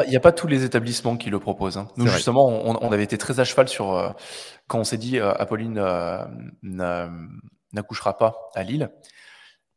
n'y 0.08 0.16
a, 0.16 0.20
pas 0.20 0.32
tous 0.32 0.48
les 0.48 0.64
établissements 0.64 1.16
qui 1.16 1.30
le 1.30 1.38
proposent. 1.38 1.78
Hein. 1.78 1.88
Nous, 1.96 2.08
justement, 2.08 2.46
on, 2.48 2.92
avait 2.92 3.04
été 3.04 3.16
très 3.18 3.38
à 3.38 3.44
cheval 3.44 3.68
sur 3.68 3.92
euh, 3.92 4.10
quand 4.66 4.80
on 4.80 4.84
s'est 4.84 4.98
dit 4.98 5.20
euh, 5.20 5.32
Apolline 5.32 5.78
euh, 5.78 7.08
n'accouchera 7.72 8.18
pas 8.18 8.50
à 8.56 8.64
Lille 8.64 8.90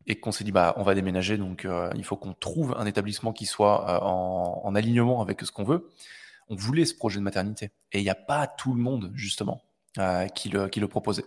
et 0.08 0.20
qu'on 0.20 0.32
s'est 0.32 0.44
dit 0.44 0.52
bah 0.52 0.74
on 0.78 0.84
va 0.84 0.96
déménager, 0.96 1.38
donc 1.38 1.68
il 1.96 2.04
faut 2.04 2.16
qu'on 2.16 2.34
trouve 2.34 2.76
un 2.76 2.88
établissement 2.88 3.34
qui 3.34 3.46
soit 3.46 4.04
en, 4.04 4.74
alignement 4.74 5.22
avec 5.22 5.42
ce 5.42 5.52
qu'on 5.52 5.64
veut. 5.64 5.92
On 6.50 6.56
voulait 6.56 6.86
ce 6.86 6.96
projet 6.96 7.20
de 7.20 7.24
maternité 7.24 7.72
et 7.92 8.00
il 8.00 8.04
n'y 8.04 8.10
a 8.10 8.16
pas 8.16 8.48
tout 8.48 8.74
le 8.74 8.82
monde 8.82 9.12
justement 9.14 9.62
qui 10.34 10.50
le, 10.50 10.70
qui 10.70 10.80
le 10.80 10.88
proposait. 10.88 11.26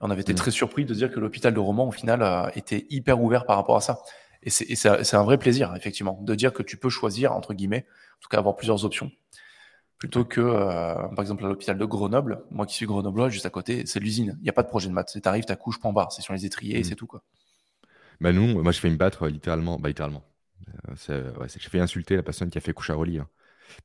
On 0.00 0.10
avait 0.10 0.22
été 0.22 0.32
mmh. 0.32 0.36
très 0.36 0.50
surpris 0.52 0.86
de 0.86 0.94
dire 0.94 1.10
que 1.10 1.20
l'hôpital 1.20 1.52
de 1.52 1.60
Romans, 1.60 1.88
au 1.88 1.92
final, 1.92 2.50
était 2.54 2.86
hyper 2.88 3.20
ouvert 3.20 3.44
par 3.44 3.56
rapport 3.56 3.76
à 3.76 3.82
ça. 3.82 4.00
Et 4.42 4.50
c'est 4.50 5.14
un 5.14 5.24
vrai 5.24 5.38
plaisir, 5.38 5.74
effectivement, 5.76 6.20
de 6.22 6.34
dire 6.34 6.52
que 6.52 6.62
tu 6.62 6.76
peux 6.76 6.88
choisir, 6.88 7.32
entre 7.32 7.54
guillemets, 7.54 7.86
en 7.88 8.20
tout 8.20 8.28
cas 8.28 8.38
avoir 8.38 8.54
plusieurs 8.56 8.84
options, 8.84 9.10
plutôt 9.98 10.24
que, 10.24 10.40
euh, 10.40 10.94
par 10.94 11.20
exemple, 11.20 11.44
à 11.44 11.48
l'hôpital 11.48 11.76
de 11.76 11.84
Grenoble, 11.84 12.44
moi 12.50 12.66
qui 12.66 12.74
suis 12.74 12.86
grenoblois, 12.86 13.28
juste 13.28 13.46
à 13.46 13.50
côté, 13.50 13.84
c'est 13.84 14.00
l'usine. 14.00 14.36
Il 14.40 14.44
n'y 14.44 14.48
a 14.48 14.52
pas 14.52 14.62
de 14.62 14.68
projet 14.68 14.88
de 14.88 14.94
maths. 14.94 15.18
Tu 15.20 15.28
arrives, 15.28 15.44
tu 15.44 15.56
couche, 15.56 15.80
point 15.80 15.92
barre. 15.92 16.12
C'est 16.12 16.22
sur 16.22 16.32
les 16.32 16.46
étriers 16.46 16.76
et 16.76 16.80
mmh. 16.80 16.84
c'est 16.84 16.94
tout. 16.94 17.06
Quoi. 17.06 17.22
Bah 18.20 18.32
nous, 18.32 18.62
moi, 18.62 18.72
je 18.72 18.78
fais 18.78 18.90
me 18.90 18.96
battre 18.96 19.24
euh, 19.24 19.30
littéralement. 19.30 19.78
Bah, 19.78 19.88
littéralement. 19.88 20.24
Euh, 21.10 21.32
ouais, 21.34 21.46
je 21.48 21.68
fais 21.68 21.80
insulter 21.80 22.16
la 22.16 22.22
personne 22.22 22.50
qui 22.50 22.58
a 22.58 22.60
fait 22.60 22.72
couche 22.72 22.90
à 22.90 22.96
Aurélie. 22.96 23.18
Hein. 23.18 23.28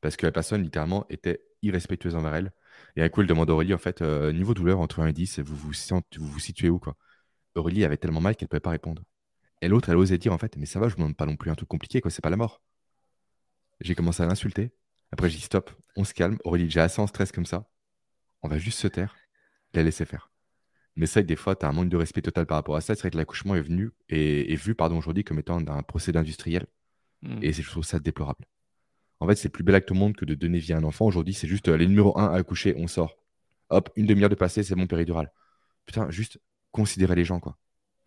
parce 0.02 0.16
que 0.16 0.26
la 0.26 0.32
personne, 0.32 0.62
littéralement, 0.62 1.06
était 1.10 1.42
irrespectueuse 1.64 2.16
envers 2.16 2.36
elle. 2.36 2.52
Et 2.96 3.02
un 3.02 3.10
coup, 3.10 3.22
elle 3.22 3.28
demande 3.28 3.50
à 3.50 3.54
Aurélie, 3.54 3.74
en 3.74 3.80
fait, 3.80 4.02
niveau 4.02 4.54
douleur 4.54 4.80
entre 4.80 5.00
1 5.00 5.08
et 5.08 5.14
10, 5.14 5.40
vous 5.40 5.56
vous, 5.56 5.72
vous, 5.72 6.28
vous 6.28 6.40
situez 6.40 6.70
où 6.70 6.80
quoi? 6.80 6.96
Aurélie 7.56 7.86
avait 7.86 7.98
tellement 7.98 8.22
mal 8.22 8.36
qu'elle 8.36 8.46
ne 8.46 8.50
pouvait 8.50 8.60
pas 8.60 8.72
répondre. 8.72 9.04
Et 9.64 9.70
l'autre, 9.70 9.88
elle 9.88 9.96
osait 9.96 10.18
dire 10.18 10.34
en 10.34 10.38
fait, 10.38 10.58
mais 10.58 10.66
ça 10.66 10.78
va, 10.78 10.90
je 10.90 10.96
ne 10.96 10.98
demande 10.98 11.16
pas 11.16 11.26
non 11.26 11.38
plus 11.38 11.50
un 11.50 11.56
truc 11.56 11.70
compliqué, 11.70 12.02
quoi, 12.02 12.12
c'est 12.12 12.22
pas 12.22 12.30
la 12.30 12.36
mort. 12.36 12.62
J'ai 13.80 13.96
commencé 13.96 14.22
à 14.22 14.26
l'insulter. 14.26 14.74
Après, 15.14 15.30
j'ai 15.30 15.38
dit 15.38 15.44
stop, 15.44 15.72
on 15.96 16.04
se 16.04 16.14
calme. 16.14 16.38
Aurélie, 16.44 16.70
j'ai 16.70 16.82
assez 16.82 17.00
en 17.02 17.08
stress 17.08 17.32
comme 17.32 17.46
ça. 17.46 17.66
On 18.42 18.50
va 18.50 18.58
juste 18.58 18.78
se 18.78 18.90
taire, 18.90 19.16
la 19.74 19.82
laisser 19.84 20.04
faire. 20.04 20.32
Mais 20.98 21.06
c'est 21.06 21.14
vrai 21.14 21.24
que 21.24 21.28
des 21.30 21.38
fois, 21.38 21.56
tu 21.56 21.66
as 21.66 21.70
un 21.70 21.72
manque 21.72 21.88
de 21.88 21.96
respect 21.96 22.22
total 22.22 22.46
par 22.46 22.58
rapport 22.58 22.76
à 22.76 22.82
ça. 22.82 22.94
C'est 22.94 23.04
vrai 23.04 23.12
que 23.12 23.16
l'accouchement 23.16 23.56
est 23.56 23.62
venu 23.62 23.92
et 24.10 24.52
est 24.52 24.58
vu 24.58 24.76
pardon, 24.76 24.98
aujourd'hui 24.98 25.24
comme 25.24 25.40
étant 25.40 25.66
un 25.66 25.84
procédé 25.84 26.20
industriel. 26.20 26.68
Hmm. 27.22 27.40
Et 27.42 27.54
je 27.54 27.70
trouve 27.70 27.86
ça 27.86 28.02
déplorable. 28.02 28.46
En 29.22 29.28
fait, 29.28 29.38
c'est 29.38 29.48
plus 29.48 29.64
bel 29.64 29.76
acte 29.76 29.92
au 29.92 29.96
monde 29.96 30.18
que 30.18 30.26
de 30.26 30.36
donner 30.36 30.60
vie 30.60 30.74
à 30.74 30.78
un 30.78 30.84
enfant. 30.84 31.06
Aujourd'hui, 31.06 31.34
c'est 31.34 31.48
juste 31.48 31.70
les 31.70 31.88
numéro 31.88 32.20
1 32.20 32.34
à 32.34 32.36
accoucher, 32.36 32.76
on 32.78 32.88
sort. 32.88 33.16
Hop, 33.70 33.90
une 33.96 34.08
demi-heure 34.08 34.30
de 34.30 34.36
passé, 34.36 34.62
c'est 34.62 34.76
bon 34.76 34.88
péridurale. 34.88 35.32
Putain, 35.86 36.12
juste 36.12 36.38
considérer 36.72 37.16
les 37.16 37.24
gens, 37.24 37.40
quoi. 37.40 37.58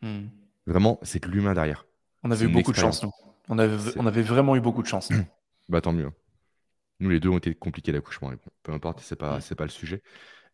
Hmm. 0.02 0.26
Vraiment, 0.66 0.98
c'est 1.02 1.20
que 1.20 1.28
l'humain 1.28 1.54
derrière. 1.54 1.86
On 2.22 2.30
avait 2.30 2.46
eu 2.46 2.48
beaucoup 2.48 2.72
de 2.72 2.76
chance, 2.76 3.02
nous. 3.02 3.12
On 3.48 3.58
avait, 3.58 3.76
on 3.96 4.06
avait 4.06 4.22
vraiment 4.22 4.56
eu 4.56 4.60
beaucoup 4.60 4.82
de 4.82 4.88
chance. 4.88 5.10
bah 5.68 5.80
tant 5.80 5.92
mieux. 5.92 6.10
Nous, 6.98 7.10
les 7.10 7.20
deux 7.20 7.28
ont 7.28 7.38
été 7.38 7.54
compliqués 7.54 7.92
d'accouchement. 7.92 8.32
Peu 8.62 8.72
importe, 8.72 9.00
c'est 9.00 9.16
pas, 9.16 9.38
pas 9.56 9.64
le 9.64 9.70
sujet. 9.70 10.02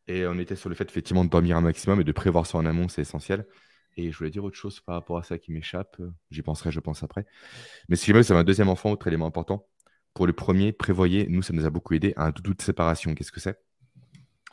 Et 0.09 0.27
on 0.27 0.39
était 0.39 0.57
sur 0.57 0.69
le 0.69 0.75
fait 0.75 0.89
effectivement 0.89 1.25
de 1.25 1.31
dormir 1.31 1.57
un 1.57 1.61
maximum 1.61 2.01
et 2.01 2.05
de 2.05 2.13
prévoir 2.13 2.47
ça 2.47 2.59
en 2.59 2.67
amont, 2.67 2.89
c'est 2.89 3.03
essentiel. 3.03 3.47
Et 3.97 4.11
je 4.11 4.19
voulais 4.19 4.31
dire 4.31 4.43
autre 4.45 4.57
chose 4.57 4.81
par 4.81 4.97
rapport 4.97 5.19
à 5.19 5.23
ça 5.23 5.39
qui 5.39 5.53
m'échappe. 5.53 6.01
J'y 6.31 6.43
penserai, 6.43 6.73
je 6.73 6.81
pense 6.81 7.03
après. 7.03 7.25
Mais 7.89 7.97
si 7.97 8.07
jamais 8.07 8.23
c'est 8.23 8.35
un 8.35 8.45
deuxième 8.45 8.69
enfant, 8.69 8.91
autre 8.91 9.07
élément 9.07 9.27
important. 9.27 9.67
Pour 10.15 10.27
le 10.27 10.33
premier, 10.33 10.73
prévoyez, 10.73 11.27
nous, 11.29 11.43
ça 11.43 11.53
nous 11.53 11.65
a 11.65 11.71
beaucoup 11.71 11.95
aidé, 11.95 12.13
un 12.17 12.31
doudou 12.31 12.55
de 12.55 12.63
séparation. 12.63 13.15
Qu'est-ce 13.15 13.33
que 13.33 13.41
c'est? 13.41 13.59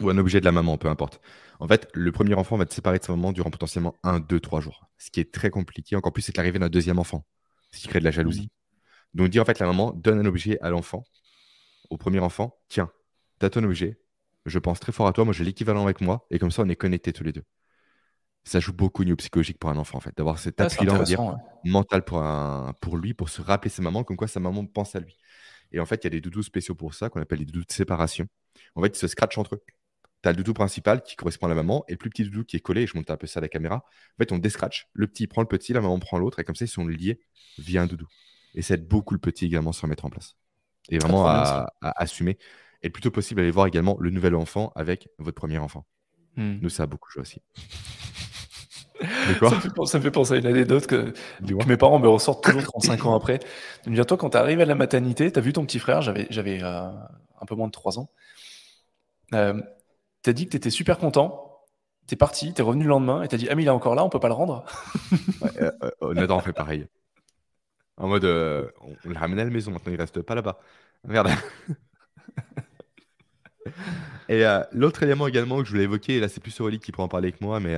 Ou 0.01 0.09
un 0.09 0.17
objet 0.17 0.39
de 0.39 0.45
la 0.45 0.51
maman, 0.51 0.77
peu 0.77 0.88
importe. 0.88 1.19
En 1.59 1.67
fait, 1.67 1.89
le 1.93 2.12
premier 2.12 2.33
enfant 2.35 2.55
va 2.57 2.65
te 2.65 2.73
séparer 2.73 2.99
de 2.99 3.03
sa 3.03 3.13
maman 3.13 3.33
durant 3.33 3.49
potentiellement 3.49 3.95
un, 4.03 4.19
deux, 4.19 4.39
trois 4.39 4.62
jours. 4.62 4.88
Ce 4.97 5.12
qui 5.12 5.19
est 5.19 5.31
très 5.33 5.49
compliqué. 5.49 5.95
Encore 5.95 6.13
plus, 6.13 6.21
c'est 6.21 6.35
l'arrivée 6.38 6.59
d'un 6.59 6.69
deuxième 6.69 6.99
enfant. 6.99 7.25
Ce 7.71 7.79
qui 7.79 7.88
crée 7.88 7.99
de 7.99 8.05
la 8.05 8.12
jalousie. 8.12 8.49
Donc, 9.13 9.29
dire 9.29 9.41
en 9.41 9.45
fait, 9.45 9.59
la 9.59 9.65
maman 9.65 9.91
donne 9.91 10.19
un 10.19 10.25
objet 10.25 10.57
à 10.62 10.69
l'enfant, 10.69 11.03
au 11.89 11.97
premier 11.97 12.19
enfant. 12.19 12.57
Tiens, 12.69 12.89
t'as 13.39 13.49
ton 13.49 13.63
objet. 13.63 13.99
Je 14.45 14.57
pense 14.57 14.79
très 14.79 14.91
fort 14.91 15.07
à 15.07 15.13
toi. 15.13 15.25
Moi, 15.25 15.33
j'ai 15.33 15.43
l'équivalent 15.43 15.83
avec 15.83 15.99
moi. 15.99 16.25
Et 16.31 16.39
comme 16.39 16.51
ça, 16.51 16.62
on 16.62 16.69
est 16.69 16.75
connectés 16.75 17.12
tous 17.12 17.23
les 17.23 17.33
deux 17.33 17.43
ça 18.43 18.59
joue 18.59 18.73
beaucoup 18.73 19.01
au 19.01 19.05
niveau 19.05 19.17
psychologique 19.17 19.59
pour 19.59 19.69
un 19.69 19.77
enfant, 19.77 19.97
en 19.97 20.01
fait, 20.01 20.15
d'avoir 20.17 20.39
cet 20.39 20.59
appui-là, 20.59 20.93
on 20.93 20.97
va 20.97 21.03
dire, 21.03 21.38
mental 21.63 22.03
pour, 22.03 22.21
un, 22.21 22.73
pour 22.81 22.97
lui, 22.97 23.13
pour 23.13 23.29
se 23.29 23.41
rappeler 23.41 23.69
sa 23.69 23.81
maman, 23.81 24.03
comme 24.03 24.17
quoi 24.17 24.27
sa 24.27 24.39
maman 24.39 24.65
pense 24.65 24.95
à 24.95 24.99
lui. 24.99 25.17
Et 25.71 25.79
en 25.79 25.85
fait, 25.85 26.03
il 26.03 26.05
y 26.05 26.07
a 26.07 26.09
des 26.09 26.21
doudous 26.21 26.43
spéciaux 26.43 26.75
pour 26.75 26.93
ça, 26.93 27.09
qu'on 27.09 27.21
appelle 27.21 27.39
les 27.39 27.45
doudous 27.45 27.65
de 27.65 27.71
séparation. 27.71 28.27
En 28.75 28.81
fait, 28.81 28.95
ils 28.95 28.99
se 28.99 29.07
scratchent 29.07 29.38
entre 29.38 29.55
eux. 29.55 29.63
Tu 30.21 30.29
as 30.29 30.32
le 30.32 30.38
doudou 30.38 30.53
principal 30.53 31.01
qui 31.01 31.15
correspond 31.15 31.45
à 31.45 31.49
la 31.49 31.55
maman 31.55 31.86
et 31.88 31.93
le 31.93 31.97
plus 31.97 32.10
petit 32.10 32.23
doudou 32.23 32.43
qui 32.43 32.58
est 32.58 32.60
collé. 32.60 32.86
Je 32.88 32.97
monte 32.97 33.10
un 33.10 33.17
peu 33.17 33.27
ça 33.27 33.39
à 33.39 33.41
la 33.41 33.47
caméra. 33.47 33.75
En 33.75 34.17
fait, 34.17 34.32
on 34.32 34.38
descratch. 34.38 34.88
Le 34.93 35.08
petit 35.08 35.27
prend 35.27 35.41
le 35.41 35.47
petit, 35.47 35.73
la 35.73 35.82
maman 35.82 35.99
prend 35.99 36.17
l'autre 36.17 36.39
et 36.39 36.43
comme 36.43 36.55
ça, 36.55 36.65
ils 36.65 36.69
sont 36.69 36.86
liés 36.86 37.19
via 37.58 37.82
un 37.82 37.88
doudou. 37.88 38.08
Et 38.55 38.62
ça 38.62 38.73
aide 38.73 38.88
beaucoup 38.88 39.13
le 39.13 39.19
petit 39.19 39.45
également 39.45 39.69
à 39.69 39.73
se 39.73 39.82
remettre 39.82 40.05
en 40.05 40.10
place. 40.10 40.36
Et 40.89 40.97
vraiment 40.97 41.27
à, 41.27 41.71
assumer. 41.82 42.38
Et 42.82 42.88
le 42.88 42.91
plus 42.91 43.01
tôt 43.01 43.12
possible, 43.12 43.41
aller 43.41 43.51
voir 43.51 43.67
également 43.67 43.97
le 43.99 44.10
nouvel 44.10 44.36
enfant 44.36 44.71
avec 44.75 45.10
votre 45.19 45.36
premier 45.36 45.58
enfant. 45.58 45.86
Hmm. 46.36 46.60
Nous, 46.62 46.69
ça 46.69 46.84
a 46.84 46.86
beaucoup 46.86 47.10
joué 47.12 47.21
aussi. 47.21 47.41
ça, 49.01 49.08
me 49.08 49.60
fait, 49.60 49.69
ça, 49.86 49.97
me 49.97 50.03
fait, 50.03 50.12
penser 50.12 50.34
à 50.34 50.38
une 50.38 50.45
anecdote 50.45 50.88
que, 50.88 51.13
que 51.45 51.67
mes 51.67 51.77
parents 51.77 51.99
me 51.99 52.08
ressortent 52.08 52.43
toujours 52.43 52.63
35 52.63 53.05
ans 53.05 53.15
après. 53.15 53.39
Ils 53.86 53.91
me 53.91 53.95
disent, 53.95 54.05
toi, 54.05 54.17
quand 54.17 54.32
tu 54.32 54.38
arrives 54.38 54.62
à 54.62 54.65
la 54.65 54.75
maternité, 54.75 55.32
tu 55.32 55.39
as 55.39 55.41
vu 55.41 55.53
ton 55.53 55.65
petit 55.65 55.79
frère, 55.79 56.01
j'avais, 56.01 56.27
j'avais 56.29 56.63
euh, 56.63 56.89
un 57.41 57.45
peu 57.45 57.55
moins 57.55 57.67
de 57.67 57.71
3 57.71 57.99
ans. 57.99 58.10
Euh, 59.34 59.62
tu 60.23 60.29
as 60.29 60.34
dit 60.34 60.45
que 60.45 60.51
tu 60.51 60.58
étais 60.58 60.69
super 60.69 60.97
content. 60.97 61.45
Tu 62.08 62.15
es 62.15 62.17
parti, 62.17 62.53
tu 62.53 62.62
es 62.62 62.63
revenu 62.63 62.84
le 62.84 62.89
lendemain 62.89 63.21
et 63.23 63.27
tu 63.27 63.36
as 63.36 63.38
dit, 63.38 63.47
ah, 63.49 63.55
mais 63.55 63.63
il 63.63 63.67
est 63.67 63.71
encore 63.71 63.95
là, 63.95 64.03
on 64.03 64.10
peut 64.10 64.19
pas 64.19 64.27
le 64.27 64.34
rendre. 64.34 64.65
ouais, 65.41 65.51
euh, 65.62 65.71
euh 66.01 66.13
Nathan 66.13 66.39
fait 66.39 66.53
pareil. 66.53 66.88
En 67.97 68.08
mode, 68.08 68.25
on, 68.25 68.95
on 69.05 69.10
le 69.10 69.17
ramène 69.17 69.39
à 69.39 69.43
la 69.43 69.49
maison, 69.49 69.71
maintenant 69.71 69.91
il 69.91 69.99
reste 69.99 70.21
pas 70.21 70.36
là-bas. 70.36 70.60
Merde. 71.08 71.29
et 74.29 74.43
l'autre 74.71 75.03
élément 75.03 75.27
également 75.27 75.60
que 75.60 75.65
je 75.65 75.71
voulais 75.71 75.84
évoquer, 75.84 76.19
là 76.19 76.29
c'est 76.29 76.39
plus 76.39 76.60
Aurélie 76.62 76.79
qui 76.79 76.91
pourra 76.91 77.05
en 77.05 77.10
parler 77.10 77.27
avec 77.27 77.41
moi, 77.41 77.60
mais 77.60 77.77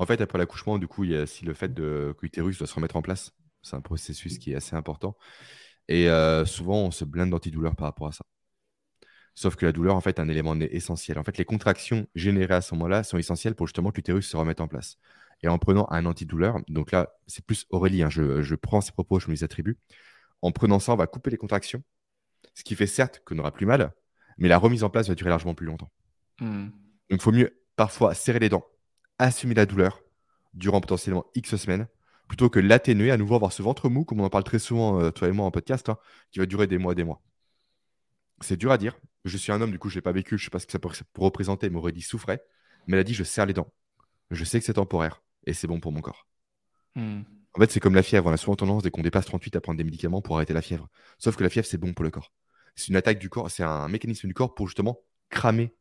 en 0.00 0.06
fait, 0.06 0.22
après 0.22 0.38
l'accouchement, 0.38 0.78
du 0.78 0.88
coup, 0.88 1.04
il 1.04 1.10
y 1.10 1.16
a 1.16 1.24
aussi 1.24 1.44
le 1.44 1.52
fait 1.52 1.74
de, 1.74 2.16
l'utérus 2.22 2.56
doit 2.56 2.66
se 2.66 2.74
remettre 2.74 2.96
en 2.96 3.02
place. 3.02 3.32
C'est 3.60 3.76
un 3.76 3.82
processus 3.82 4.38
qui 4.38 4.52
est 4.52 4.56
assez 4.56 4.74
important. 4.74 5.14
Et 5.88 6.08
euh, 6.08 6.46
souvent, 6.46 6.78
on 6.86 6.90
se 6.90 7.04
blinde 7.04 7.28
d'antidouleur 7.28 7.76
par 7.76 7.88
rapport 7.88 8.08
à 8.08 8.12
ça. 8.12 8.22
Sauf 9.34 9.56
que 9.56 9.64
la 9.64 9.72
douleur, 9.72 9.94
en 9.94 10.00
fait, 10.00 10.18
est 10.18 10.20
un 10.20 10.28
élément 10.28 10.54
essentiel. 10.54 11.18
En 11.18 11.24
fait, 11.24 11.38
les 11.38 11.44
contractions 11.44 12.06
générées 12.14 12.54
à 12.54 12.60
ce 12.60 12.74
moment-là 12.74 13.02
sont 13.02 13.16
essentielles 13.18 13.54
pour 13.54 13.66
justement 13.66 13.90
que 13.90 13.96
l'utérus 13.96 14.28
se 14.28 14.36
remette 14.36 14.60
en 14.60 14.68
place. 14.68 14.98
Et 15.42 15.48
en 15.48 15.58
prenant 15.58 15.86
un 15.90 16.04
antidouleur, 16.04 16.58
donc 16.68 16.92
là, 16.92 17.14
c'est 17.26 17.44
plus 17.44 17.66
Aurélie, 17.70 18.02
hein, 18.02 18.10
je, 18.10 18.54
prends 18.54 18.80
ses 18.80 18.92
propos, 18.92 19.18
je 19.18 19.28
me 19.28 19.32
les 19.32 19.44
attribue. 19.44 19.78
En 20.42 20.52
prenant 20.52 20.78
ça, 20.78 20.92
on 20.92 20.96
va 20.96 21.06
couper 21.06 21.30
les 21.30 21.38
contractions, 21.38 21.82
ce 22.54 22.62
qui 22.62 22.74
fait 22.74 22.86
certes 22.86 23.22
qu'on 23.24 23.36
n'aura 23.36 23.52
plus 23.52 23.66
mal, 23.66 23.92
mais 24.36 24.48
la 24.48 24.58
remise 24.58 24.84
en 24.84 24.90
place 24.90 25.08
va 25.08 25.14
durer 25.14 25.30
largement 25.30 25.54
plus 25.54 25.66
longtemps. 25.66 25.90
Hmm. 26.40 26.66
Donc, 27.08 27.20
il 27.20 27.20
faut 27.20 27.32
mieux 27.32 27.58
parfois 27.76 28.12
serrer 28.14 28.38
les 28.38 28.50
dents, 28.50 28.66
assumer 29.18 29.54
la 29.54 29.64
douleur 29.64 30.02
durant 30.52 30.80
potentiellement 30.80 31.24
X 31.34 31.56
semaines, 31.56 31.88
plutôt 32.28 32.50
que 32.50 32.60
l'atténuer, 32.60 33.10
à 33.10 33.16
nouveau 33.16 33.34
avoir 33.34 33.52
ce 33.52 33.62
ventre 33.62 33.88
mou, 33.88 34.04
comme 34.04 34.20
on 34.20 34.24
en 34.24 34.30
parle 34.30 34.44
très 34.44 34.58
souvent, 34.58 35.00
euh, 35.00 35.10
toi 35.10 35.28
et 35.28 35.32
moi, 35.32 35.46
en 35.46 35.50
podcast, 35.50 35.88
hein, 35.88 35.98
qui 36.30 36.38
va 36.38 36.46
durer 36.46 36.66
des 36.66 36.78
mois 36.78 36.92
et 36.92 36.96
des 36.96 37.04
mois. 37.04 37.22
C'est 38.40 38.56
dur 38.56 38.70
à 38.70 38.78
dire. 38.78 38.96
Je 39.24 39.36
suis 39.36 39.52
un 39.52 39.60
homme, 39.60 39.70
du 39.70 39.78
coup, 39.78 39.88
je 39.88 39.94
ne 39.94 39.98
l'ai 39.98 40.02
pas 40.02 40.12
vécu, 40.12 40.38
je 40.38 40.42
ne 40.42 40.44
sais 40.46 40.50
pas 40.50 40.58
ce 40.58 40.66
que 40.66 40.72
ça 40.72 40.78
peut 40.78 40.88
représenter, 41.22 41.70
mais 41.70 41.76
Aurélie 41.76 42.02
souffrait. 42.02 42.42
Mais 42.86 42.94
elle 42.94 43.00
a 43.00 43.04
dit 43.04 43.14
Je 43.14 43.24
serre 43.24 43.46
les 43.46 43.52
dents. 43.52 43.72
Je 44.30 44.44
sais 44.44 44.58
que 44.58 44.64
c'est 44.64 44.74
temporaire 44.74 45.22
et 45.46 45.52
c'est 45.52 45.66
bon 45.66 45.80
pour 45.80 45.92
mon 45.92 46.00
corps. 46.00 46.26
Hmm. 46.94 47.22
En 47.54 47.60
fait, 47.60 47.70
c'est 47.70 47.80
comme 47.80 47.94
la 47.94 48.02
fièvre. 48.02 48.26
On 48.26 48.32
a 48.32 48.36
souvent 48.36 48.56
tendance, 48.56 48.82
dès 48.82 48.90
qu'on 48.90 49.02
dépasse 49.02 49.26
38, 49.26 49.56
à 49.56 49.60
prendre 49.60 49.78
des 49.78 49.84
médicaments 49.84 50.22
pour 50.22 50.36
arrêter 50.36 50.54
la 50.54 50.62
fièvre. 50.62 50.88
Sauf 51.18 51.36
que 51.36 51.42
la 51.42 51.50
fièvre, 51.50 51.66
c'est 51.66 51.78
bon 51.78 51.92
pour 51.92 52.04
le 52.04 52.10
corps. 52.10 52.32
C'est 52.76 52.88
une 52.88 52.96
attaque 52.96 53.18
du 53.18 53.28
corps, 53.28 53.50
c'est 53.50 53.64
un 53.64 53.88
mécanisme 53.88 54.28
du 54.28 54.34
corps 54.34 54.54
pour 54.54 54.68
justement 54.68 55.00
cramer 55.28 55.74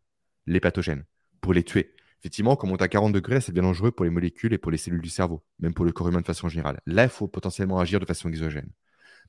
les 0.48 0.60
pathogènes, 0.60 1.06
pour 1.42 1.54
les 1.54 1.64
tuer 1.64 1.94
effectivement, 2.20 2.56
quand 2.56 2.68
on 2.68 2.72
monte 2.72 2.82
à 2.82 2.88
40 2.88 3.14
degrés, 3.14 3.42
c'est 3.42 3.52
bien 3.52 3.64
dangereux 3.64 3.92
pour 3.92 4.04
les 4.04 4.12
molécules 4.12 4.54
et 4.54 4.58
pour 4.58 4.72
les 4.72 4.78
cellules 4.78 5.02
du 5.02 5.10
cerveau, 5.10 5.44
même 5.60 5.74
pour 5.74 5.86
le 5.86 5.92
corps 5.92 6.10
humain 6.10 6.22
de 6.22 6.26
façon 6.26 6.50
générale. 6.50 6.80
Là, 6.86 7.04
il 7.04 7.10
faut 7.10 7.28
potentiellement 7.28 7.80
agir 7.80 8.00
de 8.00 8.06
façon 8.06 8.30
exogène. 8.30 8.70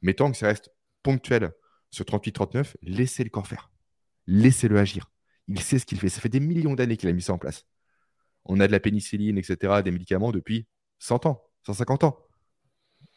Mais 0.02 0.14
tant 0.14 0.30
que 0.30 0.36
ça 0.36 0.46
reste 0.46 0.70
ponctuel 1.02 1.52
sur 1.90 2.04
38-39, 2.04 2.74
laissez 2.82 3.24
le 3.24 3.30
corps 3.30 3.46
faire. 3.46 3.70
Laissez-le 4.26 4.78
agir. 4.78 5.10
Il 5.48 5.60
sait 5.60 5.78
ce 5.78 5.86
qu'il 5.86 5.98
fait. 5.98 6.08
Ça 6.08 6.20
fait 6.20 6.28
des 6.28 6.40
millions 6.40 6.74
d'années 6.74 6.96
qu'il 6.96 7.08
a 7.08 7.12
mis 7.12 7.22
ça 7.22 7.32
en 7.32 7.38
place. 7.38 7.66
On 8.44 8.60
a 8.60 8.66
de 8.66 8.72
la 8.72 8.80
pénicilline, 8.80 9.38
etc., 9.38 9.82
des 9.82 9.90
médicaments 9.90 10.32
depuis 10.32 10.66
100 10.98 11.26
ans, 11.26 11.42
150 11.66 12.04
ans. 12.04 12.18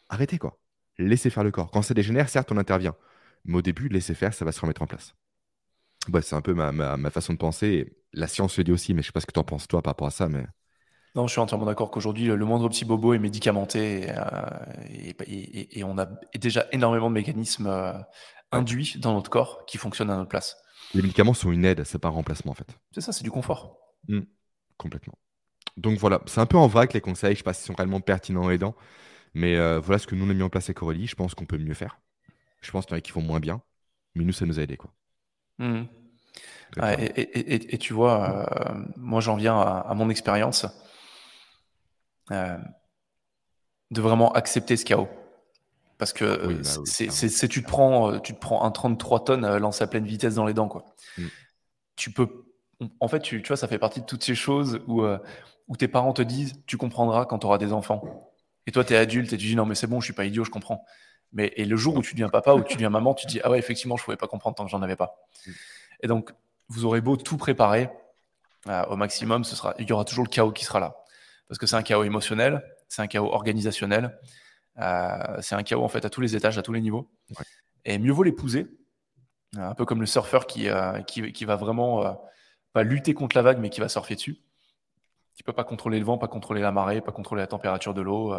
Arrêtez, 0.08 0.38
quoi. 0.38 0.58
Laissez 0.98 1.30
faire 1.30 1.44
le 1.44 1.50
corps. 1.50 1.70
Quand 1.70 1.82
ça 1.82 1.94
dégénère, 1.94 2.28
certes, 2.28 2.52
on 2.52 2.56
intervient. 2.56 2.94
Mais 3.44 3.56
au 3.56 3.62
début, 3.62 3.88
laissez 3.88 4.14
faire, 4.14 4.34
ça 4.34 4.44
va 4.44 4.52
se 4.52 4.60
remettre 4.60 4.82
en 4.82 4.86
place. 4.86 5.14
Bah, 6.08 6.22
c'est 6.22 6.34
un 6.34 6.40
peu 6.40 6.54
ma, 6.54 7.10
façon 7.10 7.32
de 7.32 7.38
penser. 7.38 7.96
La 8.12 8.26
science 8.26 8.56
le 8.58 8.64
dit 8.64 8.72
aussi, 8.72 8.94
mais 8.94 9.02
je 9.02 9.06
sais 9.06 9.12
pas 9.12 9.20
ce 9.20 9.26
que 9.26 9.32
tu 9.32 9.40
en 9.40 9.44
penses 9.44 9.66
toi 9.66 9.82
par 9.82 9.92
rapport 9.92 10.06
à 10.06 10.10
ça. 10.10 10.28
Mais... 10.28 10.44
Non, 11.14 11.26
je 11.26 11.32
suis 11.32 11.40
entièrement 11.40 11.66
d'accord 11.66 11.90
qu'aujourd'hui, 11.90 12.26
le 12.26 12.44
moindre 12.44 12.68
petit 12.68 12.84
bobo 12.84 13.14
est 13.14 13.18
médicamenté 13.18 14.08
et, 14.88 15.80
euh, 15.80 15.84
on 15.84 15.98
a 15.98 16.06
déjà 16.34 16.66
énormément 16.72 17.08
de 17.08 17.14
mécanismes 17.14 17.66
euh, 17.66 17.92
induits 18.52 18.96
dans 18.98 19.14
notre 19.14 19.30
corps 19.30 19.64
qui 19.66 19.78
fonctionnent 19.78 20.10
à 20.10 20.16
notre 20.16 20.28
place. 20.28 20.56
Les 20.94 21.02
médicaments 21.02 21.34
sont 21.34 21.50
une 21.50 21.64
aide, 21.64 21.84
c'est 21.84 21.98
pas 21.98 22.08
un 22.08 22.12
remplacement 22.12 22.52
en 22.52 22.54
fait. 22.54 22.78
C'est 22.92 23.00
ça, 23.00 23.12
c'est 23.12 23.24
du 23.24 23.30
confort. 23.30 23.78
Mmh, 24.08 24.20
complètement. 24.76 25.18
Donc 25.76 25.98
voilà, 25.98 26.20
c'est 26.26 26.40
un 26.40 26.46
peu 26.46 26.56
en 26.56 26.68
vrac 26.68 26.92
les 26.92 27.00
conseils, 27.00 27.32
je 27.32 27.38
sais 27.38 27.44
pas 27.44 27.52
s'ils 27.52 27.66
sont 27.66 27.74
réellement 27.74 28.00
pertinents 28.00 28.50
et 28.50 28.54
aidants, 28.54 28.76
mais 29.34 29.56
euh, 29.56 29.80
voilà 29.80 29.98
ce 29.98 30.06
que 30.06 30.14
nous 30.14 30.24
on 30.24 30.30
a 30.30 30.34
mis 30.34 30.42
en 30.42 30.48
place 30.48 30.66
avec 30.66 30.82
Aurélie, 30.82 31.08
je 31.08 31.16
pense 31.16 31.34
qu'on 31.34 31.46
peut 31.46 31.58
mieux 31.58 31.74
faire. 31.74 31.98
Je 32.60 32.70
pense 32.70 32.86
qu'il 32.86 32.92
y 32.92 32.94
en 32.94 32.98
a 32.98 33.00
qui 33.00 33.10
font 33.10 33.22
moins 33.22 33.40
bien, 33.40 33.60
mais 34.14 34.24
nous 34.24 34.32
ça 34.32 34.46
nous 34.46 34.60
a 34.60 34.62
aidé 34.62 34.76
quoi. 34.76 34.92
Mmh. 35.58 35.84
et, 36.98 37.78
tu 37.78 37.92
vois, 37.92 38.48
euh, 38.52 38.84
moi 38.96 39.20
j'en 39.20 39.36
viens 39.36 39.58
à, 39.58 39.94
mon 39.94 40.10
expérience 40.10 40.66
euh, 42.30 42.56
de 43.90 44.00
vraiment 44.00 44.32
accepter 44.32 44.76
ce 44.76 44.84
chaos. 44.84 45.08
Parce 46.04 46.12
que 46.12 46.46
bah 46.46 46.80
c'est, 46.84 47.48
tu, 47.48 47.62
te 47.62 47.68
prends, 47.68 48.18
tu 48.18 48.34
te 48.34 48.38
prends 48.38 48.64
un 48.64 48.70
33 48.70 49.24
tonnes 49.24 49.44
euh, 49.44 49.58
lancé 49.58 49.82
à 49.82 49.86
pleine 49.86 50.04
vitesse 50.04 50.34
dans 50.34 50.44
les 50.44 50.54
dents. 50.54 50.68
Quoi. 50.68 50.84
Mmh. 51.16 51.24
Tu 51.96 52.10
peux. 52.10 52.28
En 53.00 53.08
fait, 53.08 53.20
tu, 53.20 53.40
tu, 53.42 53.48
vois, 53.48 53.56
ça 53.56 53.68
fait 53.68 53.78
partie 53.78 54.00
de 54.00 54.06
toutes 54.06 54.24
ces 54.24 54.34
choses 54.34 54.80
où, 54.86 55.04
où 55.68 55.76
tes 55.76 55.88
parents 55.88 56.12
te 56.12 56.22
disent 56.22 56.54
Tu 56.66 56.76
comprendras 56.76 57.24
quand 57.24 57.38
tu 57.38 57.46
auras 57.46 57.58
des 57.58 57.72
enfants. 57.72 58.32
Et 58.66 58.72
toi, 58.72 58.84
tu 58.84 58.92
es 58.92 58.96
adulte 58.96 59.32
et 59.32 59.38
tu 59.38 59.46
dis 59.46 59.56
Non, 59.56 59.64
mais 59.64 59.74
c'est 59.74 59.86
bon, 59.86 60.00
je 60.00 60.06
suis 60.06 60.12
pas 60.12 60.24
idiot, 60.24 60.44
je 60.44 60.50
comprends. 60.50 60.84
Mais 61.34 61.52
et 61.56 61.64
le 61.64 61.76
jour 61.76 61.96
où 61.96 62.02
tu 62.02 62.14
deviens 62.14 62.28
papa 62.28 62.54
ou 62.54 62.62
tu 62.62 62.74
deviens 62.74 62.90
maman, 62.90 63.12
tu 63.12 63.26
dis 63.26 63.40
ah 63.42 63.50
ouais 63.50 63.58
effectivement 63.58 63.96
je 63.96 64.04
pouvais 64.04 64.16
pas 64.16 64.28
comprendre 64.28 64.56
tant 64.56 64.64
que 64.64 64.70
j'en 64.70 64.82
avais 64.82 64.96
pas. 64.96 65.16
Et 66.00 66.06
donc 66.06 66.32
vous 66.68 66.84
aurez 66.84 67.00
beau 67.00 67.16
tout 67.16 67.36
préparer 67.36 67.90
euh, 68.68 68.84
au 68.86 68.96
maximum, 68.96 69.42
ce 69.44 69.56
sera 69.56 69.74
il 69.78 69.88
y 69.88 69.92
aura 69.92 70.04
toujours 70.04 70.24
le 70.24 70.30
chaos 70.30 70.52
qui 70.52 70.64
sera 70.64 70.80
là 70.80 71.04
parce 71.48 71.58
que 71.58 71.66
c'est 71.66 71.76
un 71.76 71.82
chaos 71.82 72.04
émotionnel, 72.04 72.62
c'est 72.88 73.02
un 73.02 73.06
chaos 73.06 73.32
organisationnel, 73.32 74.04
euh, 74.04 74.08
c'est 74.76 75.54
un 75.54 75.62
chaos 75.62 75.84
en 75.84 75.88
fait 75.88 76.04
à 76.04 76.10
tous 76.10 76.20
les 76.20 76.36
étages, 76.36 76.58
à 76.58 76.62
tous 76.62 76.72
les 76.72 76.80
niveaux. 76.80 77.10
Et 77.84 77.98
mieux 77.98 78.12
vaut 78.12 78.22
l'épouser, 78.22 78.66
un 79.56 79.74
peu 79.74 79.84
comme 79.84 80.00
le 80.00 80.06
surfeur 80.06 80.46
qui 80.46 80.68
euh, 80.68 81.00
qui, 81.02 81.32
qui, 81.32 81.44
va 81.44 81.56
vraiment 81.56 82.18
pas 82.72 82.82
lutter 82.82 83.14
contre 83.14 83.36
la 83.36 83.42
vague 83.42 83.58
mais 83.58 83.70
qui 83.70 83.80
va 83.80 83.88
surfer 83.88 84.14
dessus. 84.14 84.38
Qui 85.34 85.42
peut 85.42 85.52
pas 85.52 85.64
contrôler 85.64 85.98
le 85.98 86.04
vent, 86.04 86.16
pas 86.16 86.28
contrôler 86.28 86.60
la 86.60 86.72
marée, 86.72 87.00
pas 87.00 87.12
contrôler 87.12 87.42
la 87.42 87.48
température 87.48 87.94
de 87.94 88.02
l'eau 88.02 88.34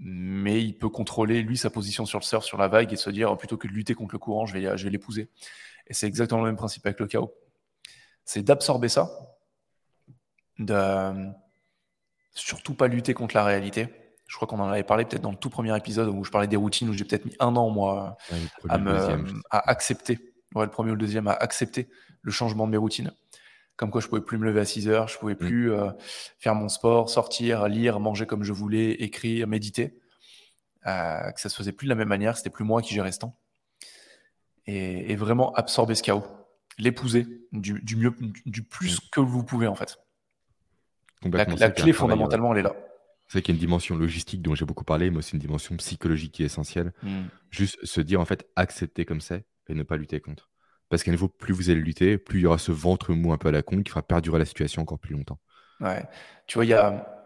mais 0.00 0.62
il 0.64 0.76
peut 0.78 0.88
contrôler 0.88 1.42
lui 1.42 1.58
sa 1.58 1.68
position 1.68 2.06
sur 2.06 2.18
le 2.18 2.24
surf, 2.24 2.44
sur 2.44 2.56
la 2.56 2.68
vague 2.68 2.92
et 2.92 2.96
se 2.96 3.10
dire 3.10 3.36
plutôt 3.36 3.58
que 3.58 3.68
de 3.68 3.72
lutter 3.72 3.94
contre 3.94 4.14
le 4.14 4.18
courant, 4.18 4.46
je 4.46 4.54
vais, 4.54 4.76
je 4.76 4.84
vais 4.84 4.90
l'épouser. 4.90 5.28
Et 5.86 5.94
c'est 5.94 6.06
exactement 6.06 6.40
le 6.40 6.46
même 6.46 6.56
principe 6.56 6.86
avec 6.86 6.98
le 7.00 7.06
chaos. 7.06 7.34
C'est 8.24 8.42
d'absorber 8.42 8.88
ça, 8.88 9.10
de 10.58 11.30
surtout 12.32 12.74
pas 12.74 12.88
lutter 12.88 13.12
contre 13.12 13.34
la 13.34 13.44
réalité. 13.44 13.88
Je 14.30 14.36
crois 14.36 14.46
qu'on 14.46 14.60
en 14.60 14.68
avait 14.68 14.84
parlé 14.84 15.04
peut-être 15.04 15.22
dans 15.22 15.32
le 15.32 15.36
tout 15.36 15.50
premier 15.50 15.76
épisode 15.76 16.08
où 16.08 16.22
je 16.22 16.30
parlais 16.30 16.46
des 16.46 16.56
routines, 16.56 16.88
où 16.88 16.92
j'ai 16.92 17.04
peut-être 17.04 17.24
mis 17.24 17.34
un 17.40 17.56
an, 17.56 17.68
moi, 17.68 18.16
à, 18.68 18.78
à 19.50 19.70
accepter, 19.70 20.20
ouais, 20.54 20.64
le 20.64 20.70
premier 20.70 20.92
ou 20.92 20.94
le 20.94 21.00
deuxième, 21.00 21.26
à 21.26 21.32
accepter 21.32 21.88
le 22.22 22.30
changement 22.30 22.68
de 22.68 22.70
mes 22.70 22.76
routines. 22.76 23.12
Comme 23.74 23.90
quoi, 23.90 24.00
je 24.00 24.06
pouvais 24.06 24.20
plus 24.20 24.38
me 24.38 24.44
lever 24.44 24.60
à 24.60 24.64
6 24.64 24.88
heures, 24.88 25.08
je 25.08 25.18
pouvais 25.18 25.34
mm. 25.34 25.38
plus 25.38 25.72
euh, 25.72 25.90
faire 26.38 26.54
mon 26.54 26.68
sport, 26.68 27.10
sortir, 27.10 27.66
lire, 27.66 27.98
manger 27.98 28.24
comme 28.24 28.44
je 28.44 28.52
voulais, 28.52 28.92
écrire, 28.92 29.48
méditer. 29.48 29.98
Euh, 30.86 31.32
que 31.32 31.40
ça 31.40 31.48
se 31.48 31.56
faisait 31.56 31.72
plus 31.72 31.86
de 31.86 31.88
la 31.88 31.96
même 31.96 32.08
manière, 32.08 32.36
c'était 32.36 32.50
plus 32.50 32.64
moi 32.64 32.82
qui 32.82 32.94
gérais 32.94 33.10
ce 33.10 33.18
temps. 33.18 33.36
Et, 34.66 35.16
vraiment 35.16 35.52
absorber 35.54 35.96
ce 35.96 36.04
chaos, 36.04 36.22
l'épouser 36.78 37.26
du, 37.50 37.96
mieux, 37.96 38.14
du 38.46 38.62
plus 38.62 38.98
mm. 38.98 39.08
que 39.10 39.20
vous 39.20 39.42
pouvez 39.42 39.66
en 39.66 39.74
fait. 39.74 39.98
La, 41.24 41.70
clé 41.72 41.92
fondamentalement, 41.92 42.52
elle 42.52 42.60
est 42.60 42.62
là. 42.62 42.76
C'est 43.30 43.42
qu'il 43.42 43.54
y 43.54 43.56
a 43.56 43.58
une 43.58 43.60
dimension 43.60 43.96
logistique 43.96 44.42
dont 44.42 44.56
j'ai 44.56 44.64
beaucoup 44.64 44.82
parlé, 44.82 45.08
mais 45.08 45.18
aussi 45.18 45.34
une 45.34 45.38
dimension 45.38 45.76
psychologique 45.76 46.32
qui 46.32 46.42
est 46.42 46.46
essentielle. 46.46 46.92
Mm. 47.04 47.26
Juste 47.50 47.78
se 47.84 48.00
dire 48.00 48.20
en 48.20 48.24
fait 48.24 48.50
accepter 48.56 49.04
comme 49.04 49.20
c'est 49.20 49.44
et 49.68 49.74
ne 49.74 49.84
pas 49.84 49.96
lutter 49.96 50.18
contre. 50.18 50.50
Parce 50.88 51.04
qu'à 51.04 51.12
nouveau, 51.12 51.28
plus 51.28 51.54
vous 51.54 51.70
allez 51.70 51.80
lutter, 51.80 52.18
plus 52.18 52.40
il 52.40 52.42
y 52.42 52.46
aura 52.46 52.58
ce 52.58 52.72
ventre 52.72 53.14
mou 53.14 53.32
un 53.32 53.38
peu 53.38 53.48
à 53.48 53.52
la 53.52 53.62
con 53.62 53.84
qui 53.84 53.90
fera 53.90 54.02
perdurer 54.02 54.40
la 54.40 54.44
situation 54.44 54.82
encore 54.82 54.98
plus 54.98 55.14
longtemps. 55.14 55.38
Ouais. 55.80 56.04
Tu 56.48 56.58
vois, 56.58 56.64
il 56.64 56.68
y 56.68 56.74
a. 56.74 57.16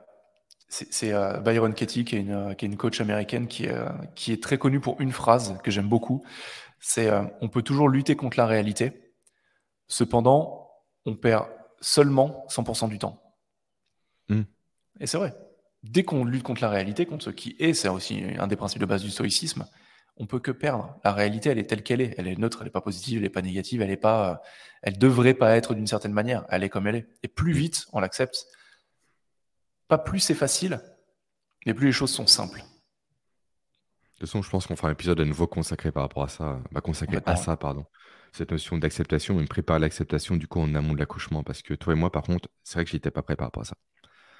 C'est 0.68 1.14
euh, 1.14 1.38
Byron 1.40 1.72
Katie, 1.72 2.04
qui 2.04 2.16
est, 2.16 2.20
une, 2.20 2.32
euh, 2.32 2.54
qui 2.54 2.66
est, 2.66 2.68
une, 2.68 2.76
coach 2.76 3.00
américaine, 3.00 3.46
qui 3.46 3.64
est, 3.64 3.72
euh, 3.72 3.88
qui 4.14 4.32
est 4.32 4.42
très 4.42 4.58
connue 4.58 4.80
pour 4.80 5.00
une 5.00 5.12
phrase 5.12 5.56
que 5.62 5.70
j'aime 5.70 5.88
beaucoup. 5.88 6.22
C'est 6.80 7.10
On 7.40 7.48
peut 7.48 7.62
toujours 7.62 7.88
lutter 7.88 8.14
contre 8.14 8.36
la 8.36 8.46
réalité. 8.46 9.14
Cependant, 9.86 10.70
on 11.06 11.16
perd 11.16 11.46
seulement 11.80 12.44
100% 12.50 12.90
du 12.90 12.98
temps. 12.98 13.22
Hmm. 14.28 14.42
Et 15.00 15.06
c'est 15.06 15.16
vrai. 15.16 15.34
Dès 15.84 16.02
qu'on 16.02 16.24
lutte 16.24 16.42
contre 16.42 16.62
la 16.62 16.70
réalité, 16.70 17.04
contre 17.04 17.24
ce 17.24 17.30
qui 17.30 17.56
est, 17.58 17.74
c'est 17.74 17.88
aussi 17.88 18.22
un 18.38 18.46
des 18.46 18.56
principes 18.56 18.80
de 18.80 18.86
base 18.86 19.02
du 19.02 19.10
stoïcisme, 19.10 19.66
on 20.16 20.26
peut 20.26 20.38
que 20.38 20.50
perdre. 20.50 20.98
La 21.04 21.12
réalité, 21.12 21.50
elle 21.50 21.58
est 21.58 21.68
telle 21.68 21.82
qu'elle 21.82 22.00
est. 22.00 22.14
Elle 22.16 22.26
est 22.26 22.38
neutre, 22.38 22.58
elle 22.60 22.68
n'est 22.68 22.70
pas 22.70 22.80
positive, 22.80 23.18
elle 23.18 23.24
n'est 23.24 23.28
pas 23.28 23.42
négative, 23.42 23.82
elle 23.82 23.90
est 23.90 23.98
pas, 23.98 24.30
euh, 24.30 24.34
elle 24.82 24.98
devrait 24.98 25.34
pas 25.34 25.54
être 25.56 25.74
d'une 25.74 25.86
certaine 25.86 26.14
manière. 26.14 26.46
Elle 26.48 26.64
est 26.64 26.70
comme 26.70 26.86
elle 26.86 26.96
est. 26.96 27.08
Et 27.22 27.28
plus 27.28 27.52
vite 27.52 27.86
on 27.92 28.00
l'accepte, 28.00 28.46
pas 29.86 29.98
plus 29.98 30.20
c'est 30.20 30.34
facile, 30.34 30.80
mais 31.66 31.74
plus 31.74 31.86
les 31.88 31.92
choses 31.92 32.12
sont 32.12 32.26
simples. 32.26 32.60
De 32.60 34.20
toute 34.20 34.28
façon, 34.28 34.40
je 34.40 34.48
pense 34.48 34.66
qu'on 34.66 34.76
fera 34.76 34.88
un 34.88 34.92
épisode 34.92 35.20
à 35.20 35.24
nouveau 35.26 35.46
consacré 35.46 35.92
par 35.92 36.04
rapport 36.04 36.22
à 36.22 36.28
ça, 36.28 36.62
bah, 36.72 36.80
consacré 36.80 37.18
à 37.26 37.36
ça, 37.36 37.58
pardon. 37.58 37.84
Cette 38.32 38.52
notion 38.52 38.78
d'acceptation, 38.78 39.34
me 39.34 39.44
préparer 39.44 39.80
l'acceptation 39.80 40.36
du 40.36 40.48
coup 40.48 40.60
en 40.60 40.74
amont 40.74 40.94
de 40.94 40.98
l'accouchement, 40.98 41.42
parce 41.42 41.60
que 41.60 41.74
toi 41.74 41.92
et 41.92 41.96
moi, 41.96 42.10
par 42.10 42.22
contre, 42.22 42.48
c'est 42.62 42.76
vrai 42.76 42.86
que 42.86 42.90
j'étais 42.90 43.10
pas 43.10 43.22
prêt 43.22 43.36
par 43.36 43.48
rapport 43.48 43.64
à 43.64 43.66
ça. 43.66 43.76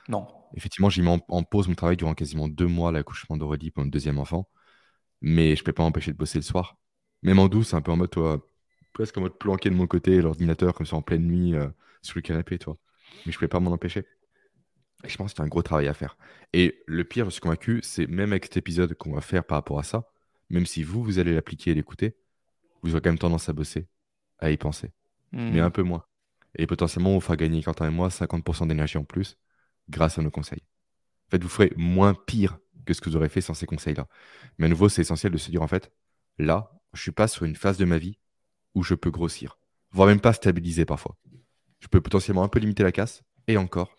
Non. 0.09 0.27
Effectivement, 0.55 0.91
j'ai 0.91 1.03
mis 1.03 1.09
en, 1.09 1.21
en, 1.29 1.43
pause 1.43 1.69
mon 1.69 1.75
travail 1.75 1.97
durant 1.97 2.15
quasiment 2.15 2.49
deux 2.49 2.67
mois 2.67 2.93
l'accouchement 2.93 3.37
d'Aurélie 3.37 3.71
pour 3.71 3.85
mon 3.85 3.91
deuxième 3.91 4.19
enfant 4.19 4.49
mais 5.25 5.57
je 5.57 5.65
peux 5.65 5.73
pas 5.73 5.83
m'empêcher 5.83 6.13
de 6.13 6.19
bosser 6.19 6.39
le 6.39 6.43
soir. 6.43 6.77
Même 7.23 7.39
en 7.39 7.49
douce, 7.49 7.69
c'est 7.69 7.77
un 7.77 7.81
peu 7.81 7.91
en 7.91 7.97
mode, 7.97 8.11
toi, 8.11 8.47
presque 8.93 9.17
en 9.17 9.23
mode 9.23 9.39
planqué 9.39 9.71
de 9.71 9.75
mon 9.75 9.87
côté, 9.87 10.21
l'ordinateur, 10.21 10.75
comme 10.75 10.85
ça 10.85 10.97
en 10.97 11.03
pleine 11.03 11.27
nuit, 11.27 11.55
euh, 11.55 11.67
sur 12.03 12.17
le 12.17 12.21
canapé, 12.21 12.59
toi. 12.59 12.77
Mais 13.25 13.33
je 13.33 13.39
peux 13.39 13.49
pas 13.49 13.59
m'en 13.59 13.71
empêcher. 13.71 14.05
Et 15.03 15.09
je 15.09 15.17
pense 15.17 15.33
que 15.33 15.39
c'est 15.39 15.43
un 15.43 15.49
gros 15.49 15.63
travail 15.63 15.89
à 15.89 15.95
faire. 15.95 16.19
Et 16.53 16.83
le 16.87 17.05
pire, 17.05 17.25
je 17.25 17.31
suis 17.31 17.41
convaincu, 17.41 17.81
c'est 17.83 18.07
même 18.07 18.33
avec 18.33 18.45
cet 18.45 18.59
épisode 18.59 18.93
qu'on 18.95 19.15
va 19.15 19.23
faire 19.23 19.45
par 19.45 19.57
rapport 19.57 19.79
à 19.79 19.83
ça, 19.83 20.11
même 20.51 20.67
si 20.67 20.83
vous, 20.83 21.03
vous 21.03 21.19
allez 21.19 21.35
l'appliquer 21.35 21.71
et 21.71 21.75
l'écouter, 21.75 22.19
vous 22.83 22.93
aurez 22.93 23.01
quand 23.01 23.11
même 23.11 23.19
tendance 23.19 23.49
à 23.49 23.55
bosser, 23.55 23.89
à 24.41 24.51
y 24.51 24.59
penser. 24.59 24.93
Mais 25.33 25.63
hmm. 25.63 25.65
un 25.65 25.71
peu 25.71 25.83
moins. 25.83 26.05
Et 26.57 26.67
potentiellement, 26.67 27.17
on 27.17 27.21
fera 27.21 27.37
gagner 27.37 27.63
Quentin 27.63 27.87
et 27.89 27.91
moi 27.91 28.09
50% 28.09 28.69
d'énergie 28.69 28.99
en 28.99 29.05
plus 29.05 29.39
grâce 29.89 30.19
à 30.19 30.23
nos 30.23 30.31
conseils. 30.31 30.63
En 31.29 31.31
fait, 31.31 31.43
vous 31.43 31.49
ferez 31.49 31.73
moins 31.77 32.15
pire 32.15 32.59
que 32.85 32.95
ce 32.95 33.01
que 33.01 33.09
vous 33.09 33.17
aurez 33.17 33.29
fait 33.29 33.41
sans 33.41 33.55
ces 33.55 33.67
conseils-là. 33.67 34.07
Mais 34.59 34.67
à 34.67 34.69
nouveau, 34.69 34.89
c'est 34.89 35.03
essentiel 35.03 35.33
de 35.33 35.39
se 35.39 35.51
dire 35.51 35.63
en 35.63 35.69
fait, 35.69 35.93
là, 36.39 36.73
je 36.93 37.03
suis 37.03 37.13
pas 37.13 37.29
sur 37.29 37.45
une 37.45 37.57
phase 37.57 37.79
de 37.79 37.85
ma 37.85 37.99
vie 37.99 38.19
où 38.75 38.83
je 38.83 38.95
peux 38.95 39.11
grossir, 39.11 39.59
voire 39.91 40.09
même 40.09 40.21
pas 40.21 40.33
stabiliser 40.33 40.85
parfois. 40.85 41.17
Je 41.81 41.89
peux 41.89 42.01
potentiellement 42.01 42.45
un 42.45 42.49
peu 42.49 42.59
limiter 42.59 42.83
la 42.83 42.93
casse, 42.93 43.23
et 43.47 43.57
encore. 43.57 43.97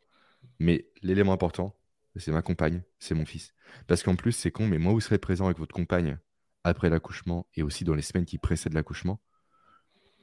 Mais 0.60 0.88
l'élément 1.02 1.34
important, 1.34 1.76
c'est 2.16 2.32
ma 2.32 2.42
compagne, 2.42 2.84
c'est 3.00 3.16
mon 3.16 3.26
fils. 3.26 3.54
Parce 3.88 4.04
qu'en 4.04 4.16
plus, 4.16 4.32
c'est 4.32 4.52
con, 4.52 4.68
mais 4.68 4.78
moi, 4.78 4.94
vous 4.94 5.02
serez 5.02 5.18
présent 5.18 5.46
avec 5.46 5.58
votre 5.60 5.76
compagne 5.76 6.18
après 6.64 6.90
l'accouchement 6.90 7.48
et 7.56 7.64
aussi 7.64 7.84
dans 7.84 7.94
les 7.94 8.02
semaines 8.02 8.26
qui 8.26 8.38
précèdent 8.38 8.74
l'accouchement, 8.74 9.22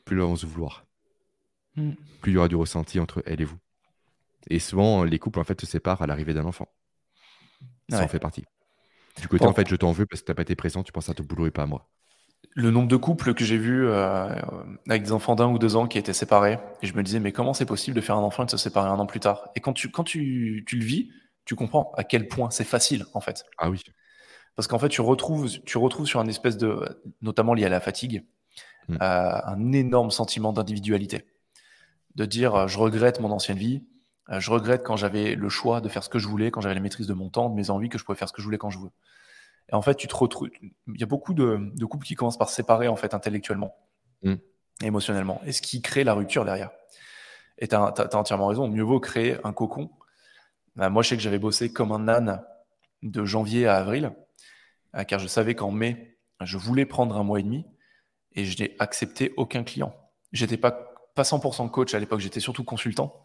plus 0.05 0.18
se 0.37 0.46
vouloir. 0.46 0.87
Hmm. 1.77 1.92
Plus 2.20 2.33
il 2.33 2.35
y 2.35 2.38
aura 2.38 2.48
du 2.48 2.57
ressenti 2.57 2.98
entre 2.98 3.22
elle 3.27 3.40
et 3.40 3.44
vous. 3.44 3.59
Et 4.48 4.59
souvent, 4.59 5.05
les 5.05 5.18
couples, 5.18 5.40
en 5.40 5.44
fait, 5.44 5.61
se 5.61 5.66
séparent 5.66 6.02
à 6.02 6.07
l'arrivée 6.07 6.35
d'un 6.35 6.44
enfant. 6.44 6.68
Ça 7.88 8.02
en 8.02 8.09
fait 8.09 8.18
partie. 8.18 8.44
Du 9.20 9.28
côté, 9.28 9.44
en 9.46 9.52
fait, 9.52 9.68
je 9.68 9.76
t'en 9.76 9.92
veux 9.92 10.07
parce 10.07 10.22
que 10.22 10.26
t'as 10.26 10.35
pas 10.35 10.42
été 10.42 10.57
présent, 10.57 10.83
tu 10.83 10.92
penses 10.92 11.09
à 11.09 11.14
ton 11.14 11.24
boulot 11.24 11.46
et 11.46 11.50
pas 11.50 11.62
à 11.62 11.66
moi. 11.66 11.88
Le 12.55 12.70
nombre 12.70 12.88
de 12.88 12.96
couples 12.96 13.35
que 13.35 13.44
j'ai 13.44 13.59
vus 13.59 13.87
euh, 13.87 14.35
avec 14.88 15.02
des 15.05 15.12
enfants 15.12 15.35
d'un 15.35 15.48
ou 15.48 15.59
deux 15.59 15.76
ans 15.76 15.87
qui 15.87 15.98
étaient 15.98 16.12
séparés, 16.12 16.59
et 16.83 16.87
je 16.87 16.94
me 16.94 17.02
disais, 17.02 17.20
mais 17.20 17.33
comment 17.33 17.55
c'est 17.55 17.66
possible 17.66 17.96
de 17.96 18.00
faire 18.00 18.16
un 18.16 18.22
enfant 18.22 18.42
et 18.42 18.46
de 18.46 18.50
se 18.50 18.57
séparer 18.57 18.88
un 18.88 18.98
an 18.98 19.07
plus 19.07 19.20
tard? 19.20 19.48
Et 19.55 19.61
quand 19.61 19.72
tu, 19.72 19.90
quand 19.90 20.05
tu, 20.05 20.64
tu 20.66 20.76
le 20.76 20.85
vis, 20.85 21.11
tu 21.44 21.55
comprends 21.55 21.92
à 21.96 22.05
quel 22.05 22.28
point 22.28 22.50
c'est 22.50 22.64
facile, 22.64 23.07
en 23.14 23.20
fait. 23.20 23.44
Ah 23.59 23.70
oui. 23.70 23.83
Parce 24.55 24.68
qu'en 24.68 24.78
fait, 24.78 24.88
tu 24.88 25.00
retrouves, 25.00 25.48
tu 25.64 25.78
retrouves 25.78 26.07
sur 26.07 26.20
un 26.20 26.26
espèce 26.26 26.57
de, 26.57 26.85
notamment 27.20 27.55
lié 27.55 27.64
à 27.64 27.70
la 27.70 27.81
fatigue, 27.81 28.24
hmm. 28.88 28.96
euh, 29.00 29.40
un 29.44 29.72
énorme 29.72 30.11
sentiment 30.11 30.52
d'individualité. 30.52 31.24
De 32.16 32.26
dire, 32.26 32.68
je 32.68 32.78
regrette 32.78 33.20
mon 33.20 33.31
ancienne 33.31 33.57
vie, 33.57 33.85
je 34.28 34.50
regrette 34.50 34.82
quand 34.82 34.96
j'avais 34.96 35.35
le 35.35 35.48
choix 35.48 35.80
de 35.80 35.88
faire 35.88 36.04
ce 36.04 36.08
que 36.08 36.18
je 36.18 36.28
voulais, 36.28 36.50
quand 36.50 36.61
j'avais 36.61 36.74
la 36.74 36.80
maîtrise 36.80 37.06
de 37.06 37.14
mon 37.14 37.28
temps, 37.28 37.50
de 37.50 37.54
mes 37.54 37.70
envies, 37.70 37.88
que 37.88 37.98
je 37.98 38.04
pouvais 38.04 38.16
faire 38.16 38.28
ce 38.28 38.32
que 38.32 38.40
je 38.40 38.46
voulais 38.46 38.58
quand 38.58 38.70
je 38.70 38.78
veux. 38.78 38.90
Et 39.70 39.74
en 39.74 39.82
fait, 39.82 39.94
tu 39.94 40.06
te 40.06 40.14
retrouves. 40.14 40.50
Il 40.62 41.00
y 41.00 41.02
a 41.02 41.06
beaucoup 41.06 41.35
de, 41.35 41.72
couples 41.85 42.06
qui 42.06 42.14
commencent 42.14 42.38
par 42.38 42.48
se 42.48 42.54
séparer 42.54 42.88
en 42.88 42.96
fait 42.96 43.14
intellectuellement, 43.14 43.74
mm. 44.22 44.35
émotionnellement, 44.82 45.40
et 45.44 45.52
ce 45.52 45.62
qui 45.62 45.82
crée 45.82 46.04
la 46.04 46.14
rupture 46.14 46.44
derrière. 46.44 46.70
Et 47.58 47.68
tu 47.68 47.74
as, 47.74 48.14
entièrement 48.14 48.46
raison. 48.46 48.68
Mieux 48.68 48.82
vaut 48.82 49.00
créer 49.00 49.37
un 49.44 49.52
cocon. 49.52 49.90
Bah, 50.76 50.88
moi, 50.88 51.02
je 51.02 51.11
sais 51.11 51.16
que 51.16 51.22
j'avais 51.22 51.38
bossé 51.38 51.72
comme 51.72 51.92
un 51.92 52.08
âne 52.08 52.42
de 53.02 53.24
janvier 53.24 53.66
à 53.66 53.76
avril, 53.76 54.12
euh, 54.96 55.04
car 55.04 55.18
je 55.18 55.26
savais 55.26 55.54
qu'en 55.54 55.70
mai, 55.70 56.18
je 56.40 56.56
voulais 56.56 56.87
prendre 56.87 57.16
un 57.16 57.24
mois 57.24 57.40
et 57.40 57.42
demi, 57.42 57.66
et 58.32 58.44
je 58.44 58.62
n'ai 58.62 58.76
accepté 58.78 59.35
aucun 59.37 59.64
client. 59.64 59.94
J'étais 60.32 60.56
pas 60.56 60.92
pas 61.14 61.22
100% 61.22 61.70
coach 61.70 61.94
à 61.94 61.98
l'époque, 61.98 62.20
j'étais 62.20 62.40
surtout 62.40 62.64
consultant. 62.64 63.22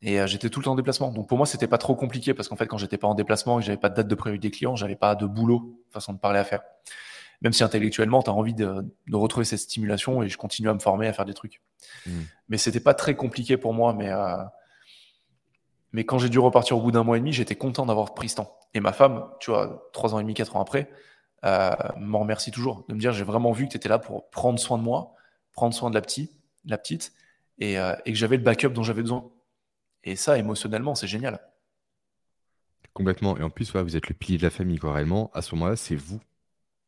Et 0.00 0.20
euh, 0.20 0.26
j'étais 0.26 0.48
tout 0.48 0.60
le 0.60 0.64
temps 0.64 0.72
en 0.72 0.76
déplacement. 0.76 1.10
Donc 1.10 1.28
pour 1.28 1.36
moi, 1.36 1.46
c'était 1.46 1.66
pas 1.66 1.78
trop 1.78 1.94
compliqué 1.96 2.34
parce 2.34 2.48
qu'en 2.48 2.56
fait, 2.56 2.66
quand 2.66 2.78
j'étais 2.78 2.98
pas 2.98 3.08
en 3.08 3.14
déplacement 3.14 3.58
et 3.58 3.62
que 3.62 3.66
j'avais 3.66 3.78
pas 3.78 3.88
de 3.88 3.96
date 3.96 4.08
de 4.08 4.14
prévu 4.14 4.38
des 4.38 4.50
clients, 4.50 4.76
j'avais 4.76 4.96
pas 4.96 5.14
de 5.14 5.26
boulot, 5.26 5.82
façon 5.90 6.12
de 6.12 6.18
parler 6.18 6.38
à 6.38 6.44
faire. 6.44 6.60
Même 7.40 7.52
si 7.52 7.62
intellectuellement, 7.62 8.22
tu 8.22 8.30
as 8.30 8.32
envie 8.32 8.54
de, 8.54 8.84
de, 9.06 9.16
retrouver 9.16 9.44
cette 9.44 9.60
stimulation 9.60 10.22
et 10.22 10.28
je 10.28 10.36
continue 10.36 10.68
à 10.68 10.74
me 10.74 10.80
former, 10.80 11.06
à 11.06 11.12
faire 11.12 11.24
des 11.24 11.34
trucs. 11.34 11.60
Mais 12.06 12.12
hmm. 12.12 12.24
Mais 12.48 12.58
c'était 12.58 12.80
pas 12.80 12.94
très 12.94 13.14
compliqué 13.14 13.56
pour 13.56 13.74
moi. 13.74 13.92
Mais, 13.92 14.10
euh, 14.10 14.36
mais 15.92 16.04
quand 16.04 16.18
j'ai 16.18 16.28
dû 16.28 16.38
repartir 16.38 16.76
au 16.76 16.80
bout 16.80 16.90
d'un 16.90 17.04
mois 17.04 17.16
et 17.16 17.20
demi, 17.20 17.32
j'étais 17.32 17.54
content 17.54 17.86
d'avoir 17.86 18.14
pris 18.14 18.28
ce 18.28 18.36
temps. 18.36 18.56
Et 18.74 18.80
ma 18.80 18.92
femme, 18.92 19.24
tu 19.40 19.50
vois, 19.50 19.88
trois 19.92 20.14
ans 20.14 20.18
et 20.18 20.22
demi, 20.22 20.34
quatre 20.34 20.56
ans 20.56 20.60
après, 20.60 20.90
euh, 21.44 21.70
m'en 21.96 22.20
remercie 22.20 22.50
toujours 22.50 22.84
de 22.88 22.94
me 22.94 22.98
dire 22.98 23.12
j'ai 23.12 23.24
vraiment 23.24 23.52
vu 23.52 23.66
que 23.66 23.70
tu 23.70 23.76
étais 23.76 23.88
là 23.88 23.98
pour 23.98 24.28
prendre 24.30 24.58
soin 24.58 24.76
de 24.76 24.82
moi, 24.82 25.14
prendre 25.52 25.74
soin 25.74 25.88
de 25.90 25.94
la 25.94 26.00
petite, 26.00 26.32
la 26.64 26.78
petite 26.78 27.12
et, 27.58 27.78
euh, 27.78 27.94
et 28.04 28.12
que 28.12 28.18
j'avais 28.18 28.36
le 28.36 28.42
backup 28.42 28.70
dont 28.70 28.82
j'avais 28.82 29.02
besoin. 29.02 29.30
Et 30.04 30.16
ça, 30.16 30.38
émotionnellement, 30.38 30.94
c'est 30.94 31.06
génial. 31.06 31.40
Complètement. 32.92 33.36
Et 33.36 33.42
en 33.42 33.50
plus, 33.50 33.74
vous 33.74 33.96
êtes 33.96 34.08
le 34.08 34.14
pilier 34.14 34.38
de 34.38 34.42
la 34.42 34.50
famille, 34.50 34.78
quoi. 34.78 34.92
Réellement, 34.92 35.30
à 35.34 35.42
ce 35.42 35.54
moment-là, 35.54 35.76
c'est 35.76 35.94
vous, 35.94 36.20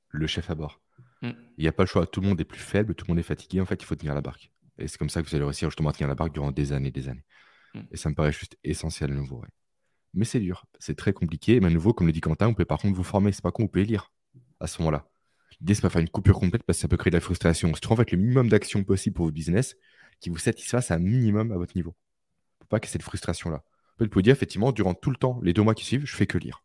le 0.08 0.26
chef 0.26 0.50
à 0.50 0.54
bord. 0.54 0.80
Mm. 1.22 1.30
Il 1.58 1.62
n'y 1.62 1.68
a 1.68 1.72
pas 1.72 1.82
le 1.82 1.88
choix. 1.88 2.06
Tout 2.06 2.20
le 2.20 2.28
monde 2.28 2.40
est 2.40 2.44
plus 2.44 2.60
faible, 2.60 2.94
tout 2.94 3.04
le 3.06 3.12
monde 3.12 3.18
est 3.18 3.24
fatigué. 3.24 3.60
En 3.60 3.66
fait, 3.66 3.80
il 3.80 3.84
faut 3.84 3.94
tenir 3.94 4.14
la 4.14 4.20
barque. 4.20 4.50
Et 4.78 4.88
c'est 4.88 4.98
comme 4.98 5.10
ça 5.10 5.22
que 5.22 5.28
vous 5.28 5.34
allez 5.34 5.44
réussir 5.44 5.68
justement 5.68 5.90
à 5.90 5.92
tenir 5.92 6.08
la 6.08 6.14
barque 6.14 6.32
durant 6.32 6.50
des 6.52 6.72
années 6.72 6.90
des 6.90 7.08
années. 7.08 7.24
Mm. 7.74 7.80
Et 7.90 7.96
ça 7.96 8.08
me 8.08 8.14
paraît 8.14 8.32
juste 8.32 8.56
essentiel 8.64 9.12
à 9.12 9.14
nouveau. 9.14 9.44
Mais 10.14 10.24
c'est 10.24 10.40
dur. 10.40 10.64
C'est 10.78 10.96
très 10.96 11.12
compliqué. 11.12 11.60
Mais 11.60 11.66
à 11.66 11.70
nouveau, 11.70 11.92
comme 11.92 12.06
le 12.06 12.12
dit 12.12 12.20
Quentin, 12.20 12.46
vous 12.46 12.54
pouvez 12.54 12.64
par 12.64 12.78
contre 12.78 12.96
vous 12.96 13.04
former. 13.04 13.32
C'est 13.32 13.42
pas 13.42 13.52
con, 13.52 13.64
vous 13.64 13.68
pouvez 13.68 13.84
lire 13.84 14.12
à 14.58 14.66
ce 14.66 14.80
moment-là. 14.82 15.06
L'idée, 15.60 15.74
c'est 15.74 15.82
pas 15.82 15.90
faire 15.90 16.00
une 16.00 16.08
coupure 16.08 16.38
complète 16.40 16.62
parce 16.64 16.78
que 16.78 16.82
ça 16.82 16.88
peut 16.88 16.96
créer 16.96 17.10
de 17.10 17.16
la 17.16 17.20
frustration. 17.20 17.70
C'est 17.74 17.86
en 17.90 17.96
fait 17.96 18.10
le 18.10 18.18
minimum 18.18 18.48
d'action 18.48 18.82
possible 18.82 19.14
pour 19.14 19.26
votre 19.26 19.34
business 19.34 19.76
qui 20.20 20.30
vous 20.30 20.38
satisfasse 20.38 20.90
un 20.90 20.98
minimum 20.98 21.52
à 21.52 21.56
votre 21.56 21.76
niveau 21.76 21.94
pas 22.70 22.80
que 22.80 22.88
cette 22.88 23.02
frustration-là. 23.02 23.62
Vous 23.98 24.08
pouvez 24.08 24.22
dire, 24.22 24.32
effectivement, 24.32 24.72
durant 24.72 24.94
tout 24.94 25.10
le 25.10 25.16
temps, 25.16 25.38
les 25.42 25.52
deux 25.52 25.62
mois 25.62 25.74
qui 25.74 25.84
suivent, 25.84 26.06
je 26.06 26.16
fais 26.16 26.26
que 26.26 26.38
lire. 26.38 26.62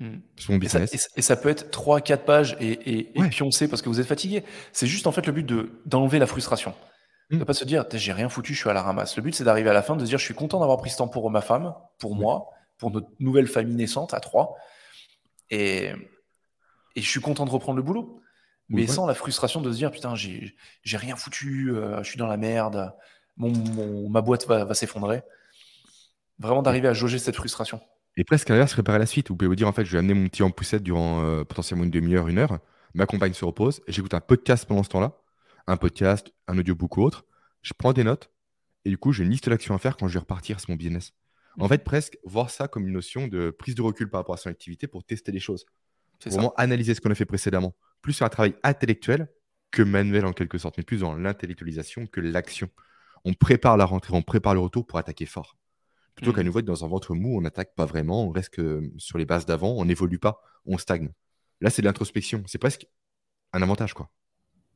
Hmm. 0.00 0.18
Mon 0.50 0.58
business. 0.58 1.08
Et, 1.16 1.22
ça, 1.22 1.36
peut 1.36 1.48
être 1.48 1.70
3-4 1.70 2.18
pages 2.24 2.56
et, 2.60 2.98
et, 2.98 3.28
pioncer 3.30 3.68
parce 3.68 3.80
que 3.80 3.88
vous 3.88 4.00
êtes 4.00 4.06
fatigué. 4.06 4.44
C'est 4.72 4.86
juste 4.86 5.06
en 5.06 5.12
fait 5.12 5.26
le 5.26 5.32
but 5.32 5.50
d'enlever 5.86 6.18
la 6.18 6.26
frustration. 6.26 6.74
De 7.30 7.36
ne 7.36 7.42
hmm. 7.42 7.44
pas 7.46 7.54
se 7.54 7.64
dire, 7.64 7.86
j'ai 7.90 8.12
rien 8.12 8.28
foutu, 8.28 8.52
je 8.52 8.60
suis 8.60 8.68
à 8.68 8.74
la 8.74 8.82
ramasse. 8.82 9.16
Le 9.16 9.22
but, 9.22 9.34
c'est 9.34 9.44
d'arriver 9.44 9.70
à 9.70 9.72
la 9.72 9.82
fin, 9.82 9.96
de 9.96 10.00
se 10.00 10.06
dire, 10.06 10.18
je 10.18 10.24
suis 10.24 10.34
content 10.34 10.60
d'avoir 10.60 10.76
pris 10.76 10.90
ce 10.90 10.98
temps 10.98 11.08
pour 11.08 11.30
ma 11.30 11.40
femme, 11.40 11.74
pour 11.98 12.16
moi, 12.16 12.50
pour 12.76 12.90
notre 12.90 13.08
nouvelle 13.18 13.46
famille 13.46 13.76
naissante 13.76 14.12
à 14.12 14.20
trois. 14.20 14.56
Et, 15.48 15.90
et 16.96 17.00
je 17.00 17.08
suis 17.08 17.20
content 17.20 17.46
de 17.46 17.50
reprendre 17.50 17.76
le 17.76 17.82
boulot. 17.82 18.20
Mais 18.70 18.86
sans 18.86 19.06
la 19.06 19.14
frustration 19.14 19.60
de 19.60 19.70
se 19.70 19.76
dire, 19.76 19.90
putain, 19.90 20.14
j'ai 20.14 20.96
rien 20.96 21.16
foutu, 21.16 21.70
euh, 21.70 22.02
je 22.02 22.08
suis 22.08 22.18
dans 22.18 22.26
la 22.26 22.38
merde, 22.38 22.94
mon, 23.36 24.08
ma 24.08 24.22
boîte 24.22 24.46
va 24.46 24.74
s'effondrer. 24.74 25.22
Vraiment 26.38 26.62
d'arriver 26.62 26.88
à 26.88 26.92
jauger 26.92 27.18
cette 27.18 27.36
frustration. 27.36 27.80
Et 28.16 28.24
presque 28.24 28.50
à 28.50 28.54
l'inverse, 28.54 28.72
préparer 28.72 28.98
la 28.98 29.06
suite. 29.06 29.28
Vous 29.28 29.36
pouvez 29.36 29.48
vous 29.48 29.56
dire, 29.56 29.68
en 29.68 29.72
fait, 29.72 29.84
je 29.84 29.92
vais 29.92 29.98
amener 29.98 30.14
mon 30.14 30.28
petit 30.28 30.42
en 30.42 30.50
poussette 30.50 30.82
durant 30.82 31.22
euh, 31.24 31.44
potentiellement 31.44 31.84
une 31.84 31.90
demi-heure, 31.90 32.28
une 32.28 32.38
heure. 32.38 32.58
Ma 32.94 33.06
compagne 33.06 33.32
se 33.32 33.44
repose. 33.44 33.82
J'écoute 33.88 34.14
un 34.14 34.20
podcast 34.20 34.66
pendant 34.66 34.82
ce 34.82 34.88
temps-là. 34.90 35.18
Un 35.66 35.76
podcast, 35.76 36.32
un 36.46 36.56
audiobook 36.58 36.96
ou 36.96 37.02
autre. 37.02 37.24
Je 37.62 37.72
prends 37.76 37.92
des 37.92 38.04
notes. 38.04 38.30
Et 38.84 38.90
du 38.90 38.98
coup, 38.98 39.12
j'ai 39.12 39.24
une 39.24 39.30
liste 39.30 39.48
d'actions 39.48 39.74
à 39.74 39.78
faire 39.78 39.96
quand 39.96 40.06
je 40.06 40.14
vais 40.14 40.20
repartir 40.20 40.60
sur 40.60 40.70
mon 40.70 40.76
business. 40.76 41.12
En 41.58 41.68
fait, 41.68 41.84
presque 41.84 42.18
voir 42.24 42.50
ça 42.50 42.68
comme 42.68 42.86
une 42.86 42.92
notion 42.92 43.28
de 43.28 43.50
prise 43.50 43.74
de 43.74 43.82
recul 43.82 44.10
par 44.10 44.20
rapport 44.20 44.34
à 44.34 44.38
son 44.38 44.50
activité 44.50 44.86
pour 44.86 45.04
tester 45.04 45.32
les 45.32 45.40
choses. 45.40 45.64
C'est 46.18 46.30
vraiment 46.30 46.54
analyser 46.56 46.94
ce 46.94 47.00
qu'on 47.00 47.10
a 47.10 47.14
fait 47.14 47.24
précédemment. 47.24 47.74
Plus 48.02 48.12
sur 48.12 48.26
un 48.26 48.28
travail 48.28 48.54
intellectuel 48.62 49.28
que 49.70 49.82
manuel 49.82 50.26
en 50.26 50.32
quelque 50.32 50.58
sorte, 50.58 50.76
mais 50.78 50.84
plus 50.84 51.00
dans 51.00 51.14
l'intellectualisation 51.14 52.06
que 52.06 52.20
l'action. 52.20 52.68
On 53.24 53.34
prépare 53.34 53.76
la 53.76 53.84
rentrée, 53.84 54.14
on 54.14 54.22
prépare 54.22 54.54
le 54.54 54.60
retour 54.60 54.86
pour 54.86 54.98
attaquer 54.98 55.26
fort. 55.26 55.56
Plutôt 56.14 56.32
qu'à 56.32 56.42
mmh. 56.42 56.46
nouveau 56.46 56.58
être 56.60 56.64
dans 56.64 56.84
un 56.84 56.88
ventre 56.88 57.14
mou, 57.14 57.36
on 57.36 57.40
n'attaque 57.40 57.74
pas 57.74 57.86
vraiment, 57.86 58.24
on 58.24 58.30
reste 58.30 58.60
sur 58.98 59.18
les 59.18 59.24
bases 59.24 59.46
d'avant, 59.46 59.72
on 59.72 59.84
n'évolue 59.84 60.18
pas, 60.18 60.40
on 60.64 60.78
stagne. 60.78 61.10
Là, 61.60 61.70
c'est 61.70 61.82
de 61.82 61.86
l'introspection. 61.86 62.42
C'est 62.46 62.58
presque 62.58 62.86
un 63.52 63.62
avantage, 63.62 63.94
quoi. 63.94 64.10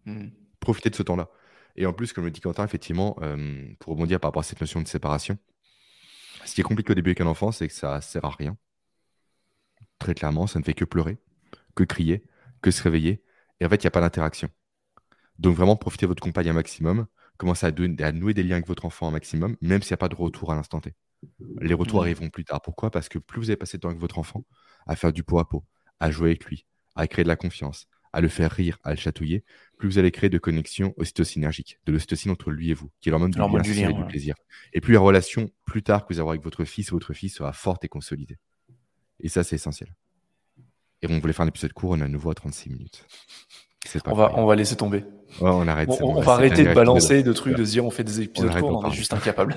Mmh. 0.04 0.28
Profiter 0.60 0.90
de 0.90 0.96
ce 0.96 1.02
temps-là. 1.02 1.30
Et 1.76 1.86
en 1.86 1.92
plus, 1.92 2.12
comme 2.12 2.24
le 2.24 2.30
dit 2.30 2.40
Quentin, 2.40 2.64
effectivement, 2.64 3.16
euh, 3.22 3.64
pour 3.78 3.92
rebondir 3.92 4.18
par 4.18 4.28
rapport 4.28 4.40
à 4.40 4.44
cette 4.44 4.60
notion 4.60 4.82
de 4.82 4.88
séparation, 4.88 5.38
ce 6.44 6.54
qui 6.54 6.60
est 6.60 6.64
compliqué 6.64 6.90
au 6.92 6.94
début 6.94 7.10
avec 7.10 7.20
un 7.20 7.26
enfant, 7.26 7.52
c'est 7.52 7.68
que 7.68 7.74
ça 7.74 8.00
sert 8.00 8.24
à 8.24 8.30
rien. 8.30 8.56
Très 9.98 10.14
clairement, 10.14 10.46
ça 10.46 10.58
ne 10.58 10.64
fait 10.64 10.74
que 10.74 10.84
pleurer, 10.84 11.18
que 11.76 11.84
crier, 11.84 12.24
que 12.62 12.70
se 12.70 12.82
réveiller. 12.82 13.22
Et 13.60 13.66
en 13.66 13.68
fait, 13.68 13.76
il 13.76 13.86
n'y 13.86 13.88
a 13.88 13.92
pas 13.92 14.00
d'interaction. 14.00 14.48
Donc 15.38 15.56
vraiment, 15.56 15.76
profitez 15.76 16.06
de 16.06 16.08
votre 16.08 16.22
compagne 16.22 16.48
un 16.48 16.52
maximum. 16.52 17.06
Commencez 17.36 17.66
à, 17.66 17.68
à, 17.68 18.12
nouer 18.12 18.34
des 18.34 18.42
liens 18.42 18.56
avec 18.56 18.66
votre 18.66 18.84
enfant 18.84 19.06
un 19.06 19.12
maximum, 19.12 19.56
même 19.60 19.82
s'il 19.82 19.92
n'y 19.92 19.94
a 19.94 19.98
pas 19.98 20.08
de 20.08 20.16
retour 20.16 20.50
à 20.50 20.56
l'instant 20.56 20.80
T. 20.80 20.94
Les 21.60 21.74
retours 21.74 22.00
mmh. 22.00 22.02
arriveront 22.02 22.30
plus 22.30 22.44
tard. 22.44 22.60
Pourquoi? 22.62 22.90
Parce 22.90 23.08
que 23.08 23.18
plus 23.18 23.40
vous 23.40 23.50
avez 23.50 23.56
passé 23.56 23.76
de 23.76 23.82
temps 23.82 23.88
avec 23.88 24.00
votre 24.00 24.18
enfant, 24.18 24.44
à 24.86 24.96
faire 24.96 25.12
du 25.12 25.22
pot 25.22 25.38
à 25.38 25.48
pot, 25.48 25.64
à 26.00 26.10
jouer 26.10 26.30
avec 26.30 26.44
lui, 26.44 26.66
à 26.94 27.06
créer 27.06 27.24
de 27.24 27.28
la 27.28 27.36
confiance, 27.36 27.86
à 28.12 28.20
le 28.20 28.28
faire 28.28 28.50
rire, 28.50 28.78
à 28.84 28.90
le 28.90 28.96
chatouiller, 28.96 29.44
plus 29.76 29.88
vous 29.88 29.98
allez 29.98 30.10
créer 30.10 30.30
de 30.30 30.38
connexions 30.38 30.94
ocytocinergiques, 30.96 31.78
de 31.86 31.92
l'ocytocine 31.92 32.30
entre 32.30 32.50
lui 32.50 32.70
et 32.70 32.74
vous, 32.74 32.90
qui 33.00 33.08
est 33.08 33.12
l'hormone 33.12 33.30
du, 33.30 33.38
bien, 33.38 33.48
du, 33.48 33.82
et 33.82 33.92
du 33.92 34.04
plaisir. 34.06 34.34
Et 34.72 34.80
plus 34.80 34.94
la 34.94 35.00
relation, 35.00 35.50
plus 35.64 35.82
tard 35.82 36.06
que 36.06 36.14
vous 36.14 36.20
avez 36.20 36.28
avec 36.30 36.42
votre 36.42 36.64
fils 36.64 36.90
ou 36.90 36.96
votre 36.96 37.12
fille, 37.12 37.28
sera 37.28 37.52
forte 37.52 37.84
et 37.84 37.88
consolidée. 37.88 38.38
Et 39.20 39.28
ça, 39.28 39.44
c'est 39.44 39.56
essentiel. 39.56 39.94
Et 41.02 41.06
on 41.08 41.18
voulait 41.18 41.32
faire 41.32 41.44
un 41.44 41.48
épisode 41.48 41.72
court, 41.72 41.90
on 41.90 42.00
est 42.00 42.04
à 42.04 42.08
nouveau 42.08 42.30
à 42.30 42.34
36 42.34 42.70
minutes. 42.70 43.06
On, 44.06 44.14
va, 44.14 44.32
on 44.36 44.46
va 44.46 44.56
laisser 44.56 44.76
tomber. 44.76 45.04
on 45.40 45.66
arrête. 45.68 45.90
on, 46.00 46.20
va 46.20 46.32
arrêter 46.32 46.64
de 46.64 46.74
balancer 46.74 47.22
de 47.22 47.32
trucs, 47.32 47.56
de 47.56 47.64
se 47.64 47.72
dire 47.72 47.84
on 47.84 47.90
fait 47.90 48.04
des 48.04 48.22
épisodes 48.22 48.54
courts, 48.58 48.82
on 48.84 48.90
est 48.90 48.94
juste 48.94 49.12
incapable. 49.14 49.56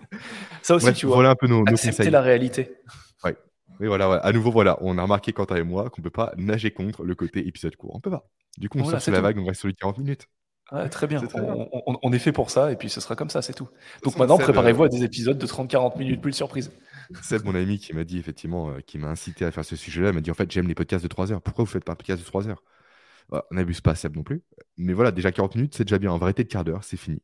ça 0.62 0.74
aussi, 0.74 0.92
tu 0.92 1.06
vois. 1.06 1.16
Voilà 1.16 1.30
un 1.30 1.34
peu 1.34 1.46
nos, 1.46 1.64
accepter 1.66 2.10
la 2.10 2.20
réalité. 2.20 2.76
Ouais. 3.24 3.36
Oui, 3.80 3.86
voilà, 3.86 4.14
à 4.16 4.32
nouveau, 4.32 4.50
voilà, 4.50 4.78
on 4.80 4.98
a 4.98 5.02
remarqué, 5.02 5.32
Quentin 5.32 5.56
et 5.56 5.62
moi, 5.62 5.90
qu'on 5.90 6.00
ne 6.00 6.04
peut 6.04 6.10
pas 6.10 6.32
nager 6.36 6.70
contre 6.70 7.04
le 7.04 7.14
côté 7.14 7.46
épisode 7.46 7.74
court. 7.76 7.94
On 7.94 8.00
peut 8.00 8.10
pas. 8.10 8.28
Du 8.58 8.68
coup, 8.68 8.78
on 8.78 8.82
voilà, 8.82 9.00
sort 9.00 9.14
la 9.14 9.20
vague, 9.20 9.38
on 9.38 9.44
reste 9.44 9.60
sur 9.60 9.68
les 9.68 9.74
40 9.74 9.98
minutes. 9.98 10.26
très 10.90 11.06
bien. 11.06 11.22
on, 12.02 12.12
est 12.12 12.18
fait 12.18 12.32
pour 12.32 12.50
ça, 12.50 12.70
et 12.70 12.76
puis 12.76 12.90
ce 12.90 13.00
sera 13.00 13.16
comme 13.16 13.30
ça, 13.30 13.42
c'est 13.42 13.54
tout. 13.54 13.68
Donc 14.04 14.16
maintenant, 14.18 14.38
préparez-vous 14.38 14.84
à 14.84 14.88
des 14.88 15.04
épisodes 15.04 15.38
de 15.38 15.46
30-40 15.46 15.98
minutes, 15.98 16.20
plus 16.20 16.32
de 16.32 16.36
surprise. 16.36 16.70
C'est 17.22 17.44
mon 17.44 17.54
ami 17.54 17.78
qui 17.78 17.94
m'a 17.94 18.04
dit, 18.04 18.18
effectivement, 18.18 18.70
euh, 18.70 18.80
qui 18.80 18.98
m'a 18.98 19.08
incité 19.08 19.44
à 19.44 19.50
faire 19.50 19.64
ce 19.64 19.76
sujet-là, 19.76 20.12
m'a 20.12 20.20
dit, 20.20 20.30
en 20.30 20.34
fait, 20.34 20.50
j'aime 20.50 20.68
les 20.68 20.74
podcasts 20.74 21.02
de 21.02 21.08
3 21.08 21.32
heures. 21.32 21.42
Pourquoi 21.42 21.64
vous 21.64 21.70
faites 21.70 21.84
pas 21.84 21.92
un 21.92 21.96
podcast 21.96 22.20
de 22.20 22.26
3 22.26 22.48
heures? 22.48 22.62
Bah, 23.32 23.46
On 23.50 23.56
n'abuse 23.56 23.80
pas 23.80 23.94
Seb 23.94 24.14
non 24.16 24.22
plus. 24.22 24.42
Mais 24.76 24.92
voilà, 24.92 25.10
déjà 25.10 25.32
40 25.32 25.56
minutes, 25.56 25.74
c'est 25.74 25.84
déjà 25.84 25.98
bien. 25.98 26.12
En 26.12 26.18
vérité, 26.18 26.44
de 26.44 26.48
quart 26.48 26.64
d'heure, 26.64 26.84
c'est 26.84 26.96
fini. 26.96 27.22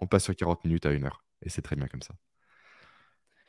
On 0.00 0.06
passe 0.06 0.24
sur 0.24 0.34
40 0.34 0.64
minutes 0.64 0.86
à 0.86 0.90
1 0.90 1.04
heure. 1.04 1.24
Et 1.42 1.50
c'est 1.50 1.62
très 1.62 1.76
bien 1.76 1.86
comme 1.86 2.02
ça. 2.02 2.14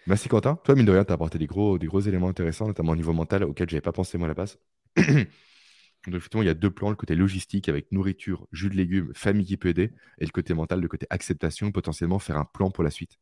Merci 0.05 0.27
Quentin. 0.29 0.57
Toi, 0.63 0.75
mine 0.75 0.85
de 0.85 0.91
rien, 0.91 1.05
tu 1.05 1.11
as 1.11 1.15
apporté 1.15 1.37
des 1.37 1.47
gros, 1.47 1.79
des 1.79 1.87
gros 1.87 2.01
éléments 2.01 2.29
intéressants, 2.29 2.67
notamment 2.67 2.91
au 2.91 2.95
niveau 2.95 3.13
mental, 3.13 3.43
auquel 3.43 3.69
je 3.69 3.75
n'avais 3.75 3.81
pas 3.81 3.91
pensé 3.91 4.17
moi 4.17 4.25
à 4.25 4.29
la 4.29 4.33
base. 4.33 4.59
Donc, 4.97 6.15
effectivement, 6.15 6.43
il 6.43 6.47
y 6.47 6.49
a 6.49 6.53
deux 6.53 6.71
plans 6.71 6.89
le 6.89 6.95
côté 6.95 7.15
logistique 7.15 7.69
avec 7.69 7.91
nourriture, 7.91 8.47
jus 8.51 8.69
de 8.69 8.75
légumes, 8.75 9.11
famille 9.13 9.45
qui 9.45 9.57
peut 9.57 9.69
aider, 9.69 9.93
et 10.19 10.25
le 10.25 10.31
côté 10.31 10.53
mental, 10.53 10.79
le 10.79 10.87
côté 10.87 11.05
acceptation, 11.09 11.71
potentiellement 11.71 12.19
faire 12.19 12.37
un 12.37 12.45
plan 12.45 12.71
pour 12.71 12.83
la 12.83 12.89
suite 12.89 13.19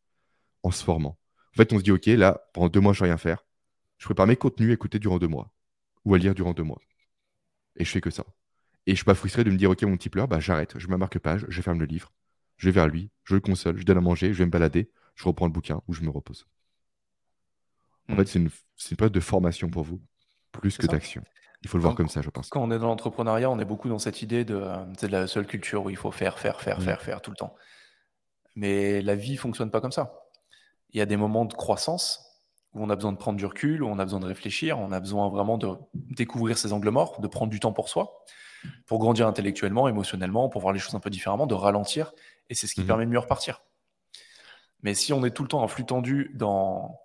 en 0.63 0.71
se 0.71 0.83
formant. 0.83 1.19
En 1.53 1.57
fait, 1.57 1.73
on 1.73 1.79
se 1.79 1.83
dit, 1.83 1.91
OK, 1.91 2.05
là, 2.05 2.41
pendant 2.53 2.69
deux 2.69 2.79
mois, 2.79 2.93
je 2.93 2.99
ne 3.03 3.07
vais 3.07 3.11
rien 3.11 3.17
faire. 3.17 3.45
Je 3.97 4.05
prépare 4.05 4.27
mes 4.27 4.35
contenus 4.35 4.69
à 4.69 4.73
écouter 4.73 4.99
durant 4.99 5.17
deux 5.17 5.27
mois 5.27 5.51
ou 6.05 6.13
à 6.13 6.17
lire 6.17 6.35
durant 6.35 6.53
deux 6.53 6.63
mois. 6.63 6.79
Et 7.77 7.85
je 7.85 7.91
fais 7.91 8.01
que 8.01 8.11
ça. 8.11 8.25
Et 8.87 8.91
je 8.91 8.93
ne 8.93 8.95
suis 8.95 9.05
pas 9.05 9.15
frustré 9.15 9.43
de 9.43 9.51
me 9.51 9.57
dire, 9.57 9.69
OK, 9.69 9.83
mon 9.83 9.97
petit 9.97 10.09
pleur, 10.09 10.29
bah, 10.29 10.39
j'arrête, 10.39 10.79
je 10.79 10.87
me 10.87 10.95
marque 10.95 11.19
page, 11.19 11.45
je 11.49 11.61
ferme 11.61 11.77
le 11.79 11.85
livre, 11.85 12.13
je 12.55 12.67
vais 12.67 12.71
vers 12.71 12.87
lui, 12.87 13.11
je 13.25 13.35
le 13.35 13.41
console, 13.41 13.77
je 13.77 13.83
donne 13.83 13.97
à 13.97 14.01
manger, 14.01 14.33
je 14.33 14.39
vais 14.39 14.45
me 14.45 14.51
balader, 14.51 14.89
je 15.15 15.25
reprends 15.25 15.45
le 15.45 15.51
bouquin 15.51 15.81
ou 15.89 15.93
je 15.93 16.01
me 16.03 16.09
repose. 16.09 16.47
En 18.09 18.13
mm. 18.13 18.15
fait, 18.15 18.25
c'est 18.27 18.39
une, 18.39 18.49
une 18.91 18.97
période 18.97 19.13
de 19.13 19.19
formation 19.19 19.69
pour 19.69 19.83
vous, 19.83 20.01
plus 20.53 20.77
que 20.77 20.87
d'action. 20.87 21.21
Il 21.63 21.69
faut 21.69 21.77
le 21.77 21.81
voir 21.81 21.95
comme 21.95 22.07
ça, 22.07 22.21
je 22.21 22.29
pense. 22.29 22.49
Quand 22.49 22.63
on 22.63 22.71
est 22.71 22.79
dans 22.79 22.87
l'entrepreneuriat, 22.87 23.49
on 23.49 23.59
est 23.59 23.65
beaucoup 23.65 23.89
dans 23.89 23.99
cette 23.99 24.21
idée 24.21 24.45
de, 24.45 24.63
de 25.01 25.07
la 25.07 25.27
seule 25.27 25.47
culture 25.47 25.83
où 25.83 25.89
il 25.89 25.97
faut 25.97 26.11
faire, 26.11 26.39
faire, 26.39 26.61
faire, 26.61 26.79
mm. 26.79 26.83
faire, 26.83 27.01
faire 27.01 27.21
tout 27.21 27.31
le 27.31 27.35
temps. 27.35 27.55
Mais 28.55 29.01
la 29.01 29.15
vie 29.15 29.35
fonctionne 29.35 29.69
pas 29.69 29.81
comme 29.81 29.91
ça. 29.91 30.13
Il 30.91 30.97
y 30.97 31.01
a 31.01 31.05
des 31.05 31.17
moments 31.17 31.43
de 31.43 31.53
croissance 31.53 32.23
où 32.73 32.81
on 32.81 32.89
a 32.89 32.95
besoin 32.95 33.11
de 33.11 33.17
prendre 33.17 33.37
du 33.37 33.45
recul, 33.45 33.83
où 33.83 33.87
on 33.87 33.99
a 33.99 34.05
besoin 34.05 34.21
de 34.21 34.25
réfléchir, 34.25 34.79
on 34.79 34.93
a 34.93 34.99
besoin 35.01 35.29
vraiment 35.29 35.57
de 35.57 35.75
découvrir 35.93 36.57
ses 36.57 36.71
angles 36.71 36.89
morts, 36.89 37.19
de 37.19 37.27
prendre 37.27 37.51
du 37.51 37.59
temps 37.59 37.73
pour 37.73 37.89
soi, 37.89 38.23
pour 38.85 38.99
grandir 38.99 39.27
intellectuellement, 39.27 39.87
émotionnellement, 39.87 40.49
pour 40.49 40.61
voir 40.61 40.73
les 40.73 40.79
choses 40.79 40.95
un 40.95 40.99
peu 40.99 41.09
différemment, 41.09 41.47
de 41.47 41.53
ralentir. 41.53 42.13
Et 42.49 42.55
c'est 42.55 42.67
ce 42.67 42.75
qui 42.75 42.81
mm-hmm. 42.81 42.87
permet 42.87 43.05
de 43.05 43.11
mieux 43.11 43.19
repartir. 43.19 43.61
Mais 44.83 44.93
si 44.93 45.13
on 45.13 45.23
est 45.25 45.31
tout 45.31 45.43
le 45.43 45.49
temps 45.49 45.61
en 45.61 45.67
flux 45.67 45.85
tendu 45.85 46.31
dans 46.35 46.99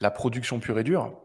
la 0.00 0.10
production 0.10 0.58
pure 0.60 0.78
et 0.78 0.84
dure, 0.84 1.18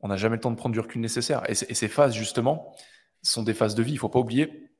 on 0.00 0.08
n'a 0.08 0.16
jamais 0.16 0.36
le 0.36 0.40
temps 0.40 0.50
de 0.50 0.56
prendre 0.56 0.72
du 0.72 0.80
recul 0.80 1.00
nécessaire. 1.00 1.48
Et, 1.48 1.54
ces 1.54 1.88
phases, 1.88 2.14
justement, 2.14 2.74
sont 3.22 3.42
des 3.42 3.54
phases 3.54 3.74
de 3.74 3.82
vie. 3.82 3.92
Il 3.92 3.96
ne 3.96 4.00
faut 4.00 4.08
pas 4.08 4.18
oublier, 4.18 4.70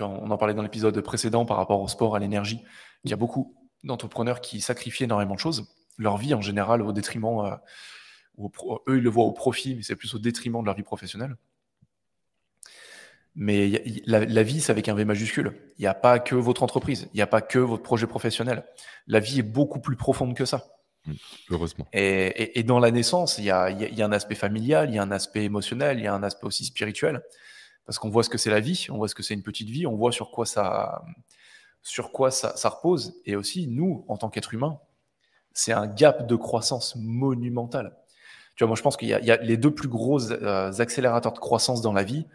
on 0.00 0.30
en 0.30 0.36
parlait 0.36 0.54
dans 0.54 0.62
l'épisode 0.62 0.98
précédent 1.00 1.44
par 1.44 1.56
rapport 1.56 1.80
au 1.80 1.88
sport, 1.88 2.16
à 2.16 2.18
l'énergie, 2.18 2.64
il 3.04 3.10
y 3.10 3.12
a 3.12 3.16
beaucoup 3.16 3.54
d'entrepreneurs 3.84 4.40
qui 4.40 4.60
sacrifient 4.60 5.04
énormément 5.04 5.34
de 5.34 5.40
choses, 5.40 5.72
leur 5.98 6.16
vie 6.16 6.34
en 6.34 6.40
général 6.40 6.82
au 6.82 6.92
détriment, 6.92 7.40
euh, 7.40 8.48
eux 8.88 8.96
ils 8.96 9.02
le 9.02 9.10
voient 9.10 9.24
au 9.24 9.32
profit, 9.32 9.76
mais 9.76 9.82
c'est 9.82 9.94
plus 9.94 10.14
au 10.14 10.18
détriment 10.18 10.60
de 10.60 10.66
leur 10.66 10.74
vie 10.74 10.82
professionnelle. 10.82 11.36
Mais 13.36 13.82
la, 14.06 14.42
vie, 14.44 14.60
c'est 14.60 14.70
avec 14.70 14.88
un 14.88 14.94
V 14.94 15.04
majuscule. 15.04 15.54
Il 15.78 15.82
n'y 15.82 15.88
a 15.88 15.94
pas 15.94 16.20
que 16.20 16.36
votre 16.36 16.62
entreprise, 16.62 17.08
il 17.12 17.16
n'y 17.16 17.22
a 17.22 17.26
pas 17.26 17.40
que 17.40 17.58
votre 17.58 17.82
projet 17.82 18.06
professionnel. 18.06 18.64
La 19.08 19.18
vie 19.18 19.40
est 19.40 19.42
beaucoup 19.42 19.80
plus 19.80 19.96
profonde 19.96 20.36
que 20.36 20.44
ça. 20.44 20.66
Mmh, 21.06 21.12
heureusement. 21.50 21.86
Et, 21.92 22.62
dans 22.62 22.78
la 22.78 22.92
naissance, 22.92 23.38
il 23.38 23.44
y, 23.44 23.50
a, 23.50 23.66
un 23.66 24.12
aspect 24.12 24.36
familial, 24.36 24.88
il 24.88 24.94
y 24.94 24.98
a 24.98 25.02
un 25.02 25.10
aspect 25.10 25.44
émotionnel, 25.44 25.98
il 25.98 26.04
y 26.04 26.06
a 26.06 26.14
un 26.14 26.22
aspect 26.22 26.46
aussi 26.46 26.64
spirituel. 26.64 27.22
Parce 27.86 27.98
qu'on 27.98 28.08
voit 28.08 28.22
ce 28.22 28.30
que 28.30 28.38
c'est 28.38 28.50
la 28.50 28.60
vie, 28.60 28.86
on 28.90 28.96
voit 28.96 29.08
ce 29.08 29.16
que 29.16 29.22
c'est 29.22 29.34
une 29.34 29.42
petite 29.42 29.68
vie, 29.68 29.86
on 29.86 29.96
voit 29.96 30.12
sur 30.12 30.30
quoi 30.30 30.46
ça, 30.46 31.04
sur 31.82 32.12
quoi 32.12 32.30
ça, 32.30 32.68
repose. 32.68 33.20
Et 33.26 33.34
aussi, 33.34 33.66
nous, 33.66 34.04
en 34.06 34.16
tant 34.16 34.30
qu'êtres 34.30 34.54
humains, 34.54 34.78
c'est 35.52 35.72
un 35.72 35.88
gap 35.88 36.26
de 36.26 36.36
croissance 36.36 36.94
monumental. 36.96 37.96
Tu 38.54 38.62
vois, 38.62 38.68
moi, 38.68 38.76
je 38.76 38.82
pense 38.82 38.96
qu'il 38.96 39.08
y, 39.08 39.12
a 39.12 39.36
les 39.38 39.56
deux 39.56 39.74
plus 39.74 39.88
gros 39.88 40.30
euh, 40.30 40.72
accélérateurs 40.78 41.32
de 41.32 41.38
croissance 41.40 41.82
dans 41.82 41.92
la 41.92 42.04
vie, 42.04 42.26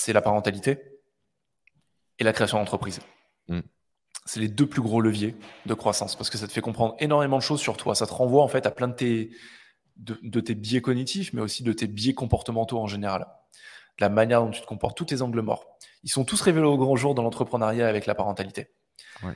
c'est 0.00 0.12
la 0.12 0.22
parentalité 0.22 0.78
et 2.18 2.24
la 2.24 2.32
création 2.32 2.58
d'entreprise. 2.58 3.00
Mmh 3.48 3.60
c'est 4.26 4.40
les 4.40 4.48
deux 4.48 4.66
plus 4.66 4.82
gros 4.82 5.00
leviers 5.00 5.34
de 5.66 5.74
croissance 5.74 6.14
parce 6.14 6.30
que 6.30 6.38
ça 6.38 6.46
te 6.46 6.52
fait 6.52 6.60
comprendre 6.60 6.94
énormément 7.00 7.38
de 7.38 7.42
choses 7.42 7.60
sur 7.60 7.76
toi. 7.76 7.94
Ça 7.94 8.06
te 8.06 8.12
renvoie 8.12 8.42
en 8.42 8.48
fait 8.48 8.66
à 8.66 8.70
plein 8.70 8.86
de 8.86 8.92
tes, 8.92 9.30
de, 9.96 10.40
tes 10.40 10.54
biais 10.54 10.80
cognitifs, 10.80 11.32
mais 11.32 11.40
aussi 11.40 11.62
de 11.62 11.72
tes 11.72 11.86
biais 11.86 12.14
comportementaux 12.14 12.78
en 12.78 12.86
général. 12.86 13.26
La 13.98 14.08
manière 14.08 14.40
dont 14.40 14.50
tu 14.50 14.60
te 14.60 14.66
comportes, 14.66 14.96
tous 14.96 15.06
tes 15.06 15.22
angles 15.22 15.40
morts. 15.40 15.66
Ils 16.04 16.10
sont 16.10 16.24
tous 16.24 16.40
révélés 16.42 16.66
au 16.66 16.78
grand 16.78 16.96
jour 16.96 17.14
dans 17.14 17.22
l'entrepreneuriat 17.22 17.88
avec 17.88 18.06
la 18.06 18.14
parentalité. 18.14 18.68
Ouais. 19.22 19.34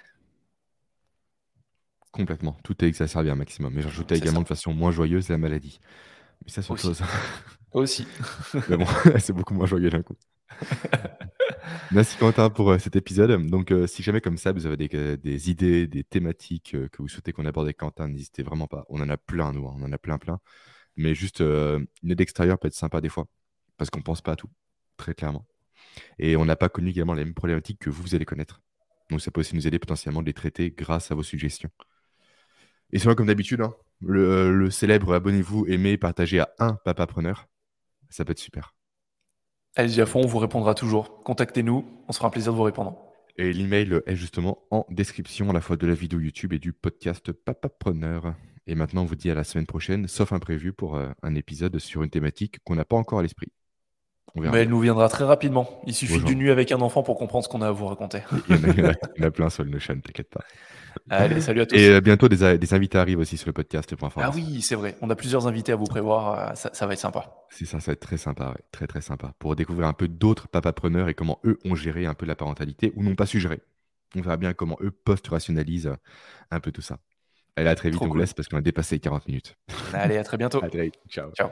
Complètement. 2.13 2.57
Tout 2.63 2.85
est 2.85 2.89
exacerbé 2.89 3.31
un 3.31 3.35
maximum. 3.35 3.75
Mais 3.75 3.83
j'ajoutais 3.83 4.17
également 4.17 4.43
de 4.43 4.49
façon 4.49 4.73
moins 4.73 4.93
joyeuse 4.93 5.29
la 5.29 5.39
maladie. 5.39 5.81
Mais 6.45 6.53
ça, 6.53 6.63
c'est 6.63 6.71
autre 6.71 6.83
chose. 6.83 7.03
Aussi. 7.73 8.07
mais 8.69 8.77
bon, 8.77 8.87
c'est 9.19 9.33
beaucoup 9.33 9.55
moins 9.55 9.67
joyeux 9.67 9.91
d'un 9.91 10.03
coup. 10.03 10.17
Merci 11.93 12.17
Quentin 12.19 12.51
pour 12.51 12.71
euh, 12.71 12.79
cet 12.79 12.97
épisode. 12.97 13.47
Donc, 13.47 13.71
euh, 13.71 13.87
si 13.87 14.03
jamais 14.03 14.21
comme 14.21 14.37
ça, 14.37 14.53
vous 14.53 14.67
avez 14.67 14.77
des, 14.77 14.89
euh, 14.95 15.17
idées, 15.47 15.87
des 15.87 16.05
thématiques 16.05 16.73
que 16.73 17.03
vous 17.03 17.09
souhaitez 17.09 17.33
qu'on 17.33 17.47
aborde 17.47 17.67
avec 17.67 17.79
Quentin, 17.79 18.09
n'hésitez 18.09 18.43
vraiment 18.43 18.67
pas. 18.67 18.85
On 18.89 19.01
en 19.01 19.09
a 19.09 19.17
plein, 19.17 19.53
nous, 19.53 19.67
hein. 19.67 19.75
on 19.79 19.83
en 19.85 19.93
a 19.93 19.99
plein, 19.99 20.19
plein. 20.19 20.41
Mais 20.97 21.15
juste, 21.15 21.41
une 21.41 21.87
aide 22.11 22.21
extérieure 22.21 22.59
peut 22.59 22.69
être 22.69 22.75
sympa 22.75 23.01
des 23.01 23.09
fois, 23.09 23.27
parce 23.77 23.91
qu'on 23.91 23.99
ne 23.99 24.05
pense 24.05 24.23
pas 24.23 24.33
à 24.33 24.37
tout, 24.37 24.49
très 24.97 25.15
clairement. 25.15 25.47
Et 26.19 26.37
on 26.37 26.45
n'a 26.45 26.57
pas 26.57 26.69
connu 26.69 26.91
également 26.91 27.15
les 27.15 27.25
mêmes 27.25 27.35
problématiques 27.35 27.81
que 27.81 27.91
vous, 27.91 28.03
vous 28.03 28.15
allez 28.15 28.25
connaître. 28.25 28.63
Donc, 29.11 29.21
ça 29.21 29.31
peut 29.31 29.41
aussi 29.41 29.57
nous 29.57 29.67
aider 29.67 29.79
potentiellement 29.79 30.23
de 30.23 30.27
les 30.27 30.33
traiter 30.35 30.71
grâce 30.71 31.11
à 31.11 31.15
vos 31.15 31.23
suggestions. 31.23 31.71
Et 32.93 32.99
c'est 32.99 33.15
comme 33.17 33.27
d'habitude, 33.27 33.61
hein, 33.61 33.75
le, 34.01 34.57
le 34.57 34.71
célèbre 34.71 35.15
abonnez-vous, 35.15 35.67
aimez, 35.67 35.99
partagez 35.99 36.41
à 36.41 36.55
un 36.61 36.75
papa 36.85 37.07
preneur. 37.07 37.49
Ça 38.09 38.25
peut 38.25 38.33
être 38.33 38.39
super. 38.39 38.75
Allez-y 39.77 40.01
à 40.01 40.07
fond, 40.07 40.21
on 40.23 40.27
vous 40.27 40.39
répondra 40.39 40.75
toujours. 40.75 41.23
Contactez-nous, 41.25 41.85
on 42.07 42.13
se 42.13 42.19
fera 42.19 42.29
un 42.29 42.31
plaisir 42.31 42.53
de 42.53 42.57
vous 42.57 42.63
répondre. 42.63 42.97
Et 43.37 43.53
l'email 43.53 44.01
est 44.07 44.15
justement 44.15 44.59
en 44.71 44.87
description 44.89 45.51
à 45.51 45.53
la 45.53 45.61
fois 45.61 45.77
de 45.77 45.87
la 45.87 45.95
vidéo 45.95 46.21
YouTube 46.21 46.53
et 46.53 46.61
du 46.61 46.73
podcast 46.73 47.33
Papapreneur. 47.33 48.35
Et 48.69 48.77
maintenant, 48.77 49.03
on 49.03 49.07
vous 49.07 49.17
dit 49.17 49.31
à 49.31 49.35
la 49.35 49.43
semaine 49.43 49.67
prochaine, 49.67 50.07
sauf 50.07 50.33
imprévu 50.33 50.73
pour 50.73 50.97
un 50.97 51.35
épisode 51.35 51.79
sur 51.81 52.05
une 52.05 52.11
thématique 52.11 52.59
qu'on 52.63 52.77
n'a 52.77 52.85
pas 52.85 52.97
encore 52.97 53.19
à 53.19 53.23
l'esprit. 53.23 53.49
Mais 54.35 54.63
elle 54.63 54.69
nous 54.69 54.81
viendra 54.81 55.09
très 55.09 55.25
rapidement. 55.25 55.81
Il 55.87 55.95
suffit 55.95 56.21
d'une 56.21 56.39
nuit 56.39 56.51
avec 56.51 56.73
un 56.73 56.81
enfant 56.81 57.03
pour 57.03 57.17
comprendre 57.17 57.45
ce 57.45 57.49
qu'on 57.49 57.63
a 57.63 57.69
à 57.69 57.71
vous 57.71 57.87
raconter. 57.87 58.21
Il 58.49 58.57
y 58.57 59.25
en 59.25 59.27
a, 59.27 59.31
plein 59.31 59.49
sur 59.49 59.65
le 59.65 59.71
Notion, 59.71 59.95
t'inquiète 60.01 60.31
pas. 60.31 60.41
Allez, 61.11 61.41
salut 61.41 61.61
à 61.61 61.67
tous. 61.67 61.77
Et 61.77 61.91
euh, 61.91 62.01
bientôt, 62.01 62.29
des, 62.29 62.59
des, 62.59 62.75
invités 62.75 62.99
arrivent 62.99 63.19
aussi 63.19 63.37
sur 63.37 63.49
le 63.49 63.53
podcast. 63.53 63.95
Ah 64.17 64.31
oui, 64.35 64.63
c'est 64.63 64.75
vrai. 64.75 64.97
On 65.03 65.11
a 65.11 65.17
plusieurs 65.17 65.47
invités 65.47 65.73
à 65.73 65.77
vous 65.77 65.85
prévoir. 65.85 66.51
Euh, 66.51 66.55
ça, 66.55 66.87
va 66.87 66.93
être 66.93 66.99
sympa. 66.99 67.33
C'est 67.51 67.65
ça, 67.65 67.81
ça 67.81 67.91
va 67.91 67.93
être 67.93 68.01
très 68.01 68.17
sympa. 68.17 68.55
Très, 68.73 68.87
très 68.87 69.01
sympa. 69.01 69.33
Pour 69.39 69.57
découvrir 69.57 69.87
un 69.87 69.93
peu 69.93 70.09
d'autres 70.09 70.49
papapreneurs 70.49 71.09
et 71.09 71.15
comment 71.15 71.41
eux 71.45 71.59
ont 71.65 71.75
géré 71.75 72.07
un 72.07 72.15
peu 72.15 72.27
la 72.27 72.37
parentalité 72.37 72.93
ou 72.97 73.03
n'ont 73.03 73.17
pas 73.17 73.27
su 73.27 73.41
gérer. 73.41 73.61
On 74.17 74.21
verra 74.21 74.37
bien 74.37 74.55
comment 74.55 74.79
eux 74.81 74.91
post-rationalisent 74.91 75.97
un 76.51 76.61
peu 76.61 76.73
tout 76.73 76.83
ça. 76.83 76.99
Allez, 77.57 77.69
à 77.69 77.75
très 77.75 77.91
vite. 77.91 78.01
on 78.03 78.09
vous 78.09 78.17
laisse 78.17 78.35
parce 78.35 78.49
qu'on 78.49 78.57
a 78.57 78.63
dépassé 78.63 78.99
40 78.99 79.27
minutes. 79.29 79.57
Allez, 79.93 80.17
à 80.17 80.25
très 80.25 80.37
bientôt. 80.37 80.59
à 80.65 80.69
très 80.69 80.85
vite. 80.85 80.95
Ciao. 81.09 81.31
Ciao. 81.33 81.51